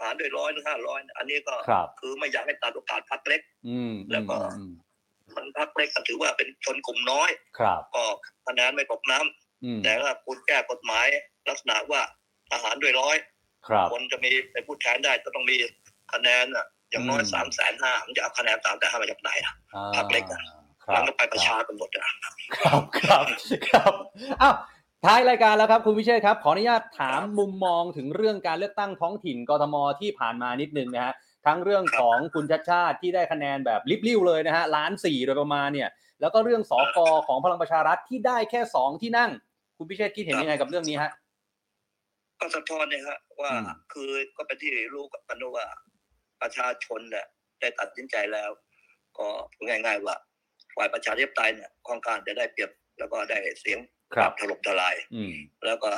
[0.00, 4.72] หารด้วยร้อยหรือห้าร้อยอันนี้ก็ครับคือไม่อยากให้ตัดโอกาสพักเล็กอืมแล้วก็อืม
[5.36, 8.04] มันพักเล็กก็ถือว่าเป็นชนกลุ่มน้อยครับก็
[8.46, 9.41] คะแนนไม่ตกน้ำอืม
[9.84, 11.06] แต่ถ้าคุณแก้กฎหมาย
[11.48, 12.00] ลักษณะว่า
[12.52, 13.16] อาหารด้วยร้อย
[13.66, 15.56] ครับคนจะมีไปพูดแทนได้ก็ต้องมี
[16.12, 20.40] คะแนนอะอย่างน้อยอืมสามแสนห้ามันจะเอาคะแนนสามแสนห้ามาจากไหนอะอ่าพรรคเล็กอะ
[20.84, 22.04] ครัแล้บวก็ไปประชากันหมดอะ
[22.56, 23.24] ครับครับ
[23.68, 23.92] ครับ
[24.42, 24.54] อ้าว
[25.04, 31.14] ท้ายรายการแล้วครับคุณวิเชษครับ ขออนุญาตถามมุมมองถึงเรื่องการเลือกตั้งท้องถิ่นกทมที่ผ่านมานิดนึงนะฮะ
[31.46, 35.88] ทั้งเรื่องของคุณชัดชาติที่ได้คะแนนแบบลิบลิ่วเลยนะฮะล้านสี่โดยประมาณเนี่ย
[36.20, 39.30] แล้วก็เรื่องสอกอของพลังประชารัฐที่ได้แค่สองที่นั่ง
[39.82, 41.12] คุณพิเชษคิดเห็นยังไงกับเรื่องนี้ฮะ
[42.40, 45.66] ก็สะท้อนเนี่ยฮะว่าอืมคือก็เป็นที่รู้กันว่า
[46.42, 47.26] ประชาชนเนี่ย
[47.60, 48.50] ได้ตัดสินใจแล้ว
[49.18, 49.26] ก็
[49.66, 50.16] ง่าย ๆ ว่า
[50.76, 53.78] ฝ่ายประชาธิปไตยเนี่ยค่อนข้างจะได้เปรียบแล้วก็ได้เสียง
[54.14, 55.34] ครับถล่มทลายอืม
[55.66, 55.90] แล้วก็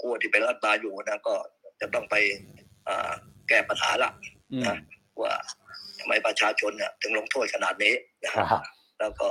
[0.00, 1.34] กู้ที่เป็นรัฐบาลอยู่นะก็
[1.80, 2.16] จะต้องไป
[2.88, 3.12] อ่า
[3.48, 4.10] แก้ปัญหาละ
[4.52, 4.76] อืมนะ
[5.22, 5.34] ว่า
[5.98, 8.62] ทำไมประชาชนเนี่ยถึงลงโทษขนาดนี้นะคครับรับ
[9.00, 9.28] แล้วก็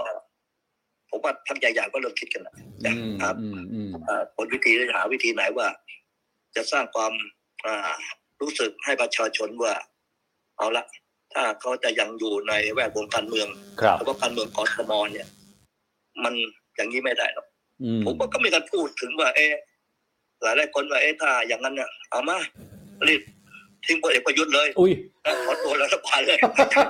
[1.11, 5.67] ผมว่าพักใหญ่ๆก็เริ่มคิดกันแล้วอืนะมครับอืมอืมอ่าผลวิธีจะหาวิธีไหนว่า
[6.55, 7.13] จะสร้างความ
[7.65, 7.93] อ่า
[8.41, 9.73] รู้สึกให้ประชาชนว่า
[10.57, 10.85] เอาละ
[11.33, 13.47] ถ้าเขาจะยังอยู่ในแวดวงการเมือง
[13.81, 15.27] ครับแล้วก็การเมืองกทมเนี่ย
[16.23, 16.33] มัน
[16.75, 17.47] อย่างนี้ไม่ได้หรอก
[17.83, 19.51] อืมผมว่าก็มีการพูดถึงว่า เอ๊ะ
[20.41, 22.37] หลายหลายๆคนว่าเอ๊ะถ้าอย่างนั้นเนี่ยเอามา
[23.07, 23.21] รีบ
[23.85, 24.93] ทิ้งพลเอกประยุทธ์เลยอุ้ย
[25.23, 26.37] แล้วถอนตัวรัฐบาลเลย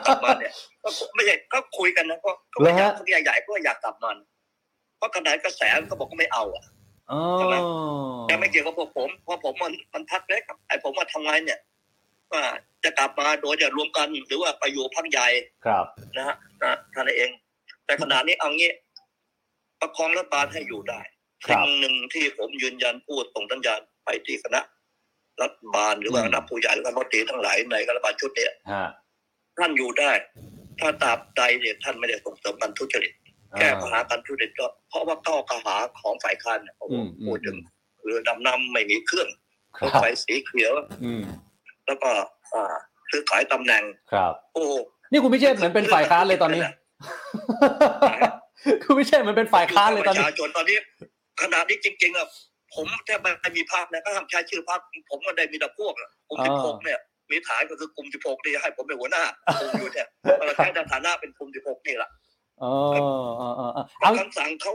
[0.07, 0.53] กลับมาเนี่ย
[0.83, 4.11] ก็ไม่ใช่ก็คุยกันนะก็ก็เหรไม่ออยาฮะกใหญ่ๆก็อยากกลับมา
[4.97, 6.65] เพราะขนาดกระแสก็บอกก็ไม่เอาอะ
[7.11, 7.55] อ๋อใช่ไหม
[8.27, 11.59] แต่ไม่เกี่ยวกับพวกผมเพราะผมมันมันพักเล็กไอ้ผมมาทำไงเนี่ย
[12.31, 12.43] ว่า
[12.83, 15.27] จะกลับมาโดยจะรวมกันหรือว่าไปอยู่พักใหญ่
[15.65, 15.85] ครับ
[16.17, 17.29] นะฮะนะท่านนเอง
[17.85, 18.71] แต่ขณะนี้เอางี้
[19.79, 21.01] ประคองรัฐบาลให้อยู่ได้
[21.47, 24.61] ครัสิ่บงหนึ่งที่ผมยืนยันพูดตรงสัญญาณไปที่คณะ
[25.41, 28.87] รัฐบาลหรือว่าอืมคณะผู้ใหญ่หรือคณะรัฐมนตรีทั้งหลายในรัฐบาลชุดเนี้ยฮะ
[29.57, 30.11] ท่านอยู่ได้
[30.79, 33.13] ถ้าตราบใดเนี่ยท่านไม่ได้ส่งเสริมการทุจริต
[33.59, 37.57] แก้ปัญหาการทุจริตก็เพราะว่าข้อกล่าวหาของฝ่ายค้านเนี่ยผมอืมอืมพูดถึง
[38.03, 39.27] เรือดำน้ำไม่มีเครื่อง
[39.77, 41.21] ครรัถบไฟสีเขียวอืม
[41.85, 42.09] แล้วก็
[42.53, 42.75] อ่า
[43.11, 44.63] ซื้อขายตำแหน่งครับ โอ้
[45.11, 46.61] นี่คุณพิเชษเหมือนเป็นฝ่ายค้านเลยตอนนี้
[48.83, 50.77] คุณพิเชษเหมือนเป็นฝ่ายค้านเลยปตอนระนี้ชาชนตอนนี้
[51.41, 52.27] ขนาดนี้จริงๆอะ
[52.75, 56.99] ผมแทบไม่มีภาพนะก็ห้ามใช้ชื่อภาพผมก็ได้มีแต่พวกอะกลุ่มอ่าสิบหกเนี่ย
[57.31, 59.23] มีฐานก็คือกลุ่มสิบหกนี่ให้ผมเป็นหัวหน้า
[59.59, 60.07] กลุ่มอยู่เนี่ย
[60.45, 62.09] เราใช้ในฐานะเป็นกลุ่มสิบหกนี่แหละ
[62.61, 64.73] เออเออเออเออเอาคำสั่งเขา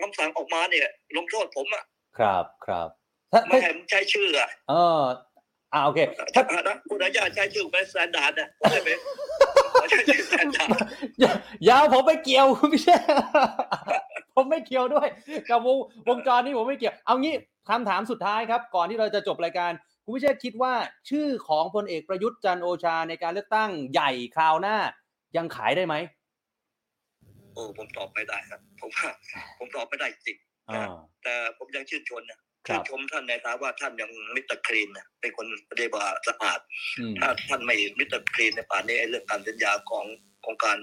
[0.00, 1.84] คำสั่งออกมาเนี่ย ลงโทษผมอะ
[2.18, 2.88] ครับครับ
[3.32, 5.02] ถ้าไม่ถ้าให้ผมใช้ชื่ออะเออ
[5.72, 5.98] อ่าโอเค
[6.34, 8.90] ถ้าถ้าถ้าคุณอนุญาตใช้ชื่อเป็น Standard เนี่ยผมได้ไหม
[9.80, 10.78] ขอใช้ชื่อ Standard
[11.20, 11.30] อย่า
[11.64, 13.00] อย่าผมไม่เกี่ยวคุณพิเชษฐ์
[14.34, 15.08] ผมไม่เกี่ยวด้วย
[15.50, 15.76] กับวง
[16.08, 17.34] วงจรนี้ผมไม่เกี่ยว เอางี้
[17.70, 19.72] คำถามสุดท้ายครับ ก่อนที่เราจะจบรายการ
[20.06, 20.74] คุณพิเชษคิดว่า
[21.10, 24.76] ชื่อของพลเอกประยุทธ์จันทร์โอชาในการเลือกตั้งใหญ่คราวหน้า
[25.36, 25.94] ยังขายได้ไหม
[27.52, 29.10] โอ้ผมตอบไม่ได้ครับ ผมว่า
[29.58, 30.36] ผมตอบไม่ได้จริง
[30.70, 30.84] อ่า
[31.22, 36.60] แต่ผมยังชื่นชมนะครับชื่นชมท่านในฐานะว่าท่านยังมิตรคลีนนะเป็นคนปฏิบัติสะอาด
[36.98, 40.06] อืมถ้าท่านไม่มิตรคลีนในป่านนี้ไอ้เรื่องการสัญญาของ
[40.44, 40.78] ของการ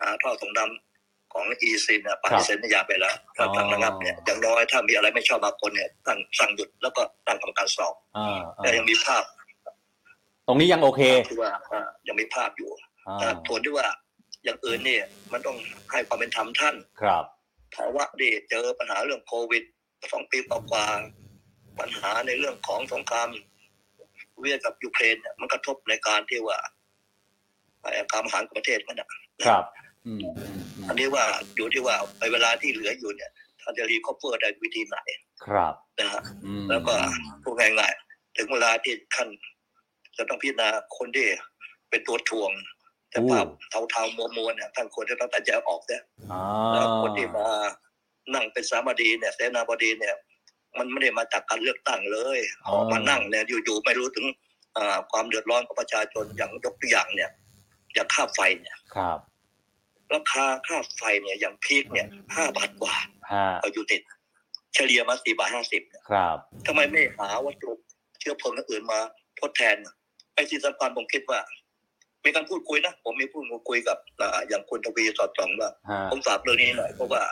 [0.00, 0.87] อ่าท่อส่งน้ำ
[1.32, 9.24] ของอีซีเนี่ยป่านนี้เซ็นสัญญาไปแล้วถ้าท่านระงับเนี่ยอย่างน้อยถ้ามีอะไรไม่ชอบบางคนเนี่ยตั้งสั่งหยุดแล้วก็ตั้งกรรมการสอบอ่าอ่าแต่ยังมีภาพ
[10.46, 11.00] ตรงนี้ยังโอเค
[11.30, 12.70] ที่ว่าอ่ายังมีภาพอยู่
[13.08, 13.86] อ่าแต่ส่วนที่ว่า
[14.44, 15.56] อย่างอื่นเนี่ย มันต้อง
[15.92, 17.24] ให้ความเป็นธรรมท่านครับ
[17.76, 19.62] ภาวะที่เจอปัญหาเรื่องโควิด
[20.12, 23.28] สองปีกว่าๆปัญหาในเรื่องของสงคราม
[24.40, 26.58] เวียดกับยูเครนเนี่ยมันกระทบในการที่ว่า
[27.80, 29.08] ไอ้การบริหารของประเทศมันนะ
[29.46, 29.64] ครับ
[30.88, 31.24] อืมอืมอืมอันนี้ว่า
[31.56, 33.30] อยู่ที่ว่าในเวลาที่เหลืออยู่เนี่ย
[33.60, 34.96] ท่านจะ recover ได้วิธีไหน
[35.44, 36.94] ครับนะฮะอืมแล้วก็
[37.42, 39.28] พูดง่ายๆถึงเวลาที่ท่าน
[40.16, 41.26] จะต้องพิจารณาคนที่
[41.90, 42.50] เป็นตัวถ่วง
[43.10, 43.46] แต่ภาพ
[43.90, 47.48] เทาๆมัวๆเนี่ยท่านควรจะต้องตัดใจออกเนี่ยอ่าแล้วคนที่มา
[48.34, 50.16] นั่งเป็นสาบดีเนี่ยเสนาบดีเนี่ย
[50.78, 54.26] มันไม่ได้มาจากการเลือกตั้งเลยออกมานั่งเนี่ยอยู่ๆไม่รู้ถึง
[54.76, 57.30] อ่าความเดือดร้อนของประชาชนอย่างยกตัวอย่างเนี่ย
[57.94, 59.18] อย่างค่าไฟเนี่ยครับ
[60.14, 62.94] ราคาค่าไฟเนี่ยอย่างพีคเนี่ยห้าบาทกว่า
[63.32, 64.02] ฮะต่อยูนิต
[64.74, 66.36] เฉลี่ยมาสี่บาทห้าสิบครับ
[66.66, 67.72] ทำไมไม่หาวัตถุ
[68.20, 68.98] เชื้อเพลิงอื่นมา
[69.40, 69.76] ทดแทน
[70.34, 71.40] ไอ้ที่สำคัญผมคิดว่า
[72.24, 77.22] มีการพูดคุยนะผมมีพูดคุยกับอ่าอย่างคุณทวีสอดส่องว่าฮะผมฝากเรื่องนี้หน่อยเพราะว่า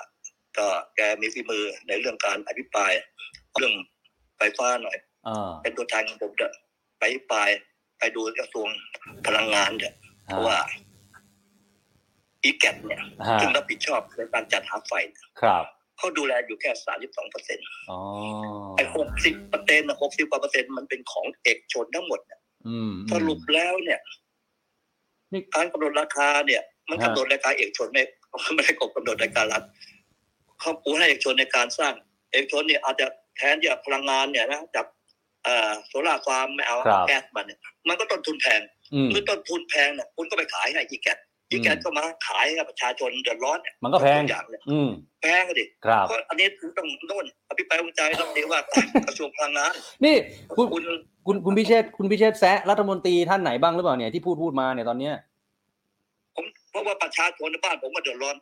[0.59, 0.67] ก็
[0.97, 2.93] แกมีฝีมือในเรื่องการอภิปราย
[3.57, 3.75] เรื่อง
[4.39, 4.97] ไฟฟ้าหน่อย
[5.29, 6.55] อ่าเป็นตัวแทนของผมเถอะ
[6.99, 7.49] ไปอภิปราย
[7.99, 8.69] ไปดูกระทรวง
[9.27, 9.95] พลังงานเถอะ
[10.27, 10.59] เพราะว่า
[12.47, 15.65] อีแกเนี่ยฮะซึ่งรับผิดชอบในการจัดหาไฟเนี่ยครับ
[15.99, 17.99] เขาดูแลอยู่แค่สามสิบสองเปอร์เซ็นต์อ๋อ
[18.77, 24.01] ไอ้หกสิบเปอร์เซ็นต์หกสิบกว่าเปอร์เซ็นต์มันเป็นของเอกชนทั้งหมดเนี่ยอืมสรุปแล้วเนี่ย
[25.33, 28.03] นี่การกำหนดราคาเนี่ย มันฮะกำหนดราคาเอกชนไม่
[28.55, 29.63] ไม่ได้กำหนดราคารัฐ
[30.61, 31.93] เขาปูให้เอกชนในการสร้าง
[32.33, 34.87] เอกชนเนี่ยอาจจะแทนที่จะพลังงานเนี่ยนะจาก
[35.45, 38.61] เอ่อโซลาร์ฟาร์มไม่เอาครับแก๊สมันเนี่ยมันก็ต้นทุนแพง
[38.95, 41.19] อืมเมื่อต้นทุนแพงเนี่ยคุณก็ไปขายให้อีแก๊ส
[41.51, 44.89] อีแก๊สก็มาขายให้กับประชาชนเดือดร้อนเนี่ยมันก็แพงทุอย่างเนี่ยอืม
[45.23, 49.73] แพงอะดิครับเพราะอันนี้ถึงต้องโน่นอภิปรายวิจัยต้องเรียกว่าการกระทรวงพลังงาน
[50.05, 50.17] นี่
[50.57, 50.83] คุณคุณ
[51.27, 55.15] คุณคุณพิเชษคุณพิเชษแซะรัฐมนตรีท่านไหนบ้างหรือเปล่าเนี่ยที่พูดพูดมาเนี่ยตอนเนี้ย
[56.37, 58.37] ผมเพราะว่าประชาชนในบ้านผมมาเดือดร้อน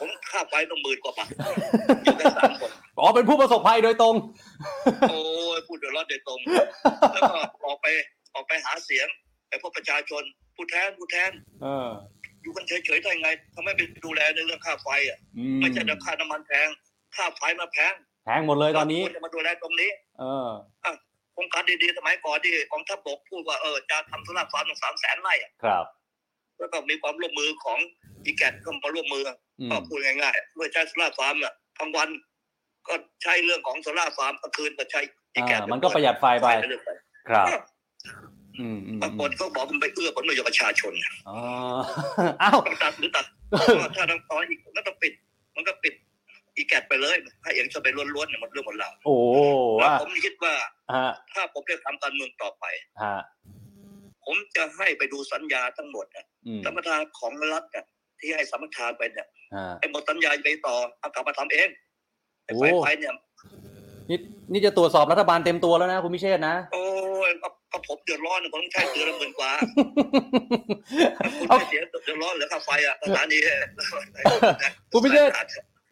[0.00, 1.28] ผมค่าไฟต้องหมื่นกว่าบาท
[2.04, 4.14] อยู่กันสามคนอ๋อเป็นผู้ประสบภัยโดยตรง
[5.10, 5.18] โอ้
[5.58, 6.40] ยพูดเดือดร้อนโดยตรง
[7.12, 7.86] แล้วก็ออกไป
[8.34, 9.06] ออกไปหาเสียง
[9.48, 10.22] ไปพบประชาชน
[10.56, 11.30] ผู้แทนผู้แทน
[11.62, 16.68] เอออยู่กันเฉยๆได้ไงทำไมไปดูแลในเรื่องค่าไฟอะอืไม่ใช่แต่ค่าน้ำมันแพง
[17.16, 20.50] ค่าไฟมาแพงแพงหมดเลยตอนนี้ ควรจะมาดูแลตรงนี้เออ
[21.32, 25.84] โครงการดีๆสมัยก่อนที่กองทัพบกพูดว่าเออจะทำโซลาร์ฟาร์มถึงสามแสนไร่อะครับ
[26.58, 27.78] แล้วก็มีความร่วมมือของ
[28.24, 29.24] อีแกนก็มาร่วมมือ
[29.60, 32.08] อืมก็พูดง่ายๆด้วยใช้โซลาร์ฟาร์มน่ะกลางวัน
[32.88, 35.00] ก็ใช้เรื่องของโซลาร์ฟาร์มกลางคืนก็ใช้
[35.34, 36.90] อีแกนอ่ามันก็ประหยัดไฟไป เรื่อยไป
[37.28, 37.77] ครับอืมอืม
[39.02, 40.92] บางคนก็บอกมันไปเอื้อผลประโยชน์ประชาชน
[41.28, 41.38] อ๋อ
[42.42, 43.26] อ้าวต้องตัดหรือตัด
[43.96, 45.12] ถ้าต้องตอนอีกมันก็ปิด
[45.56, 45.94] มันก็ปิด
[46.56, 49.16] อีแกนไปเลยให้เองจะไปล้วนๆเนี่ยหมันเรื่องหมดแล้วโอ้
[49.78, 50.54] แล้วว่าผมคิดว่า
[50.94, 52.64] ฮะถ้าผมได้ทำการเมืองต่อไป
[53.02, 53.16] ฮะ
[54.24, 57.84] ผมจะให้ไปดูสัญญาทั้งหมดนะอืมสัมปทานของรัฐเนี่ย
[58.20, 61.68] ที่ให้สัมปทานไปเนี่ยฮะไอ้หมดสัญญาไปต่อเอากลับมาทำเอง
[62.44, 63.12] ไอ้ไฟโอ้ไฟเนี่ย
[64.10, 64.18] นี่
[64.52, 66.84] นี่จะตรวจสอบรัฐบาลเต็มตัวแล้วนะคุณพิเชษนะ โอ้
[67.28, 67.30] ย
[67.72, 69.50] ก็ก็ผมเดือดร้อนผมต้องใช้เดือนละหมื่นกว่า
[71.38, 73.38] คุณเอาไม่เสียเดือดร้อนเหลือค่าไฟอะสถานี
[74.92, 75.30] คุณพิเชษ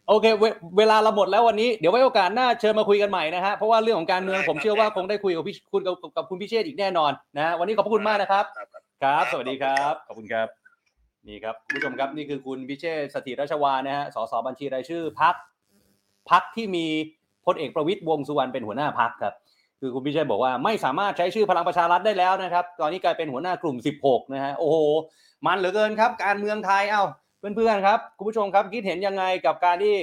[0.09, 0.45] โอเคเว
[0.77, 8.45] เวลาเราหมดแล้ววันนี้เดี๋ยวไว้โอกาสหน้าเชิญมาคุยกันใหม่นะฮะเพราะว่าเรื่องของการเมืองผมเชื่อว่าคงได้คุยกับพี่คุณกับกับคุณพิเชษอีกแน่นอนนะฮะวันนี้ขอบพระคุณมากนะครับ
[9.03, 10.47] ครับ สวัสดีครับขอบคุณครับ
[11.27, 15.35] นี่ครับคุณผู้ชมครับนี่คือคุณพิเชษฐ์สถิรราชวานนะฮะสสบัญชีรายชื่อพัก
[16.31, 16.85] พักที่มี
[17.45, 19.33] พลเอกประวิตยวงษ์สุวรรณเป็นหัวหน้าพักครับ
[19.79, 24.77] คือคุณพิเชษฐ์บอกว่าไม่สามารถใช้ชื่อพลังประชารัฐได้แล้วนะครับ ตอนนี้กลายเป็นหัวหน้ากลุ่ม 16 นะฮะโอ้โห
[25.45, 27.03] มันเหลือเกินครับ การเมืองไทยเอ้า
[27.39, 29.95] เพื่อนๆครับคุณผู้ชมครับคิดเห็นยังไงกับการที่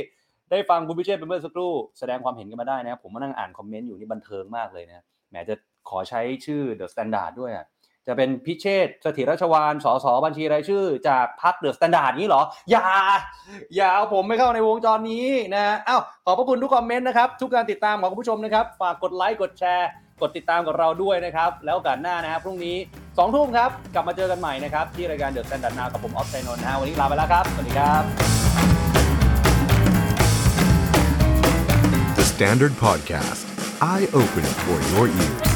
[0.50, 5.54] ได้ฟังคุณพิเชษเป็นเมื่อสักครู่แสดงความเห็นกันมาได้นะครับผมมานั่งอ่านคอมเมนต์อยู่นี่บันเทิงมากเลยนะแหมจะ
[5.90, 7.66] ขอใช้ชื่อ THE STANDARD ด้วยอะ
[8.08, 12.86] จะเป็นพิเชษฐ สถิรชวาล สส.บัญชีรายชื่อ จากพรรค THE STANDARD นี้เหรอ อย่า
[13.76, 19.88] อย่าเอาผมไม่เข้าในวงจรนี้นะอ้าวขอบพระคุณทุกคอมเมนต์นะครับ ทุกการติดตามของคุณผู้ชมนะครับ ฝากกดไลค์กดแชร์
[20.20, 28.02] กดติดตามกับเราด้วยนะครับ แล้วโอกาสหน้านะครับพรุ่งนี้2ทุ่มครับ กลับมาเจอกันใหม่นะครับ ที่รายการ THE STANDARD NOW กับผมอ๊อฟ ชัยนนท์นะฮะวันนี้ลาไปแล้วครับสวัสดีครับ
[32.18, 33.44] The Standard Podcast,
[33.92, 35.53] eye Open for your ears.